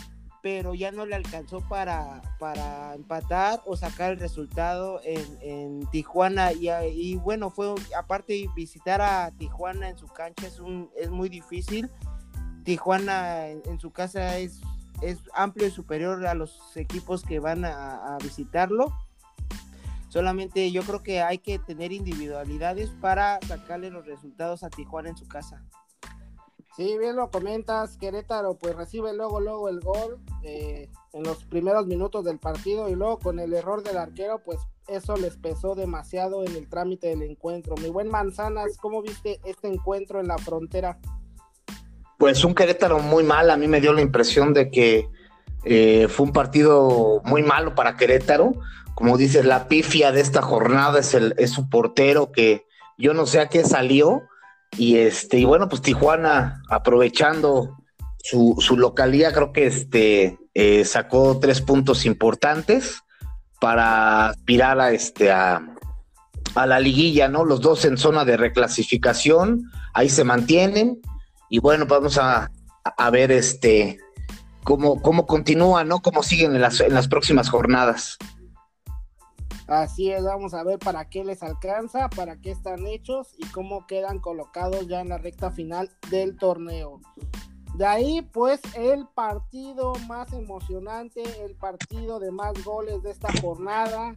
pero 0.42 0.74
ya 0.74 0.90
no 0.90 1.04
le 1.04 1.14
alcanzó 1.14 1.60
para, 1.68 2.22
para 2.38 2.94
empatar 2.94 3.60
o 3.66 3.76
sacar 3.76 4.12
el 4.12 4.18
resultado 4.18 5.02
en, 5.04 5.86
Tijuana. 5.90 6.52
Y, 6.52 7.16
bueno, 7.16 7.50
fue 7.50 7.74
aparte 7.94 8.48
visitar 8.56 9.02
a 9.02 9.30
Tijuana 9.32 9.90
en 9.90 9.98
su 9.98 10.06
cancha 10.06 10.46
es, 10.46 10.60
un, 10.60 10.90
es 10.96 11.10
muy 11.10 11.28
difícil. 11.28 11.90
Tijuana 12.64 13.48
en, 13.48 13.78
su 13.78 13.90
casa 13.90 14.38
es, 14.38 14.62
es 15.02 15.18
amplio 15.34 15.66
y 15.66 15.72
superior 15.72 16.26
a 16.26 16.32
los 16.32 16.74
equipos 16.74 17.22
que 17.22 17.38
van 17.38 17.66
a, 17.66 18.16
visitarlo. 18.22 18.94
Solamente 20.08 20.72
yo 20.72 20.82
creo 20.84 21.02
que 21.02 21.20
hay 21.20 21.36
que 21.36 21.58
tener 21.58 21.92
individualidades 21.92 22.88
para 23.02 23.38
sacarle 23.46 23.90
los 23.90 24.06
resultados 24.06 24.62
a 24.62 24.70
Tijuana 24.70 25.10
en 25.10 25.18
su 25.18 25.28
casa. 25.28 25.62
Sí, 26.78 26.96
bien 26.96 27.16
lo 27.16 27.28
comentas, 27.28 27.96
Querétaro 27.96 28.54
pues 28.54 28.76
recibe 28.76 29.12
luego, 29.12 29.40
luego 29.40 29.68
el 29.68 29.80
gol 29.80 30.20
eh, 30.44 30.88
en 31.12 31.24
los 31.24 31.42
primeros 31.42 31.88
minutos 31.88 32.24
del 32.24 32.38
partido 32.38 32.88
y 32.88 32.94
luego 32.94 33.18
con 33.18 33.40
el 33.40 33.52
error 33.52 33.82
del 33.82 33.96
arquero 33.96 34.40
pues 34.44 34.60
eso 34.86 35.16
les 35.16 35.36
pesó 35.36 35.74
demasiado 35.74 36.44
en 36.44 36.54
el 36.54 36.68
trámite 36.68 37.08
del 37.08 37.22
encuentro. 37.22 37.74
Mi 37.82 37.88
buen 37.88 38.08
Manzanas, 38.08 38.78
¿cómo 38.80 39.02
viste 39.02 39.40
este 39.44 39.66
encuentro 39.66 40.20
en 40.20 40.28
la 40.28 40.38
frontera? 40.38 41.00
Pues 42.16 42.44
un 42.44 42.54
Querétaro 42.54 43.00
muy 43.00 43.24
mal, 43.24 43.50
a 43.50 43.56
mí 43.56 43.66
me 43.66 43.80
dio 43.80 43.92
la 43.92 44.00
impresión 44.00 44.54
de 44.54 44.70
que 44.70 45.08
eh, 45.64 46.06
fue 46.08 46.26
un 46.26 46.32
partido 46.32 47.20
muy 47.24 47.42
malo 47.42 47.74
para 47.74 47.96
Querétaro. 47.96 48.52
Como 48.94 49.16
dices, 49.16 49.44
la 49.44 49.66
pifia 49.66 50.12
de 50.12 50.20
esta 50.20 50.42
jornada 50.42 51.00
es, 51.00 51.12
el, 51.14 51.34
es 51.38 51.50
su 51.50 51.68
portero 51.68 52.30
que 52.30 52.66
yo 52.96 53.14
no 53.14 53.26
sé 53.26 53.40
a 53.40 53.48
qué 53.48 53.64
salió 53.64 54.22
y 54.76 54.96
este, 54.96 55.38
y 55.38 55.44
bueno, 55.44 55.68
pues 55.68 55.82
Tijuana, 55.82 56.62
aprovechando 56.68 57.76
su, 58.22 58.56
su 58.58 58.76
localía, 58.76 59.32
creo 59.32 59.52
que 59.52 59.66
este 59.66 60.38
eh, 60.54 60.84
sacó 60.84 61.38
tres 61.40 61.60
puntos 61.60 62.04
importantes 62.04 63.02
para 63.60 64.28
aspirar 64.28 64.80
a 64.80 64.92
este 64.92 65.30
a, 65.30 65.74
a, 66.54 66.66
la 66.66 66.80
liguilla, 66.80 67.28
¿no? 67.28 67.44
Los 67.44 67.60
dos 67.60 67.84
en 67.84 67.96
zona 67.96 68.24
de 68.24 68.36
reclasificación, 68.36 69.70
ahí 69.94 70.08
se 70.08 70.24
mantienen. 70.24 71.00
Y 71.48 71.60
bueno, 71.60 71.86
vamos 71.86 72.18
a, 72.18 72.50
a 72.84 73.10
ver 73.10 73.32
este 73.32 73.98
cómo, 74.64 75.00
cómo 75.00 75.26
continúa, 75.26 75.84
¿no? 75.84 76.00
Cómo 76.00 76.22
siguen 76.22 76.54
en 76.54 76.60
las, 76.60 76.80
en 76.80 76.94
las 76.94 77.08
próximas 77.08 77.48
jornadas. 77.48 78.18
Así 79.68 80.10
es, 80.10 80.24
vamos 80.24 80.54
a 80.54 80.64
ver 80.64 80.78
para 80.78 81.10
qué 81.10 81.24
les 81.24 81.42
alcanza, 81.42 82.08
para 82.08 82.40
qué 82.40 82.50
están 82.50 82.86
hechos 82.86 83.34
y 83.36 83.46
cómo 83.50 83.86
quedan 83.86 84.18
colocados 84.18 84.86
ya 84.86 85.02
en 85.02 85.10
la 85.10 85.18
recta 85.18 85.50
final 85.50 85.90
del 86.10 86.38
torneo. 86.38 87.02
De 87.74 87.84
ahí, 87.84 88.22
pues, 88.22 88.62
el 88.74 89.06
partido 89.08 89.92
más 90.06 90.32
emocionante, 90.32 91.22
el 91.44 91.54
partido 91.54 92.18
de 92.18 92.30
más 92.30 92.64
goles 92.64 93.02
de 93.02 93.10
esta 93.10 93.28
jornada, 93.42 94.16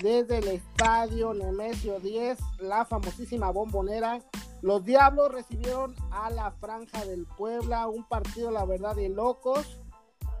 desde 0.00 0.38
el 0.38 0.46
estadio 0.46 1.34
Nemesio 1.34 1.98
10, 1.98 2.38
la 2.60 2.84
famosísima 2.84 3.50
bombonera. 3.50 4.20
Los 4.62 4.84
Diablos 4.84 5.32
recibieron 5.32 5.96
a 6.12 6.30
la 6.30 6.52
Franja 6.52 7.04
del 7.04 7.26
Puebla, 7.36 7.88
un 7.88 8.04
partido, 8.04 8.52
la 8.52 8.64
verdad, 8.64 8.94
de 8.94 9.08
locos 9.08 9.83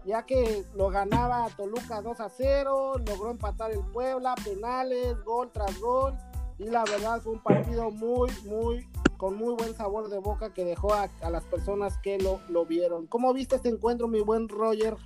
ya 0.04 0.26
que 0.26 0.64
lo 0.74 0.90
ganaba 0.90 1.48
Toluca 1.56 2.02
2 2.02 2.20
a 2.20 2.28
0, 2.28 2.98
logró 3.06 3.30
empatar 3.30 3.70
el 3.72 3.80
Puebla, 3.92 4.34
penales, 4.44 5.22
gol 5.24 5.50
tras 5.52 5.78
gol, 5.80 6.16
y 6.58 6.64
la 6.64 6.84
verdad 6.84 7.20
fue 7.22 7.32
un 7.32 7.42
partido 7.42 7.90
muy, 7.90 8.30
muy, 8.44 8.88
con 9.16 9.36
muy 9.36 9.54
buen 9.54 9.74
sabor 9.74 10.08
de 10.08 10.18
boca 10.18 10.52
que 10.52 10.64
dejó 10.64 10.94
a, 10.94 11.08
las 11.30 11.44
personas 11.44 11.98
que 11.98 12.18
lo, 12.18 12.40
lo 12.48 12.66
vieron. 12.66 13.06
¿Cómo 13.06 13.32
viste 13.32 13.56
este 13.56 13.70
encuentro, 13.70 14.08
mi 14.08 14.20
buen 14.20 14.48
Roger? 14.48 14.96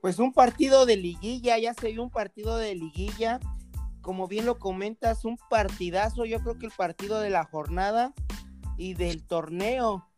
Pues 0.00 0.18
un 0.18 0.32
partido 0.32 0.86
de 0.86 0.96
liguilla, 0.96 1.58
ya 1.58 1.74
se 1.74 1.92
vio 1.92 2.02
un 2.02 2.10
partido 2.10 2.56
de 2.56 2.74
liguilla, 2.74 3.38
como 4.00 4.26
bien 4.26 4.46
lo 4.46 4.58
comentas, 4.58 5.24
un 5.24 5.36
partidazo, 5.50 6.24
yo 6.24 6.40
creo 6.40 6.58
que 6.58 6.66
el 6.66 6.72
partido 6.72 7.20
de 7.20 7.30
la 7.30 7.44
jornada 7.44 8.14
y 8.78 8.94
del 8.94 9.22
torneo, 9.26 10.08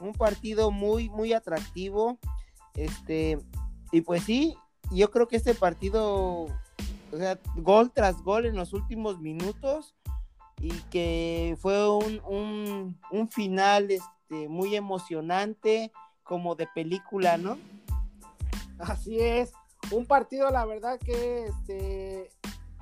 un 0.00 0.12
partido 0.12 0.70
muy, 0.70 1.10
muy 1.10 1.34
atractivo. 1.34 2.18
Este, 2.74 3.38
y 3.92 4.00
pues 4.00 4.22
sí, 4.24 4.56
yo 4.90 5.10
creo 5.10 5.28
que 5.28 5.36
este 5.36 5.54
partido, 5.54 6.44
o 6.44 7.16
sea, 7.16 7.38
gol 7.56 7.90
tras 7.92 8.22
gol 8.22 8.46
en 8.46 8.56
los 8.56 8.72
últimos 8.72 9.20
minutos 9.20 9.94
y 10.60 10.70
que 10.90 11.56
fue 11.60 11.88
un, 11.88 12.96
un, 13.10 13.28
final 13.28 13.90
este, 13.90 14.48
muy 14.48 14.74
emocionante, 14.74 15.92
como 16.22 16.54
de 16.54 16.66
película, 16.74 17.36
¿no? 17.36 17.58
Así 18.78 19.20
es, 19.20 19.52
un 19.90 20.06
partido, 20.06 20.50
la 20.50 20.64
verdad 20.64 20.98
que, 20.98 21.46
este, 21.46 22.30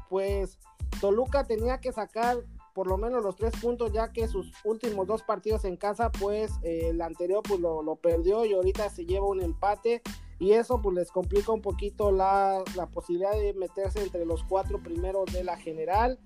pues, 0.08 0.58
Toluca 1.00 1.44
tenía 1.44 1.80
que 1.80 1.92
sacar 1.92 2.38
por 2.74 2.88
lo 2.88 2.98
menos 2.98 3.22
los 3.22 3.36
tres 3.36 3.54
puntos, 3.60 3.92
ya 3.92 4.12
que 4.12 4.26
sus 4.26 4.52
últimos 4.64 5.06
dos 5.06 5.22
partidos 5.22 5.64
en 5.64 5.76
casa, 5.76 6.10
pues 6.10 6.50
eh, 6.62 6.88
el 6.90 7.00
anterior 7.00 7.42
pues 7.46 7.60
lo, 7.60 7.82
lo, 7.84 7.94
perdió 7.96 8.44
y 8.44 8.52
ahorita 8.52 8.90
se 8.90 9.06
lleva 9.06 9.26
un 9.26 9.40
empate 9.40 10.02
y 10.38 10.52
eso 10.52 10.80
pues 10.80 10.94
les 10.94 11.10
complica 11.10 11.52
un 11.52 11.62
poquito 11.62 12.12
la, 12.12 12.62
posibilidad 12.92 13.32
de 13.32 13.54
meterse 13.54 14.02
entre 14.02 14.26
los 14.26 14.42
cuatro 14.44 14.82
primeros 14.82 15.32
de 15.32 15.44
la 15.44 15.56
general. 15.56 16.18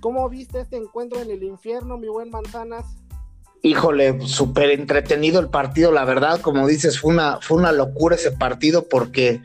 ¿Cómo 0.00 0.28
viste 0.28 0.60
este 0.60 0.76
encuentro 0.76 1.20
en 1.20 1.30
el 1.30 1.42
infierno, 1.42 1.98
mi 1.98 2.08
buen 2.08 2.30
Manzanas? 2.30 2.86
Híjole, 3.62 4.26
súper 4.26 4.70
entretenido 4.70 5.38
el 5.40 5.50
partido, 5.50 5.92
la 5.92 6.04
verdad, 6.04 6.40
como 6.40 6.66
dices, 6.66 6.98
fue 6.98 7.12
una, 7.12 7.38
fue 7.42 7.58
una 7.58 7.72
locura 7.72 8.16
ese 8.16 8.32
partido 8.32 8.88
porque 8.88 9.42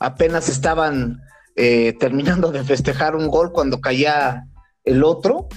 apenas 0.00 0.48
estaban 0.48 1.20
eh, 1.54 1.92
terminando 2.00 2.50
de 2.50 2.64
festejar 2.64 3.14
un 3.14 3.28
gol 3.28 3.52
cuando 3.52 3.80
caía 3.80 4.46
el 4.84 5.04
otro. 5.04 5.48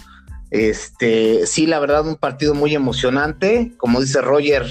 Este, 0.51 1.47
sí, 1.47 1.65
la 1.65 1.79
verdad, 1.79 2.07
un 2.07 2.15
partido 2.15 2.53
muy 2.53 2.75
emocionante. 2.75 3.73
Como 3.77 3.99
dice 3.99 4.21
Roger, 4.21 4.63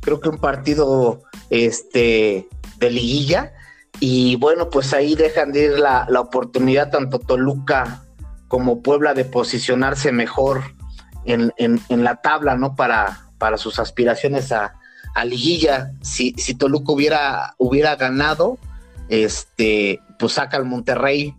creo 0.00 0.20
que 0.20 0.28
un 0.28 0.38
partido 0.38 1.22
este, 1.48 2.48
de 2.82 2.90
liguilla. 2.90 3.54
Y 4.00 4.36
bueno, 4.36 4.68
pues 4.68 4.92
ahí 4.92 5.14
dejan 5.14 5.52
de 5.52 5.64
ir 5.64 5.78
la, 5.78 6.06
oportunidad 6.20 6.90
tanto 6.90 7.18
Toluca 7.18 8.04
como 8.48 8.82
Puebla 8.82 9.14
de 9.14 9.24
posicionarse 9.24 10.12
mejor 10.12 10.62
en, 11.24 11.52
la 11.88 12.16
tabla, 12.16 12.56
¿no? 12.56 12.74
Para, 12.74 13.30
para 13.38 13.56
sus 13.56 13.78
aspiraciones 13.78 14.52
a, 14.52 14.74
liguilla. 15.24 15.92
Si, 16.02 16.34
si, 16.36 16.54
Toluca 16.54 16.92
hubiera, 16.92 17.54
hubiera 17.58 17.96
ganado, 17.96 18.58
este, 19.08 20.00
pues 20.18 20.32
saca 20.32 20.56
al 20.56 20.64
Monterrey 20.64 21.34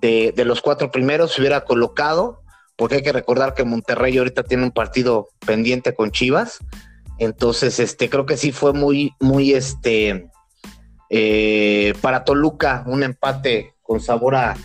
de, 0.00 0.32
de, 0.34 0.44
los 0.44 0.60
cuatro 0.60 0.90
primeros, 0.90 1.32
se 1.32 1.40
hubiera 1.40 1.64
colocado, 1.64 2.42
porque 2.76 2.96
hay 2.96 3.02
que 3.02 3.12
recordar 3.12 3.54
que 3.54 3.64
Monterrey 3.64 4.18
ahorita 4.18 4.42
tiene 4.42 4.64
un 4.64 4.72
partido 4.72 5.28
pendiente 5.46 5.94
con 5.94 6.10
Chivas. 6.10 6.58
Entonces, 7.18 7.78
este, 7.78 8.10
creo 8.10 8.26
que 8.26 8.36
sí 8.36 8.50
fue 8.50 8.72
muy, 8.72 9.12
muy, 9.20 9.52
este, 9.52 10.31
eh, 11.14 11.92
para 12.00 12.24
Toluca, 12.24 12.84
un 12.86 13.02
empate 13.02 13.74
con 13.82 14.00
sabor 14.00 14.34
a, 14.34 14.56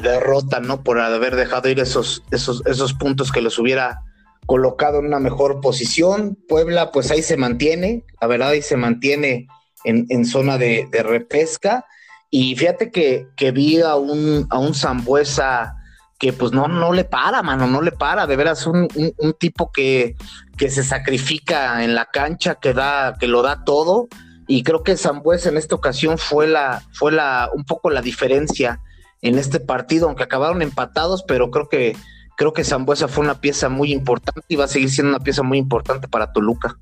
derrota, 0.00 0.60
¿no? 0.60 0.84
Por 0.84 1.00
haber 1.00 1.34
dejado 1.34 1.68
ir 1.68 1.80
esos, 1.80 2.22
esos, 2.30 2.94
puntos 2.94 3.32
que 3.32 3.40
los 3.40 3.58
hubiera 3.58 4.02
colocado 4.46 5.00
en 5.00 5.06
una 5.06 5.18
mejor 5.18 5.60
posición. 5.60 6.38
Puebla, 6.48 6.92
pues 6.92 7.10
ahí 7.10 7.22
se 7.22 7.36
mantiene, 7.36 8.04
la 8.20 8.28
verdad, 8.28 8.50
ahí 8.50 8.62
se 8.62 8.76
mantiene 8.76 9.48
en, 9.82 10.24
zona 10.26 10.58
de, 10.58 10.88
repesca. 10.92 11.84
Y 12.30 12.54
fíjate 12.54 12.92
que, 12.92 13.50
vi 13.50 13.80
a 13.80 13.96
un, 13.96 14.46
a 14.48 14.60
un 14.60 14.74
Zambuesa 14.76 15.74
que 16.20 16.32
pues 16.32 16.52
no, 16.52 16.68
no 16.68 16.92
le 16.92 17.02
para, 17.02 17.42
mano, 17.42 17.66
no 17.66 17.82
le 17.82 17.90
para, 17.90 18.28
de 18.28 18.36
veras, 18.36 18.64
un, 18.68 18.86
un, 18.94 19.32
tipo 19.32 19.72
que, 19.72 20.14
que 20.56 20.70
se 20.70 20.84
sacrifica 20.84 21.82
en 21.82 21.96
la 21.96 22.04
cancha, 22.04 22.54
que 22.54 22.74
da, 22.74 23.16
que 23.18 23.26
lo 23.26 23.42
da 23.42 23.64
todo 23.64 24.08
y 24.50 24.64
creo 24.64 24.82
que 24.82 24.96
Zambuesa 24.96 25.48
en 25.48 25.56
esta 25.56 25.76
ocasión 25.76 26.18
fue 26.18 26.48
la, 26.48 26.82
fue 26.92 27.12
la, 27.12 27.48
un 27.54 27.62
poco 27.62 27.88
la 27.88 28.02
diferencia 28.02 28.80
en 29.22 29.38
este 29.38 29.60
partido, 29.60 30.08
aunque 30.08 30.24
acabaron 30.24 30.60
empatados, 30.60 31.22
pero 31.22 31.52
creo 31.52 31.68
que, 31.68 31.96
creo 32.36 32.52
que 32.52 32.64
Zambuesa 32.64 33.06
fue 33.06 33.22
una 33.22 33.40
pieza 33.40 33.68
muy 33.68 33.92
importante 33.92 34.40
y 34.48 34.56
va 34.56 34.64
a 34.64 34.68
seguir 34.68 34.90
siendo 34.90 35.10
una 35.10 35.22
pieza 35.22 35.44
muy 35.44 35.56
importante 35.56 36.08
para 36.08 36.32
Toluca. 36.32 36.76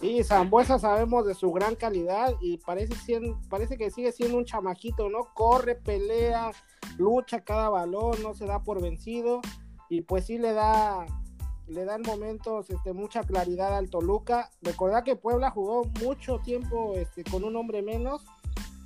Sí, 0.00 0.24
Zambuesa 0.24 0.80
sabemos 0.80 1.24
de 1.24 1.34
su 1.34 1.52
gran 1.52 1.76
calidad 1.76 2.34
y 2.40 2.58
parece, 2.58 2.96
parece 3.48 3.78
que 3.78 3.92
sigue 3.92 4.10
siendo 4.10 4.36
un 4.36 4.44
chamajito, 4.44 5.08
¿no? 5.08 5.20
Corre, 5.34 5.76
pelea, 5.76 6.50
lucha 6.98 7.44
cada 7.44 7.68
balón, 7.68 8.20
no 8.24 8.34
se 8.34 8.46
da 8.46 8.64
por 8.64 8.82
vencido 8.82 9.40
y 9.88 10.00
pues 10.00 10.26
sí 10.26 10.38
le 10.38 10.52
da 10.52 11.06
le 11.66 11.84
dan 11.84 12.02
momentos 12.02 12.68
este, 12.70 12.92
mucha 12.92 13.22
claridad 13.22 13.76
al 13.76 13.90
Toluca. 13.90 14.50
Recordad 14.62 15.04
que 15.04 15.16
Puebla 15.16 15.50
jugó 15.50 15.84
mucho 16.02 16.38
tiempo 16.40 16.94
este, 16.94 17.24
con 17.24 17.44
un 17.44 17.56
hombre 17.56 17.82
menos 17.82 18.22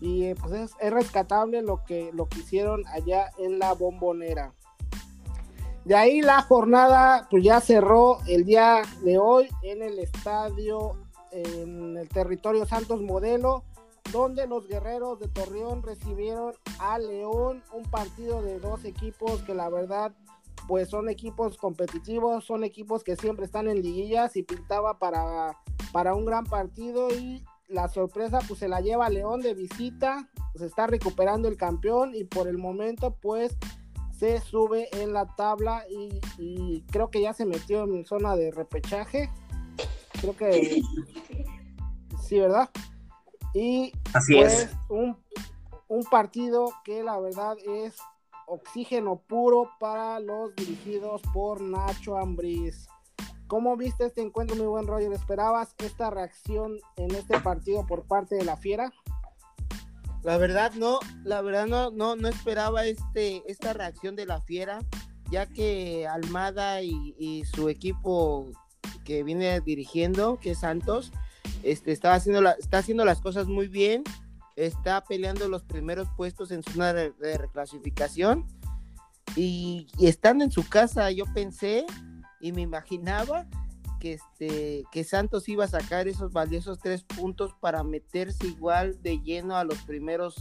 y 0.00 0.24
eh, 0.24 0.36
pues 0.40 0.72
es, 0.78 0.92
rescatable 0.92 1.62
lo 1.62 1.84
que, 1.84 2.10
lo 2.12 2.28
que 2.28 2.40
hicieron 2.40 2.86
allá 2.86 3.30
en 3.38 3.58
la 3.58 3.72
bombonera. 3.74 4.54
De 5.84 5.96
ahí 5.96 6.20
la 6.20 6.42
jornada 6.42 7.26
pues 7.30 7.42
ya 7.42 7.60
cerró 7.60 8.18
el 8.26 8.44
día 8.44 8.82
de 9.02 9.18
hoy 9.18 9.48
en 9.62 9.82
el 9.82 9.98
estadio, 9.98 10.96
en 11.32 11.96
el 11.96 12.08
territorio 12.08 12.66
Santos 12.66 13.00
Modelo, 13.00 13.64
donde 14.12 14.46
los 14.46 14.66
guerreros 14.68 15.18
de 15.18 15.28
Torreón 15.28 15.82
recibieron 15.82 16.54
a 16.78 16.98
León, 16.98 17.62
un 17.72 17.84
partido 17.84 18.42
de 18.42 18.58
dos 18.58 18.84
equipos 18.84 19.42
que 19.42 19.54
la 19.54 19.68
verdad 19.68 20.12
pues 20.68 20.90
son 20.90 21.08
equipos 21.08 21.56
competitivos, 21.56 22.44
son 22.44 22.62
equipos 22.62 23.02
que 23.02 23.16
siempre 23.16 23.46
están 23.46 23.68
en 23.68 23.80
liguillas 23.80 24.36
y 24.36 24.42
pintaba 24.42 24.98
para, 24.98 25.58
para 25.92 26.14
un 26.14 26.26
gran 26.26 26.44
partido 26.44 27.08
y 27.08 27.42
la 27.68 27.88
sorpresa 27.88 28.40
pues 28.46 28.60
se 28.60 28.68
la 28.68 28.82
lleva 28.82 29.08
León 29.08 29.40
de 29.40 29.54
visita, 29.54 30.28
se 30.54 30.66
está 30.66 30.86
recuperando 30.86 31.48
el 31.48 31.56
campeón 31.56 32.14
y 32.14 32.24
por 32.24 32.48
el 32.48 32.58
momento 32.58 33.14
pues 33.14 33.56
se 34.18 34.42
sube 34.42 34.88
en 35.00 35.14
la 35.14 35.24
tabla 35.36 35.84
y, 35.88 36.82
creo 36.90 37.10
que 37.10 37.22
ya 37.22 37.32
se 37.32 37.46
metió 37.46 37.84
en 37.84 38.04
zona 38.04 38.36
de 38.36 38.50
repechaje. 38.50 39.30
Creo 40.20 40.36
que 40.36 40.82
sí, 42.20 42.38
¿verdad? 42.40 42.68
Y 43.54 43.92
Así 44.12 44.34
pues 44.34 44.64
es. 44.64 44.70
Un, 44.90 45.16
un 45.86 46.04
partido 46.04 46.72
que 46.84 47.02
la 47.02 47.18
verdad 47.20 47.56
es 47.64 47.96
oxígeno 48.48 49.22
puro 49.28 49.70
para 49.78 50.18
los 50.20 50.54
dirigidos 50.56 51.20
por 51.32 51.60
Nacho 51.60 52.16
Ambriz. 52.16 52.88
¿Cómo 53.46 53.76
viste 53.76 54.06
este 54.06 54.20
encuentro, 54.20 54.56
mi 54.56 54.66
buen 54.66 54.86
Roger? 54.86 55.12
¿Esperabas 55.12 55.74
esta 55.78 56.10
reacción 56.10 56.78
en 56.96 57.14
este 57.14 57.40
partido 57.40 57.86
por 57.86 58.06
parte 58.06 58.34
de 58.34 58.44
la 58.44 58.56
Fiera? 58.56 58.92
La 60.22 60.36
verdad 60.36 60.72
no, 60.74 60.98
la 61.24 61.40
verdad 61.40 61.66
no, 61.66 61.90
no, 61.90 62.16
no 62.16 62.28
esperaba 62.28 62.84
este, 62.84 63.42
esta 63.46 63.72
reacción 63.72 64.16
de 64.16 64.26
la 64.26 64.42
Fiera, 64.42 64.80
ya 65.30 65.46
que 65.46 66.06
Almada 66.06 66.82
y, 66.82 67.44
su 67.54 67.68
equipo 67.68 68.50
que 69.04 69.22
viene 69.22 69.60
dirigiendo, 69.60 70.38
que 70.38 70.50
es 70.50 70.58
Santos, 70.58 71.12
este, 71.62 71.92
está, 71.92 72.14
haciendo 72.14 72.42
la, 72.42 72.52
está 72.52 72.78
haciendo 72.78 73.04
las 73.04 73.20
cosas 73.20 73.46
muy 73.46 73.68
bien, 73.68 74.04
está 74.66 75.04
peleando 75.04 75.48
los 75.48 75.62
primeros 75.62 76.08
puestos 76.16 76.50
en 76.50 76.62
zona 76.62 76.92
de, 76.92 77.12
de 77.12 77.38
reclasificación 77.38 78.46
y, 79.36 79.86
estando 80.00 80.44
en 80.44 80.50
su 80.50 80.68
casa 80.68 81.10
yo 81.10 81.24
pensé 81.32 81.86
y 82.40 82.52
me 82.52 82.62
imaginaba 82.62 83.46
que, 84.00 84.14
este, 84.14 84.84
que 84.92 85.04
Santos 85.04 85.48
iba 85.48 85.64
a 85.64 85.68
sacar 85.68 86.08
esos 86.08 86.32
valiosos 86.32 86.78
tres 86.78 87.02
puntos 87.02 87.52
para 87.60 87.82
meterse 87.82 88.46
igual 88.46 89.00
de 89.02 89.20
lleno 89.20 89.56
a 89.56 89.64
los 89.64 89.78
primeros 89.78 90.36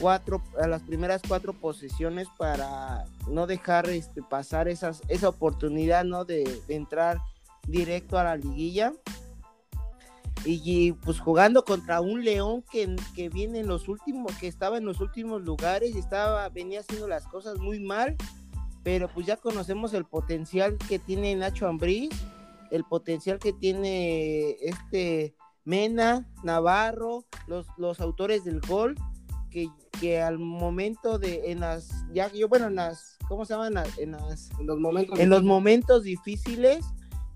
cuatro, 0.00 0.42
a 0.60 0.66
las 0.66 0.82
primeras 0.82 1.22
cuatro 1.26 1.52
posiciones 1.52 2.28
para 2.36 3.04
no 3.28 3.46
dejar 3.46 3.88
este, 3.90 4.22
pasar 4.22 4.68
esas, 4.68 5.02
esa 5.08 5.28
oportunidad 5.28 6.04
¿no? 6.04 6.24
de 6.24 6.62
entrar 6.68 7.20
directo 7.66 8.18
a 8.18 8.24
la 8.24 8.36
liguilla. 8.36 8.92
Y, 10.44 10.92
pues 10.92 11.20
jugando 11.20 11.64
contra 11.64 12.00
un 12.00 12.24
León 12.24 12.64
que, 12.70 12.96
que 13.14 13.28
viene 13.28 13.60
en 13.60 13.66
los 13.66 13.88
últimos, 13.88 14.34
que 14.38 14.48
estaba 14.48 14.78
en 14.78 14.86
los 14.86 15.00
últimos 15.00 15.42
lugares 15.42 15.94
y 15.94 15.98
estaba, 15.98 16.48
venía 16.48 16.80
haciendo 16.80 17.06
las 17.08 17.26
cosas 17.26 17.58
muy 17.58 17.78
mal, 17.78 18.16
pero 18.82 19.08
pues 19.08 19.26
ya 19.26 19.36
conocemos 19.36 19.92
el 19.92 20.04
potencial 20.06 20.78
que 20.88 20.98
tiene 20.98 21.34
Nacho 21.34 21.68
Ambriz, 21.68 22.10
el 22.70 22.84
potencial 22.84 23.38
que 23.38 23.52
tiene 23.52 24.56
este 24.62 25.34
Mena, 25.64 26.26
Navarro, 26.42 27.24
los, 27.46 27.66
los 27.76 28.00
autores 28.00 28.44
del 28.44 28.60
gol, 28.60 28.96
que, 29.50 29.68
que 30.00 30.22
al 30.22 30.38
momento 30.38 31.18
de, 31.18 31.50
en 31.50 31.60
las, 31.60 31.90
ya 32.12 32.32
yo, 32.32 32.48
bueno, 32.48 32.68
en 32.68 32.76
las, 32.76 33.18
¿cómo 33.28 33.44
se 33.44 33.54
llaman? 33.54 33.84
En, 33.98 34.12
las, 34.12 34.50
en 34.58 34.66
los 34.66 34.78
momentos, 34.78 35.18
en 35.18 35.28
los 35.28 35.42
momentos 35.42 36.04
difíciles, 36.04 36.84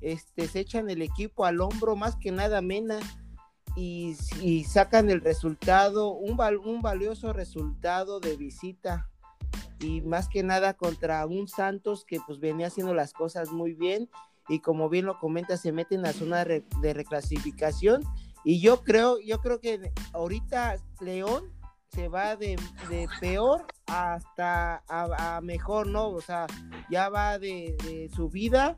este, 0.04 0.46
se 0.48 0.60
echan 0.60 0.90
el 0.90 1.00
equipo 1.00 1.46
al 1.46 1.60
hombro, 1.60 1.96
más 1.96 2.16
que 2.16 2.30
nada 2.30 2.60
Mena, 2.60 3.00
y, 3.74 4.14
sacan 4.68 5.10
el 5.10 5.20
resultado, 5.20 6.10
un, 6.10 6.36
val, 6.36 6.58
un, 6.58 6.82
valioso 6.82 7.32
resultado 7.32 8.20
de 8.20 8.36
visita, 8.36 9.10
y 9.80 10.02
más 10.02 10.28
que 10.28 10.42
nada 10.42 10.74
contra 10.74 11.26
un 11.26 11.48
Santos 11.48 12.04
que 12.04 12.20
pues 12.26 12.38
venía 12.38 12.68
haciendo 12.68 12.94
las 12.94 13.12
cosas 13.14 13.50
muy 13.50 13.72
bien, 13.72 14.10
y 14.48 14.60
como 14.60 14.90
bien 14.90 15.06
lo 15.06 15.18
comenta, 15.18 15.56
se 15.56 15.72
mete 15.72 15.94
en 15.94 16.02
la 16.02 16.12
zona 16.12 16.38
de, 16.38 16.44
re, 16.44 16.64
de 16.82 16.92
reclasificación, 16.92 18.02
y 18.44 18.60
yo 18.60 18.82
creo, 18.82 19.18
yo 19.20 19.40
creo 19.40 19.58
que 19.58 19.90
ahorita 20.12 20.76
León 21.00 21.50
se 21.88 22.08
va 22.08 22.36
de, 22.36 22.56
de 22.90 23.08
peor 23.20 23.66
hasta 23.86 24.82
a, 24.86 25.40
mejor, 25.42 25.86
¿no? 25.86 26.08
O 26.10 26.20
sea, 26.20 26.46
ya 26.90 27.08
va 27.08 27.38
de, 27.38 27.76
de 27.84 28.10
subida 28.14 28.76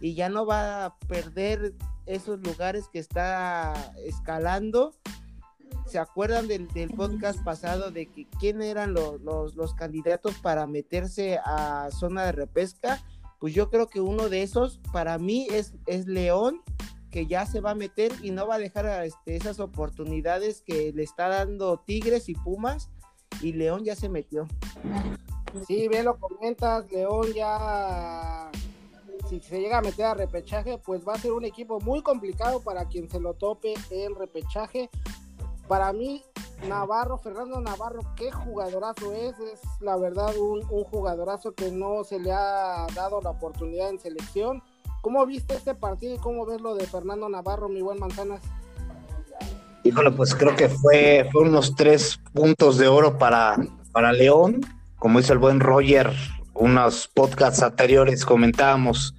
y 0.00 0.14
ya 0.14 0.28
no 0.28 0.46
va 0.46 0.84
a 0.84 0.98
perder 1.08 1.74
esos 2.06 2.40
lugares 2.40 2.88
que 2.88 2.98
está 2.98 3.92
escalando. 4.04 4.94
¿Se 5.86 5.98
acuerdan 5.98 6.48
del, 6.48 6.68
del 6.68 6.90
podcast 6.90 7.42
pasado 7.44 7.90
de 7.90 8.06
que 8.06 8.26
quién 8.38 8.62
eran 8.62 8.92
los, 8.92 9.20
los, 9.22 9.54
los, 9.54 9.74
candidatos 9.74 10.34
para 10.36 10.66
meterse 10.66 11.38
a 11.44 11.88
zona 11.90 12.24
de 12.26 12.32
repesca? 12.32 13.02
Pues 13.38 13.54
yo 13.54 13.70
creo 13.70 13.88
que 13.88 14.00
uno 14.00 14.28
de 14.28 14.42
esos 14.42 14.80
para 14.92 15.16
mí 15.18 15.46
es, 15.50 15.74
es 15.86 16.06
León, 16.06 16.62
que 17.10 17.26
ya 17.26 17.46
se 17.46 17.60
va 17.60 17.70
a 17.70 17.74
meter 17.74 18.12
y 18.22 18.30
no 18.30 18.46
va 18.46 18.56
a 18.56 18.58
dejar 18.58 19.04
este, 19.04 19.36
esas 19.36 19.60
oportunidades 19.60 20.62
que 20.62 20.92
le 20.92 21.02
está 21.02 21.28
dando 21.28 21.78
Tigres 21.78 22.28
y 22.28 22.34
Pumas 22.34 22.90
y 23.40 23.52
León 23.52 23.84
ya 23.84 23.96
se 23.96 24.08
metió. 24.08 24.46
Sí, 25.66 25.88
bien 25.88 26.04
lo 26.04 26.18
comentas, 26.18 26.90
León 26.90 27.32
ya 27.34 28.50
si 29.28 29.40
se 29.40 29.60
llega 29.60 29.78
a 29.78 29.82
meter 29.82 30.06
a 30.06 30.14
repechaje, 30.14 30.78
pues 30.78 31.06
va 31.06 31.14
a 31.14 31.18
ser 31.18 31.32
un 31.32 31.44
equipo 31.44 31.80
muy 31.80 32.02
complicado 32.02 32.60
para 32.60 32.86
quien 32.86 33.10
se 33.10 33.20
lo 33.20 33.34
tope 33.34 33.74
en 33.90 34.14
repechaje. 34.14 34.88
Para 35.66 35.92
mí, 35.92 36.22
Navarro, 36.66 37.18
Fernando 37.18 37.60
Navarro, 37.60 38.00
qué 38.16 38.30
jugadorazo 38.32 39.12
es, 39.12 39.38
es 39.38 39.60
la 39.80 39.96
verdad 39.96 40.34
un, 40.36 40.62
jugadorazo 40.62 41.54
que 41.54 41.70
no 41.70 42.04
se 42.04 42.18
le 42.18 42.32
ha 42.32 42.86
dado 42.94 43.20
la 43.20 43.30
oportunidad 43.30 43.90
en 43.90 43.98
selección. 43.98 44.62
¿Cómo 45.02 45.24
viste 45.26 45.54
este 45.54 45.74
partido 45.74 46.14
y 46.14 46.18
cómo 46.18 46.46
ves 46.46 46.60
lo 46.60 46.74
de 46.74 46.86
Fernando 46.86 47.28
Navarro, 47.28 47.68
mi 47.68 47.82
buen 47.82 47.98
Manzanas? 47.98 48.40
Híjole, 49.84 50.10
pues 50.10 50.34
creo 50.34 50.56
que 50.56 50.68
fue, 50.68 51.28
fue 51.30 51.42
unos 51.42 51.74
tres 51.76 52.18
puntos 52.32 52.78
de 52.78 52.88
oro 52.88 53.18
para, 53.18 53.56
para 53.92 54.12
León. 54.12 54.60
Como 54.96 55.20
dice 55.20 55.34
el 55.34 55.38
buen 55.38 55.60
Roger, 55.60 56.12
unos 56.54 57.08
podcasts 57.14 57.62
anteriores 57.62 58.24
comentábamos, 58.24 59.14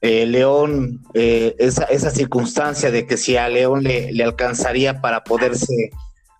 eh, 0.00 0.26
León, 0.26 1.02
eh, 1.14 1.56
esa, 1.58 2.10
circunstancia 2.10 2.90
de 2.90 3.06
que 3.06 3.16
si 3.16 3.36
a 3.36 3.48
León 3.48 3.82
le, 3.82 4.22
alcanzaría 4.22 5.00
para 5.00 5.24
poderse 5.24 5.90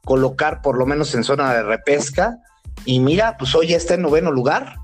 colocar 0.04 0.62
por 0.62 0.78
lo 0.78 0.86
menos 0.86 1.14
en 1.14 1.24
zona 1.24 1.52
de 1.52 1.62
repesca. 1.64 2.38
Y 2.84 3.00
mira, 3.00 3.36
pues 3.36 3.54
hoy 3.54 3.74
está 3.74 3.94
en 3.94 4.02
noveno 4.02 4.30
lugar, 4.30 4.76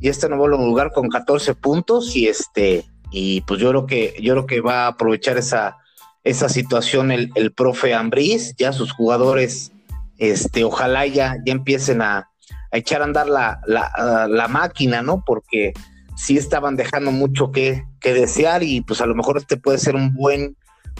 y 0.00 0.08
está 0.08 0.26
en 0.26 0.36
noveno 0.36 0.58
lugar 0.58 0.92
con 0.92 1.08
14 1.08 1.54
puntos, 1.54 2.14
y 2.14 2.28
este, 2.28 2.84
y 3.10 3.40
pues 3.42 3.60
yo 3.60 3.70
creo 3.70 3.86
que, 3.86 4.14
yo 4.22 4.34
creo 4.34 4.46
que 4.46 4.60
va 4.60 4.84
a 4.84 4.88
aprovechar 4.88 5.36
esa, 5.36 5.76
esa 6.22 6.48
situación 6.48 7.10
el, 7.10 7.52
profe 7.52 7.94
Ambriz, 7.94 8.54
ya 8.56 8.72
sus 8.72 8.92
jugadores, 8.92 9.72
este, 10.18 10.62
ojalá 10.62 11.06
ya, 11.06 11.36
ya 11.44 11.52
empiecen 11.52 12.00
a, 12.00 12.30
a 12.70 12.78
echar 12.78 13.02
a 13.02 13.04
andar 13.04 13.28
la, 13.28 13.60
la, 13.66 14.28
la, 14.28 14.48
máquina, 14.48 15.02
¿no? 15.02 15.24
Porque 15.26 15.72
sí 16.14 16.36
estaban 16.36 16.76
dejando 16.76 17.10
mucho 17.10 17.50
que, 17.50 17.84
que, 18.00 18.14
desear 18.14 18.62
y 18.62 18.80
pues 18.80 19.00
a 19.00 19.06
lo 19.06 19.14
mejor 19.14 19.38
este 19.38 19.56
puede 19.56 19.78
ser 19.78 19.94
un 19.94 20.14
buen, 20.14 20.56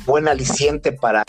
buen 0.06 0.28
aliciente 0.28 0.92
para, 0.92 1.24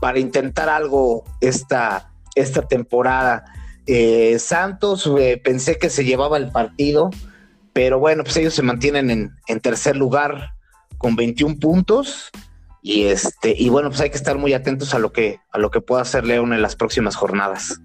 para 0.00 0.18
intentar 0.18 0.68
algo 0.68 1.24
esta, 1.40 2.12
esta 2.34 2.62
temporada. 2.62 3.44
Eh, 3.86 4.38
Santos, 4.38 5.10
eh, 5.18 5.40
pensé 5.42 5.78
que 5.78 5.90
se 5.90 6.04
llevaba 6.04 6.36
el 6.36 6.50
partido, 6.50 7.10
pero 7.72 7.98
bueno, 7.98 8.24
pues 8.24 8.36
ellos 8.36 8.54
se 8.54 8.62
mantienen 8.62 9.10
en, 9.10 9.32
en 9.48 9.60
tercer 9.60 9.96
lugar 9.96 10.54
con 10.98 11.16
21 11.16 11.56
puntos. 11.58 12.30
Y 12.84 13.04
este, 13.04 13.54
y 13.56 13.68
bueno, 13.68 13.90
pues 13.90 14.00
hay 14.00 14.10
que 14.10 14.16
estar 14.16 14.38
muy 14.38 14.54
atentos 14.54 14.92
a 14.94 14.98
lo 14.98 15.12
que, 15.12 15.38
a 15.52 15.58
lo 15.58 15.70
que 15.70 15.80
pueda 15.80 16.02
hacer 16.02 16.24
León 16.24 16.52
en 16.52 16.62
las 16.62 16.74
próximas 16.74 17.14
jornadas. 17.14 17.80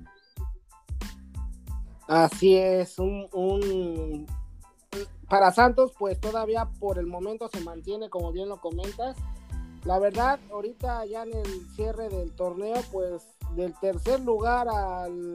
Así 2.08 2.56
es, 2.56 2.98
un, 3.00 3.28
un, 3.34 4.26
para 5.30 5.52
Santos, 5.52 5.94
pues 5.98 6.20
todavía 6.20 6.70
por 6.80 6.98
el 6.98 7.08
momento 7.08 7.50
se 7.50 7.60
mantiene, 7.62 8.10
como 8.10 8.32
bien 8.32 8.50
lo 8.50 8.62
comentas. 8.62 9.18
La 9.84 10.00
verdad, 10.00 10.40
ahorita 10.52 11.06
ya 11.06 11.24
en 11.24 11.34
el 11.34 11.68
cierre 11.76 12.10
del 12.10 12.34
torneo, 12.36 12.76
pues 12.92 13.24
del 13.56 13.74
tercer 13.80 14.20
lugar 14.22 14.68
al, 14.68 15.34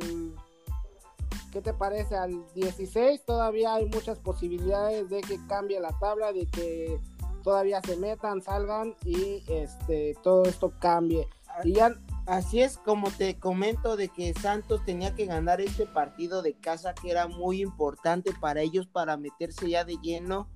¿qué 1.52 1.60
te 1.60 1.72
parece? 1.72 2.16
Al 2.16 2.44
16, 2.54 3.24
todavía 3.24 3.74
hay 3.74 3.86
muchas 3.86 4.18
posibilidades 4.18 5.08
de 5.10 5.20
que 5.20 5.38
cambie 5.46 5.80
la 5.80 5.96
tabla, 5.98 6.32
de 6.32 6.46
que 6.46 6.98
todavía 7.42 7.80
se 7.82 7.96
metan, 7.96 8.40
salgan 8.42 8.94
y 9.04 9.42
este 9.48 10.16
todo 10.22 10.44
esto 10.44 10.72
cambie. 10.78 11.28
Y 11.64 11.74
ya 11.74 11.94
Así 12.26 12.60
es 12.60 12.78
como 12.78 13.10
te 13.10 13.38
comento 13.38 13.96
de 13.96 14.08
que 14.08 14.32
Santos 14.32 14.84
tenía 14.84 15.14
que 15.14 15.26
ganar 15.26 15.60
este 15.60 15.86
partido 15.86 16.40
de 16.42 16.54
casa 16.54 16.94
que 16.94 17.10
era 17.10 17.26
muy 17.26 17.62
importante 17.62 18.32
para 18.40 18.60
ellos 18.60 18.86
para 18.86 19.16
meterse 19.16 19.68
ya 19.68 19.84
de 19.84 19.96
lleno 19.96 20.48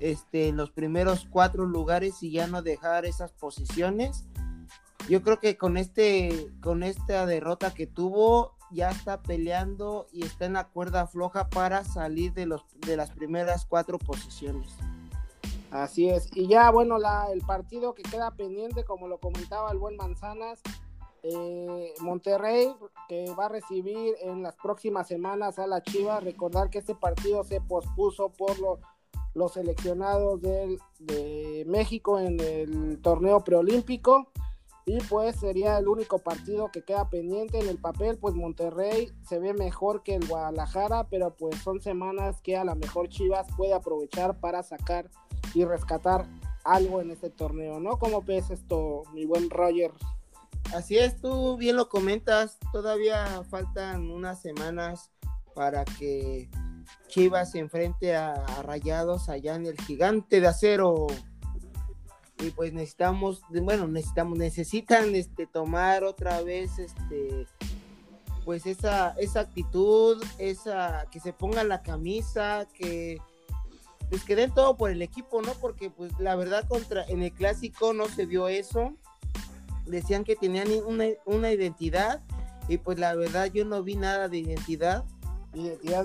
este, 0.00 0.48
en 0.48 0.56
los 0.56 0.70
primeros 0.70 1.26
cuatro 1.30 1.66
lugares 1.66 2.22
y 2.22 2.32
ya 2.32 2.46
no 2.46 2.62
dejar 2.62 3.04
esas 3.04 3.32
posiciones. 3.32 4.24
Yo 5.08 5.22
creo 5.22 5.38
que 5.38 5.58
con 5.58 5.76
este 5.76 6.50
con 6.62 6.82
esta 6.82 7.26
derrota 7.26 7.74
que 7.74 7.86
tuvo 7.86 8.56
ya 8.70 8.90
está 8.90 9.20
peleando 9.22 10.06
y 10.12 10.24
está 10.24 10.46
en 10.46 10.54
la 10.54 10.68
cuerda 10.68 11.06
floja 11.06 11.48
para 11.50 11.84
salir 11.84 12.32
de 12.32 12.46
los 12.46 12.64
de 12.86 12.96
las 12.96 13.10
primeras 13.10 13.66
cuatro 13.66 13.98
posiciones. 13.98 14.72
Así 15.70 16.08
es. 16.08 16.28
Y 16.34 16.48
ya 16.48 16.70
bueno, 16.70 16.96
el 17.30 17.40
partido 17.42 17.94
que 17.94 18.02
queda 18.02 18.30
pendiente, 18.30 18.84
como 18.84 19.08
lo 19.08 19.18
comentaba 19.18 19.70
el 19.72 19.78
buen 19.78 19.96
Manzanas, 19.96 20.60
eh, 21.22 21.94
Monterrey, 22.00 22.74
que 23.08 23.32
va 23.38 23.46
a 23.46 23.48
recibir 23.48 24.14
en 24.20 24.42
las 24.42 24.56
próximas 24.56 25.08
semanas 25.08 25.58
a 25.58 25.66
la 25.66 25.82
Chivas. 25.82 26.22
Recordar 26.24 26.70
que 26.70 26.78
este 26.78 26.94
partido 26.94 27.44
se 27.44 27.60
pospuso 27.60 28.30
por 28.30 28.56
los 29.34 29.52
seleccionados 29.52 30.40
de 30.40 31.64
México 31.66 32.18
en 32.18 32.40
el 32.40 33.00
torneo 33.00 33.42
preolímpico. 33.44 34.28
Y 34.84 34.98
pues 35.08 35.36
sería 35.36 35.78
el 35.78 35.86
único 35.86 36.18
partido 36.18 36.70
que 36.72 36.82
queda 36.82 37.08
pendiente 37.08 37.60
en 37.60 37.68
el 37.68 37.78
papel, 37.78 38.18
pues 38.18 38.34
Monterrey 38.34 39.12
se 39.22 39.38
ve 39.38 39.54
mejor 39.54 40.02
que 40.02 40.16
el 40.16 40.26
Guadalajara, 40.26 41.04
pero 41.08 41.36
pues 41.36 41.56
son 41.62 41.80
semanas 41.80 42.40
que 42.42 42.56
a 42.56 42.64
lo 42.64 42.74
mejor 42.74 43.08
Chivas 43.08 43.46
puede 43.56 43.74
aprovechar 43.74 44.40
para 44.40 44.64
sacar 44.64 45.08
y 45.54 45.64
rescatar 45.64 46.26
algo 46.64 47.00
en 47.00 47.12
este 47.12 47.30
torneo, 47.30 47.78
¿no? 47.78 47.98
¿Cómo 47.98 48.22
ves 48.22 48.50
esto, 48.50 49.04
mi 49.12 49.24
buen 49.24 49.50
Roger? 49.50 49.92
Así 50.74 50.96
es, 50.96 51.20
tú 51.20 51.58
bien 51.58 51.76
lo 51.76 51.90
comentas, 51.90 52.58
todavía 52.72 53.42
faltan 53.50 54.10
unas 54.10 54.40
semanas 54.40 55.10
para 55.54 55.84
que 55.84 56.48
Chivas 57.08 57.50
se 57.50 57.58
enfrente 57.58 58.16
a, 58.16 58.34
Rayados 58.62 59.28
allá 59.28 59.54
en 59.54 59.66
el 59.66 59.76
gigante 59.76 60.40
de 60.40 60.46
acero. 60.46 61.08
Y 62.38 62.50
pues 62.50 62.72
necesitamos, 62.72 63.42
bueno, 63.50 63.86
necesitamos, 63.86 64.38
necesitan 64.38 65.14
este 65.14 65.46
tomar 65.46 66.04
otra 66.04 66.40
vez 66.40 66.78
este 66.78 67.46
pues 68.46 68.66
esa, 68.66 69.10
esa 69.18 69.40
actitud, 69.40 70.24
esa, 70.38 71.06
que 71.12 71.20
se 71.20 71.32
pongan 71.32 71.68
la 71.68 71.82
camisa, 71.82 72.66
que 72.74 73.18
pues 74.08 74.24
que 74.24 74.36
den 74.36 74.52
todo 74.52 74.76
por 74.76 74.90
el 74.90 75.02
equipo, 75.02 75.42
¿no? 75.42 75.52
Porque 75.52 75.90
pues 75.90 76.18
la 76.18 76.34
verdad 76.34 76.66
contra 76.66 77.04
en 77.04 77.22
el 77.22 77.32
clásico 77.32 77.92
no 77.92 78.08
se 78.08 78.24
vio 78.24 78.48
eso 78.48 78.96
decían 79.86 80.24
que 80.24 80.36
tenían 80.36 80.68
una, 80.86 81.52
identidad 81.52 82.22
y 82.68 82.78
pues 82.78 82.98
la 82.98 83.14
verdad 83.14 83.50
yo 83.52 83.64
no 83.64 83.82
vi 83.82 83.96
nada 83.96 84.28
de 84.28 84.38
identidad. 84.38 85.04
Identidad 85.54 86.04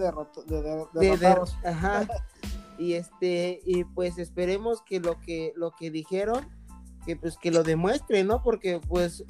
de, 0.94 1.18
de, 1.18 1.28
ajá. 1.64 2.08
y 2.78 2.94
este 2.94 3.62
y 3.66 3.84
pues 3.84 4.18
esperemos 4.18 4.82
que 4.82 5.00
lo 5.00 5.20
que 5.20 5.54
lo 5.56 5.72
que 5.72 5.90
dijeron 5.90 6.48
que 7.06 7.16
pues 7.16 7.38
que 7.38 7.52
lo 7.52 7.64
demuestre, 7.64 8.24
¿no? 8.24 8.44
Porque 8.44 8.82
pues 8.86 9.24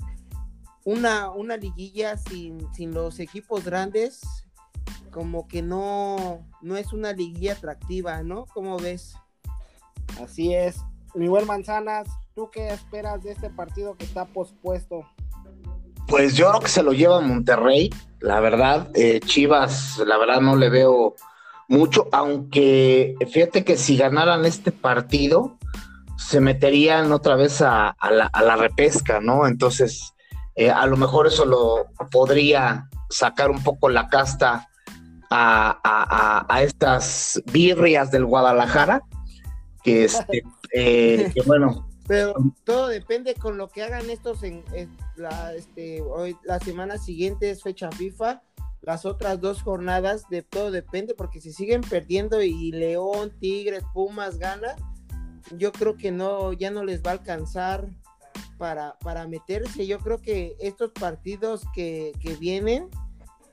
una, 0.83 1.29
una 1.29 1.57
liguilla 1.57 2.17
sin, 2.17 2.73
sin 2.73 2.93
los 2.93 3.19
equipos 3.19 3.63
grandes 3.63 4.21
como 5.11 5.47
que 5.47 5.61
no 5.61 6.45
no 6.61 6.77
es 6.77 6.93
una 6.93 7.13
liguilla 7.13 7.53
atractiva, 7.53 8.23
¿no? 8.23 8.45
¿Cómo 8.45 8.77
ves? 8.77 9.15
Así 10.21 10.53
es. 10.53 10.77
Mi 11.15 11.27
buen 11.27 11.45
Manzanas, 11.45 12.07
¿Tú 12.37 12.51
qué 12.51 12.67
esperas 12.67 13.23
de 13.23 13.31
este 13.31 13.49
partido 13.49 13.95
que 13.97 14.05
está 14.05 14.25
pospuesto? 14.25 15.03
Pues 16.07 16.35
yo 16.35 16.49
creo 16.49 16.59
que 16.61 16.67
se 16.67 16.83
lo 16.83 16.93
lleva 16.93 17.19
Monterrey, 17.19 17.89
la 18.19 18.39
verdad. 18.39 18.91
Eh, 18.93 19.21
Chivas, 19.25 19.97
la 20.05 20.19
verdad 20.19 20.39
no 20.39 20.55
le 20.55 20.69
veo 20.69 21.15
mucho, 21.67 22.07
aunque 22.11 23.15
fíjate 23.31 23.63
que 23.63 23.75
si 23.75 23.97
ganaran 23.97 24.45
este 24.45 24.71
partido, 24.71 25.57
se 26.15 26.39
meterían 26.39 27.11
otra 27.11 27.35
vez 27.35 27.63
a, 27.63 27.97
la, 28.11 28.55
repesca, 28.55 29.19
¿no? 29.19 29.47
Entonces, 29.47 30.13
eh, 30.55 30.69
a 30.69 30.85
lo 30.85 30.95
mejor 30.95 31.25
eso 31.25 31.43
lo 31.43 31.87
podría 32.11 32.87
sacar 33.09 33.49
un 33.49 33.63
poco 33.63 33.89
la 33.89 34.09
casta 34.09 34.69
a 35.31 36.59
estas 36.61 37.41
birrias 37.51 38.11
del 38.11 38.25
Guadalajara, 38.25 39.01
que, 39.87 40.03
este, 40.03 40.43
eh, 40.73 41.31
que 41.33 41.41
bueno, 41.45 41.87
pero 42.07 42.35
todo 42.65 42.87
depende 42.87 43.35
con 43.35 43.57
lo 43.57 43.69
que 43.69 43.83
hagan 43.83 44.09
estos 44.09 44.43
en, 44.43 44.63
la, 45.15 45.53
este, 45.53 46.01
hoy, 46.01 46.35
la 46.43 46.59
semana 46.59 46.97
siguiente 46.97 47.49
es 47.49 47.63
fecha 47.63 47.89
FIFA. 47.91 48.41
Las 48.81 49.05
otras 49.05 49.41
dos 49.41 49.61
jornadas, 49.63 50.29
de 50.29 50.43
todo 50.43 50.71
depende, 50.71 51.13
porque 51.13 51.41
si 51.41 51.51
siguen 51.51 51.81
perdiendo 51.81 52.41
y 52.41 52.71
León, 52.71 53.33
Tigres, 53.39 53.83
Pumas 53.93 54.37
gana, 54.37 54.75
yo 55.57 55.71
creo 55.71 55.97
que 55.97 56.11
no, 56.11 56.53
ya 56.53 56.69
no 56.71 56.83
les 56.83 57.01
va 57.01 57.11
a 57.11 57.13
alcanzar 57.13 57.89
para, 58.57 58.97
para 58.99 59.27
meterse. 59.27 59.87
Yo 59.87 59.99
creo 59.99 60.21
que 60.21 60.55
estos 60.59 60.91
partidos 60.91 61.63
que, 61.73 62.13
que 62.21 62.35
vienen 62.35 62.89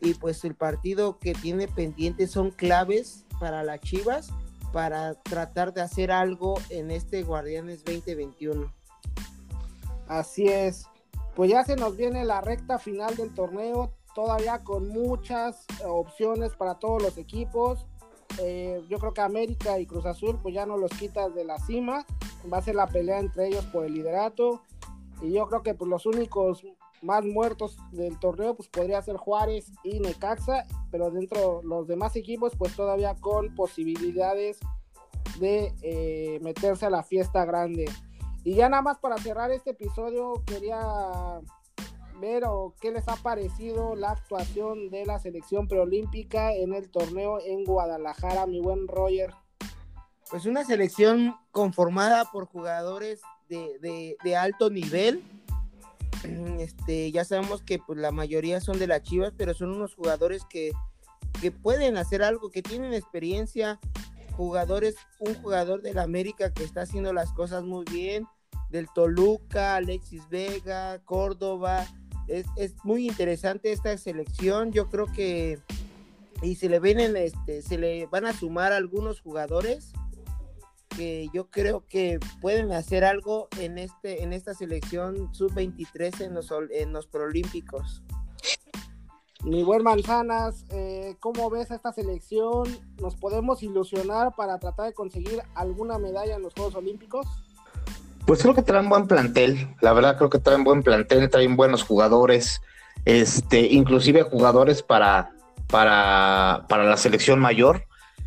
y 0.01 0.15
pues 0.15 0.45
el 0.45 0.55
partido 0.55 1.19
que 1.19 1.33
tiene 1.33 1.67
pendiente 1.67 2.27
son 2.27 2.51
claves 2.51 3.25
para 3.41 3.65
las 3.65 3.81
Chivas 3.81 4.33
para 4.75 5.15
tratar 5.15 5.73
de 5.73 5.83
hacer 5.83 6.11
algo 6.11 6.57
en 6.69 6.91
este 6.91 7.23
Guardianes 7.23 7.85
2021. 7.85 8.75
Así 10.09 10.49
es. 10.49 10.87
Pues 11.37 11.49
ya 11.49 11.63
se 11.63 11.77
nos 11.77 11.97
viene 11.97 12.25
la 12.25 12.41
recta 12.41 12.81
final 12.81 13.15
del 13.15 13.33
torneo, 13.33 13.93
todavía 14.17 14.65
con 14.65 14.89
muchas 14.89 15.65
opciones 15.87 16.57
para 16.57 16.81
todos 16.81 17.01
los 17.01 17.17
equipos. 17.19 17.87
Eh, 18.41 18.85
yo 18.91 18.99
creo 18.99 19.15
que 19.15 19.21
América 19.21 19.79
y 19.79 19.87
Cruz 19.87 20.07
Azul 20.07 20.41
pues 20.43 20.57
ya 20.57 20.67
no 20.67 20.77
los 20.77 20.91
quitas 20.91 21.33
de 21.37 21.45
la 21.45 21.61
cima. 21.61 22.05
Va 22.53 22.59
a 22.59 22.63
ser 22.63 22.75
la 22.75 22.89
pelea 22.89 23.21
entre 23.21 23.47
ellos 23.47 23.65
por 23.67 23.85
el 23.85 23.95
liderato. 23.95 24.61
Y 25.23 25.31
yo 25.35 25.47
creo 25.47 25.63
que 25.63 25.75
pues, 25.75 25.89
los 25.89 26.05
únicos 26.05 26.65
más 27.05 27.25
muertos 27.25 27.77
del 27.93 28.19
torneo 28.19 28.57
pues 28.57 28.69
podría 28.69 29.01
ser 29.03 29.17
Juárez 29.17 29.71
y 29.85 30.01
Necaxa, 30.01 30.65
pero 30.91 31.11
dentro 31.11 31.63
los 31.63 31.87
demás 31.87 32.17
equipos 32.17 32.55
pues 32.59 32.75
todavía 32.75 33.15
con 33.15 33.55
posibilidades 33.55 34.59
de 35.39 35.73
eh, 35.83 36.39
meterse 36.43 36.87
a 36.87 36.91
la 36.91 37.03
fiesta 37.03 37.45
grande. 37.45 37.85
Y 38.43 38.55
ya 38.55 38.69
nada 38.69 38.83
más 38.83 38.99
para 38.99 39.19
cerrar 39.19 39.51
este 39.51 39.71
episodio 39.71 40.43
quería 40.47 41.41
ver 42.21 42.45
o 42.47 42.75
qué 42.81 42.91
les 42.91 43.07
ha 43.09 43.17
parecido 43.17 43.97
la 43.97 44.13
actuación 44.13 44.91
de 44.91 45.05
la 45.05 45.19
selección 45.19 45.69
preolímpica 45.69 46.53
en 46.55 46.73
el 46.73 46.91
torneo 46.91 47.39
en 47.41 47.65
Guadalajara, 47.65 48.47
mi 48.47 48.61
buen 48.61 48.89
Roger. 48.89 49.33
Pues 50.31 50.47
una 50.47 50.65
selección 50.65 51.37
conformada 51.51 52.31
por 52.33 52.47
jugadores 52.47 53.21
de, 53.49 54.17
de 54.23 54.37
alto 54.37 54.71
nivel, 54.71 55.23
este, 56.59 57.11
ya 57.13 57.25
sabemos 57.25 57.63
que 57.63 57.79
pues, 57.79 57.99
la 57.99 58.11
mayoría 58.11 58.61
son 58.61 58.79
de 58.79 58.87
las 58.87 59.03
Chivas, 59.03 59.33
pero 59.37 59.55
son 59.55 59.71
unos 59.71 59.95
jugadores 59.95 60.43
que, 60.49 60.73
que 61.41 61.51
pueden 61.51 61.97
hacer 61.97 62.23
algo, 62.23 62.51
que 62.51 62.63
tienen 62.63 62.95
experiencia, 62.95 63.79
jugadores, 64.37 64.97
un 65.19 65.35
jugador 65.35 65.83
del 65.83 65.99
América 65.99 66.53
que 66.53 66.65
está 66.65 66.83
haciendo 66.83 67.13
las 67.13 67.33
cosas 67.33 67.65
muy 67.65 67.85
bien, 67.91 68.27
del 68.71 68.89
Toluca, 68.95 69.77
Alexis 69.77 70.29
Vega, 70.29 70.99
Córdoba, 71.05 71.87
es, 72.27 72.47
es 72.57 72.75
muy 72.85 73.07
interesante 73.07 73.71
esta 73.73 73.97
selección, 73.99 74.73
yo 74.73 74.89
creo 74.89 75.07
que 75.07 75.61
y 76.43 76.57
se 76.57 76.69
le 76.69 76.81
vienen, 76.81 77.17
este, 77.17 77.63
se 77.63 77.79
le 77.79 78.07
van 78.07 78.27
a 78.27 78.33
sumar 78.33 78.73
algunos 78.73 79.21
jugadores 79.21 79.93
que 80.97 81.29
yo 81.33 81.51
creo 81.51 81.85
que 81.87 82.19
pueden 82.41 82.73
hacer 82.73 83.05
algo 83.05 83.49
en 83.61 83.79
este 83.79 84.23
en 84.23 84.33
esta 84.33 84.55
selección 84.55 85.35
sub-23 85.35 86.21
en 86.21 86.35
los, 86.35 86.53
en 86.71 86.93
los 86.93 87.07
Proolímpicos. 87.07 88.03
Mi 89.45 89.63
buen 89.63 89.83
Manzanas, 89.83 90.65
eh, 90.71 91.17
¿cómo 91.21 91.51
ves 91.51 91.71
esta 91.71 91.93
selección? 91.93 92.65
¿Nos 92.99 93.15
podemos 93.17 93.63
ilusionar 93.63 94.35
para 94.35 94.59
tratar 94.59 94.87
de 94.87 94.95
conseguir 94.95 95.43
alguna 95.55 95.99
medalla 95.99 96.37
en 96.37 96.43
los 96.43 96.55
Juegos 96.55 96.75
Olímpicos? 96.77 97.27
Pues 98.27 98.41
creo 98.41 98.55
que 98.55 98.63
traen 98.63 98.89
buen 98.89 99.07
plantel, 99.07 99.69
la 99.83 99.93
verdad 99.93 100.17
creo 100.17 100.31
que 100.31 100.39
traen 100.39 100.65
buen 100.65 100.83
plantel, 100.83 101.29
traen 101.29 101.57
buenos 101.57 101.83
jugadores, 101.83 102.63
este, 103.05 103.67
inclusive 103.67 104.23
jugadores 104.23 104.83
para, 104.83 105.33
para, 105.69 106.65
para 106.71 106.85
la 106.85 106.97
selección 106.97 107.39
mayor. 107.39 107.85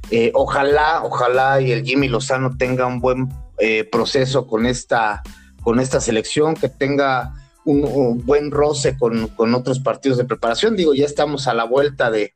Eh, 0.09 0.31
ojalá, 0.33 1.03
ojalá 1.03 1.59
y 1.59 1.71
el 1.71 1.83
Jimmy 1.83 2.07
Lozano 2.07 2.55
tenga 2.57 2.85
un 2.85 3.01
buen 3.01 3.29
eh, 3.59 3.83
proceso 3.83 4.47
con 4.47 4.65
esta, 4.65 5.21
con 5.61 5.79
esta 5.79 5.99
selección, 5.99 6.55
que 6.55 6.69
tenga 6.69 7.33
un, 7.65 8.25
buen 8.25 8.51
roce 8.51 8.97
con, 8.97 9.29
otros 9.53 9.79
partidos 9.79 10.17
de 10.17 10.23
preparación. 10.23 10.77
Digo, 10.77 10.93
ya 10.93 11.05
estamos 11.05 11.47
a 11.47 11.53
la 11.53 11.65
vuelta 11.65 12.09
de, 12.09 12.33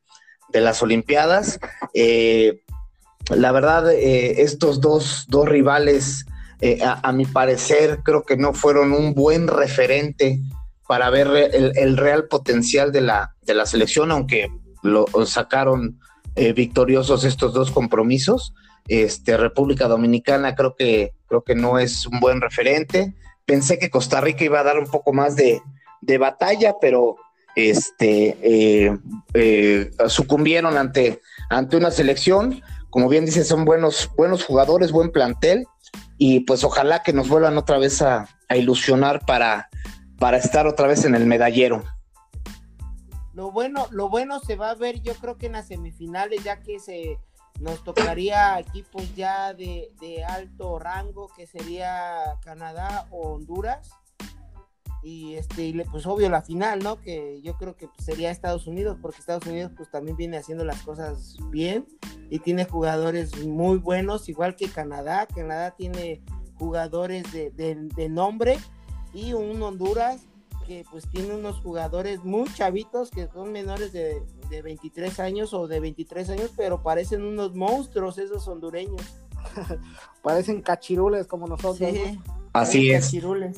las 0.53 0.83
Olimpiadas. 0.83 1.59
Eh, 1.93 2.59
la 3.29 3.53
verdad, 3.53 3.89
estos 3.93 4.81
dos, 4.81 5.25
dos 5.29 5.47
rivales, 5.47 6.25
a, 6.83 7.11
mi 7.13 7.25
parecer, 7.25 7.99
creo 8.03 8.23
que 8.23 8.35
no 8.35 8.53
fueron 8.53 8.91
un 8.91 9.13
buen 9.13 9.47
referente 9.47 10.41
para 10.85 11.09
ver 11.09 11.27
el, 11.53 11.95
real 11.95 12.27
potencial 12.27 12.91
de 12.91 12.99
la, 12.99 13.33
de 13.43 13.53
la 13.53 13.65
selección, 13.65 14.11
aunque 14.11 14.49
lo 14.83 15.07
sacaron 15.25 15.97
eh, 16.35 16.53
victoriosos 16.53 17.23
estos 17.23 17.53
dos 17.53 17.71
compromisos. 17.71 18.53
Este, 18.87 19.37
República 19.37 19.87
Dominicana 19.87 20.55
creo 20.55 20.75
que, 20.75 21.13
creo 21.27 21.43
que 21.43 21.55
no 21.55 21.79
es 21.79 22.05
un 22.07 22.19
buen 22.19 22.41
referente. 22.41 23.13
Pensé 23.45 23.77
que 23.79 23.89
Costa 23.89 24.21
Rica 24.21 24.43
iba 24.43 24.59
a 24.59 24.63
dar 24.63 24.79
un 24.79 24.87
poco 24.87 25.13
más 25.13 25.35
de, 25.35 25.61
batalla, 26.17 26.75
pero 26.79 27.15
este, 27.55 28.37
eh, 28.41 28.97
eh, 29.33 29.91
sucumbieron 30.07 30.77
ante, 30.77 31.21
ante 31.49 31.77
una 31.77 31.91
selección. 31.91 32.61
Como 32.89 33.07
bien 33.07 33.25
dice, 33.25 33.43
son 33.43 33.65
buenos, 33.65 34.09
buenos 34.15 34.43
jugadores, 34.43 34.91
buen 34.91 35.11
plantel. 35.11 35.65
Y 36.17 36.41
pues 36.41 36.63
ojalá 36.63 37.03
que 37.03 37.13
nos 37.13 37.29
vuelvan 37.29 37.57
otra 37.57 37.77
vez 37.77 38.01
a, 38.01 38.27
ilusionar 38.53 39.25
para, 39.25 39.69
para 40.19 40.37
estar 40.37 40.67
otra 40.67 40.87
vez 40.87 41.05
en 41.05 41.15
el 41.15 41.25
medallero. 41.25 41.83
Lo 43.33 43.51
bueno, 43.51 43.87
lo 43.91 44.09
bueno 44.09 44.39
se 44.39 44.55
va 44.55 44.71
a 44.71 44.75
ver 44.75 45.01
yo 45.01 45.13
creo 45.15 45.37
que 45.37 45.47
en 45.47 45.53
las 45.53 45.67
semifinales, 45.67 46.43
ya 46.43 46.61
que 46.61 46.79
se 46.79 47.19
nos 47.59 47.83
tocaría 47.83 48.59
equipos 48.59 49.15
ya 49.15 49.53
de, 49.53 49.93
de 49.99 50.23
alto 50.23 50.79
rango, 50.79 51.29
que 51.35 51.47
sería 51.47 52.39
Canadá 52.43 53.07
o 53.11 53.33
Honduras. 53.33 53.91
Y 55.03 55.33
este 55.33 55.73
pues 55.89 56.05
obvio 56.05 56.29
la 56.29 56.43
final 56.43 56.83
no 56.83 57.01
que 57.01 57.41
yo 57.41 57.57
creo 57.57 57.75
que 57.75 57.87
pues, 57.87 58.05
sería 58.05 58.29
Estados 58.29 58.67
Unidos 58.67 58.99
porque 59.01 59.19
Estados 59.19 59.47
Unidos 59.47 59.71
pues 59.75 59.89
también 59.89 60.15
viene 60.15 60.37
haciendo 60.37 60.63
las 60.63 60.79
cosas 60.83 61.37
bien 61.49 61.87
y 62.29 62.37
tiene 62.37 62.65
jugadores 62.65 63.43
muy 63.47 63.79
buenos 63.79 64.29
igual 64.29 64.55
que 64.55 64.69
Canadá. 64.69 65.25
Canadá 65.25 65.71
tiene 65.71 66.21
jugadores 66.61 67.25
de, 67.33 68.09
nombre 68.09 68.59
y 69.13 69.33
un 69.33 69.61
Honduras 69.63 70.21
que 70.71 70.85
pues 70.89 71.05
tiene 71.09 71.35
unos 71.35 71.59
jugadores 71.59 72.23
muy 72.23 72.47
chavitos 72.53 73.11
que 73.11 73.27
son 73.27 73.51
menores 73.51 73.91
de, 73.91 74.23
23 74.63 75.19
años 75.19 75.53
o 75.53 75.67
de 75.67 75.81
23 75.81 76.29
años 76.29 76.51
pero 76.55 76.81
parecen 76.81 77.23
unos 77.23 77.53
monstruos 77.53 78.17
esos 78.17 78.47
hondureños 78.47 79.01
parecen 80.21 80.61
cachirules 80.61 81.27
como 81.27 81.45
nosotros 81.45 81.89
así 82.53 82.91
es 82.91 83.05
cachirules. 83.05 83.57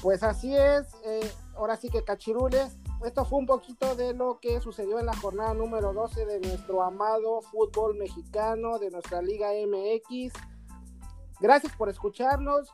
Pues 0.00 0.24
así 0.24 0.52
es, 0.56 0.88
eh, 1.04 1.30
ahora 1.54 1.76
sí 1.76 1.88
que 1.88 2.02
cachirules. 2.02 2.76
Esto 3.04 3.24
fue 3.24 3.38
un 3.38 3.46
poquito 3.46 3.94
de 3.94 4.14
lo 4.14 4.40
que 4.40 4.60
sucedió 4.60 4.98
en 4.98 5.06
la 5.06 5.16
jornada 5.16 5.54
número 5.54 5.92
12 5.92 6.26
de 6.26 6.40
nuestro 6.40 6.82
amado 6.82 7.40
fútbol 7.42 7.96
mexicano, 7.96 8.80
de 8.80 8.90
nuestra 8.90 9.22
Liga 9.22 9.50
MX. 9.50 10.32
Gracias 11.40 11.76
por 11.76 11.88
escucharnos, 11.88 12.68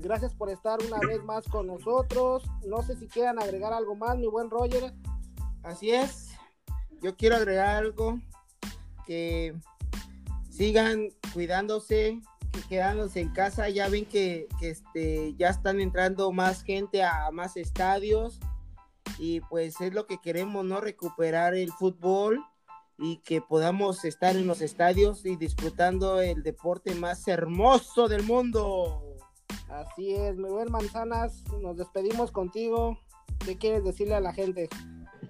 gracias 0.00 0.34
por 0.34 0.50
estar 0.50 0.78
una 0.86 0.98
vez 1.00 1.22
más 1.24 1.46
con 1.48 1.66
nosotros. 1.66 2.44
No 2.64 2.82
sé 2.82 2.96
si 2.96 3.06
quieran 3.08 3.38
agregar 3.38 3.72
algo 3.72 3.94
más, 3.94 4.16
mi 4.16 4.26
buen 4.26 4.50
Roger. 4.50 4.92
Así 5.62 5.90
es, 5.90 6.30
yo 7.02 7.16
quiero 7.16 7.36
agregar 7.36 7.76
algo, 7.76 8.18
que 9.06 9.54
sigan 10.50 11.08
cuidándose, 11.32 12.20
quedándose 12.68 13.20
en 13.20 13.30
casa. 13.30 13.68
Ya 13.68 13.88
ven 13.88 14.06
que, 14.06 14.48
este, 14.60 15.34
ya 15.36 15.50
están 15.50 15.80
entrando 15.80 16.32
más 16.32 16.62
gente 16.62 17.02
a, 17.02 17.30
más 17.32 17.56
estadios 17.56 18.40
y 19.18 19.40
pues 19.40 19.80
es 19.80 19.92
lo 19.92 20.06
que 20.06 20.18
queremos, 20.18 20.64
¿no? 20.64 20.80
Recuperar 20.80 21.54
el 21.54 21.72
fútbol 21.72 22.44
y 22.98 23.18
que 23.18 23.40
podamos 23.40 24.04
estar 24.04 24.36
en 24.36 24.46
los 24.46 24.60
estadios 24.62 25.26
y 25.26 25.36
disfrutando 25.36 26.20
el 26.20 26.42
deporte 26.42 26.94
más 26.94 27.26
hermoso 27.28 28.08
del 28.08 28.22
mundo. 28.22 29.15
Así 29.68 30.14
es, 30.14 30.36
Miguel 30.36 30.70
Manzanas, 30.70 31.42
nos 31.60 31.76
despedimos 31.76 32.30
contigo. 32.30 32.98
¿Qué 33.44 33.56
quieres 33.56 33.84
decirle 33.84 34.14
a 34.14 34.20
la 34.20 34.32
gente? 34.32 34.68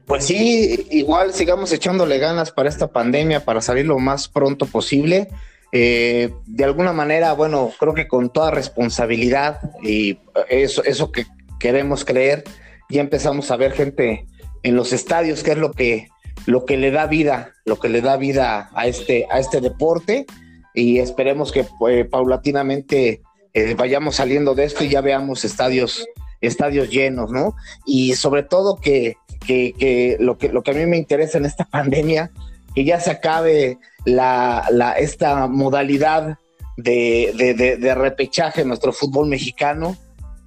Pues 0.06 0.24
sí, 0.24 0.86
igual 0.90 1.32
sigamos 1.32 1.72
echándole 1.72 2.18
ganas 2.18 2.52
para 2.52 2.68
esta 2.68 2.86
pandemia, 2.88 3.44
para 3.44 3.60
salir 3.60 3.86
lo 3.86 3.98
más 3.98 4.28
pronto 4.28 4.66
posible. 4.66 5.28
Eh, 5.72 6.32
de 6.46 6.64
alguna 6.64 6.92
manera, 6.92 7.32
bueno, 7.32 7.70
creo 7.78 7.94
que 7.94 8.06
con 8.06 8.30
toda 8.30 8.50
responsabilidad 8.50 9.58
y 9.82 10.18
eso, 10.48 10.84
eso 10.84 11.10
que 11.10 11.26
queremos 11.58 12.04
creer, 12.04 12.44
ya 12.88 13.00
empezamos 13.00 13.50
a 13.50 13.56
ver 13.56 13.72
gente 13.72 14.26
en 14.62 14.76
los 14.76 14.92
estadios, 14.92 15.42
que 15.42 15.52
es 15.52 15.58
lo 15.58 15.72
que, 15.72 16.08
lo 16.46 16.64
que 16.64 16.76
le 16.76 16.90
da 16.90 17.06
vida, 17.06 17.52
lo 17.64 17.78
que 17.78 17.88
le 17.88 18.00
da 18.00 18.16
vida 18.16 18.70
a 18.74 18.86
este, 18.86 19.26
a 19.30 19.40
este 19.40 19.60
deporte 19.60 20.26
y 20.74 20.98
esperemos 20.98 21.50
que 21.50 21.64
pues, 21.78 22.06
paulatinamente 22.08 23.22
eh, 23.56 23.74
vayamos 23.74 24.16
saliendo 24.16 24.54
de 24.54 24.64
esto 24.64 24.84
y 24.84 24.90
ya 24.90 25.00
veamos 25.00 25.42
estadios, 25.46 26.06
estadios 26.42 26.90
llenos, 26.90 27.30
¿no? 27.30 27.56
Y 27.86 28.12
sobre 28.12 28.42
todo 28.42 28.76
que, 28.76 29.16
que, 29.46 30.18
lo 30.20 30.36
que 30.36 30.50
lo 30.50 30.62
que 30.62 30.72
a 30.72 30.74
mí 30.74 30.84
me 30.84 30.98
interesa 30.98 31.38
en 31.38 31.46
esta 31.46 31.64
pandemia 31.70 32.30
que 32.74 32.84
ya 32.84 33.00
se 33.00 33.10
acabe 33.10 33.78
la, 34.04 34.68
esta 34.98 35.46
modalidad 35.46 36.38
de, 36.76 37.94
repechaje 37.96 38.60
en 38.60 38.68
nuestro 38.68 38.92
fútbol 38.92 39.26
mexicano, 39.26 39.96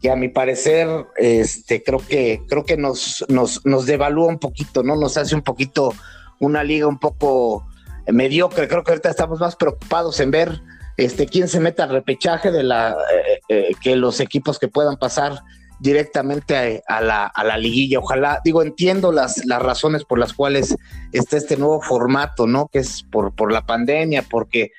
que 0.04 0.12
a 0.12 0.16
mi 0.16 0.30
parecer, 0.30 0.88
este, 1.18 1.82
creo 1.82 2.06
que, 2.08 2.44
creo 2.48 2.64
que 2.64 2.78
nos, 2.78 3.26
nos, 3.28 3.66
nos 3.66 3.88
devalúa 3.88 4.28
un 4.28 4.38
poquito, 4.38 4.84
¿no? 4.84 4.96
Nos 4.96 5.18
hace 5.18 5.34
un 5.34 5.42
poquito 5.42 5.96
una 6.40 6.64
liga 6.64 6.86
un 6.86 7.00
poco 7.00 7.66
mediocre. 8.06 8.68
Creo 8.68 8.84
que 8.84 8.92
ahorita 8.92 9.10
estamos 9.10 9.40
más 9.40 9.56
preocupados 9.56 10.20
en 10.20 10.30
ver 10.30 10.62
este, 11.00 11.28
quién 11.28 11.48
se 11.48 11.60
mete 11.60 11.82
al 11.82 11.90
repechaje 11.90 12.52
de 12.52 12.64
la, 12.64 12.92
eh, 12.92 13.40
eh, 13.48 13.72
que 13.82 13.96
los 13.96 14.20
equipos 14.20 14.60
que 14.60 14.68
puedan 14.68 14.98
pasar 14.98 15.42
directamente 15.80 16.84
a, 16.88 17.02
la, 17.02 17.26
a, 17.26 17.44
la, 17.46 17.58
liguilla. 17.58 18.00
Ojalá, 18.00 18.42
digo, 18.44 18.62
entiendo 18.62 19.12
las, 19.12 19.46
las 19.46 19.62
razones 19.62 20.04
por 20.04 20.20
las 20.20 20.34
cuales 20.34 20.76
está 21.14 21.38
este 21.38 21.56
nuevo 21.56 21.82
formato, 21.82 22.48
¿no? 22.48 22.68
Que 22.68 22.80
es 22.80 23.04
por, 23.04 23.34
por 23.34 23.54
la 23.54 23.66
pandemia, 23.66 24.24
porque 24.30 24.72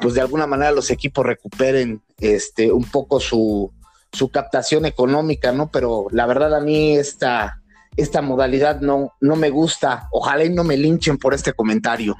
pues 0.00 0.14
de 0.14 0.20
alguna 0.20 0.46
manera 0.46 0.70
los 0.70 0.90
equipos 0.90 1.26
recuperen 1.26 2.02
este, 2.18 2.70
un 2.70 2.84
poco 2.84 3.18
su, 3.18 3.72
su 4.12 4.28
captación 4.28 4.86
económica, 4.86 5.50
¿no? 5.50 5.70
Pero 5.70 6.06
la 6.10 6.26
verdad 6.26 6.54
a 6.54 6.60
mí 6.60 6.96
esta, 6.96 7.60
esta 7.96 8.22
modalidad 8.22 8.80
no, 8.80 9.12
no 9.20 9.34
me 9.34 9.50
gusta. 9.50 10.08
Ojalá 10.12 10.44
y 10.44 10.50
no 10.50 10.62
me 10.62 10.76
linchen 10.76 11.18
por 11.18 11.34
este 11.34 11.52
comentario. 11.52 12.16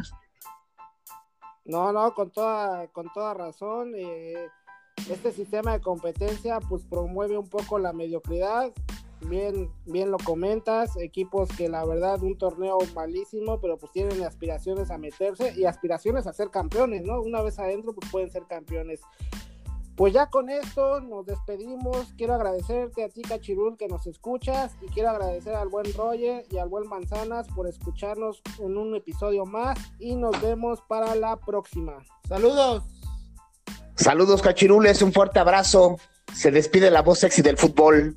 No, 1.64 1.92
no, 1.92 2.14
con 2.14 2.30
toda, 2.30 2.88
con 2.88 3.10
toda 3.12 3.34
razón. 3.34 3.92
Eh, 3.96 4.48
este 5.10 5.32
sistema 5.32 5.72
de 5.72 5.80
competencia 5.80 6.60
pues 6.60 6.84
promueve 6.84 7.38
un 7.38 7.48
poco 7.48 7.78
la 7.78 7.92
mediocridad. 7.92 8.72
Bien, 9.28 9.70
bien 9.86 10.10
lo 10.10 10.18
comentas, 10.18 10.96
equipos 10.98 11.48
que 11.56 11.68
la 11.68 11.84
verdad 11.86 12.22
un 12.22 12.36
torneo 12.36 12.76
malísimo, 12.94 13.58
pero 13.58 13.78
pues 13.78 13.90
tienen 13.92 14.22
aspiraciones 14.22 14.90
a 14.90 14.98
meterse 14.98 15.54
y 15.56 15.64
aspiraciones 15.64 16.26
a 16.26 16.34
ser 16.34 16.50
campeones, 16.50 17.02
¿no? 17.04 17.22
Una 17.22 17.40
vez 17.40 17.58
adentro 17.58 17.94
pues 17.94 18.10
pueden 18.10 18.30
ser 18.30 18.42
campeones. 18.46 19.00
Pues 19.96 20.12
ya 20.12 20.26
con 20.26 20.50
esto 20.50 21.00
nos 21.00 21.24
despedimos. 21.24 22.12
Quiero 22.16 22.34
agradecerte 22.34 23.04
a 23.04 23.08
ti, 23.08 23.22
Cachirul, 23.22 23.76
que 23.76 23.86
nos 23.86 24.06
escuchas. 24.06 24.72
Y 24.82 24.86
quiero 24.86 25.10
agradecer 25.10 25.54
al 25.54 25.68
buen 25.68 25.92
Roger 25.94 26.44
y 26.50 26.58
al 26.58 26.68
buen 26.68 26.88
Manzanas 26.88 27.46
por 27.54 27.68
escucharnos 27.68 28.42
en 28.58 28.76
un 28.76 28.96
episodio 28.96 29.46
más. 29.46 29.78
Y 30.00 30.16
nos 30.16 30.40
vemos 30.42 30.80
para 30.88 31.14
la 31.14 31.36
próxima. 31.36 32.04
Saludos. 32.28 32.82
Saludos, 33.94 34.42
cachirules, 34.42 35.00
un 35.02 35.12
fuerte 35.12 35.38
abrazo. 35.38 35.96
Se 36.32 36.50
despide 36.50 36.90
la 36.90 37.02
voz 37.02 37.20
sexy 37.20 37.42
del 37.42 37.56
fútbol. 37.56 38.16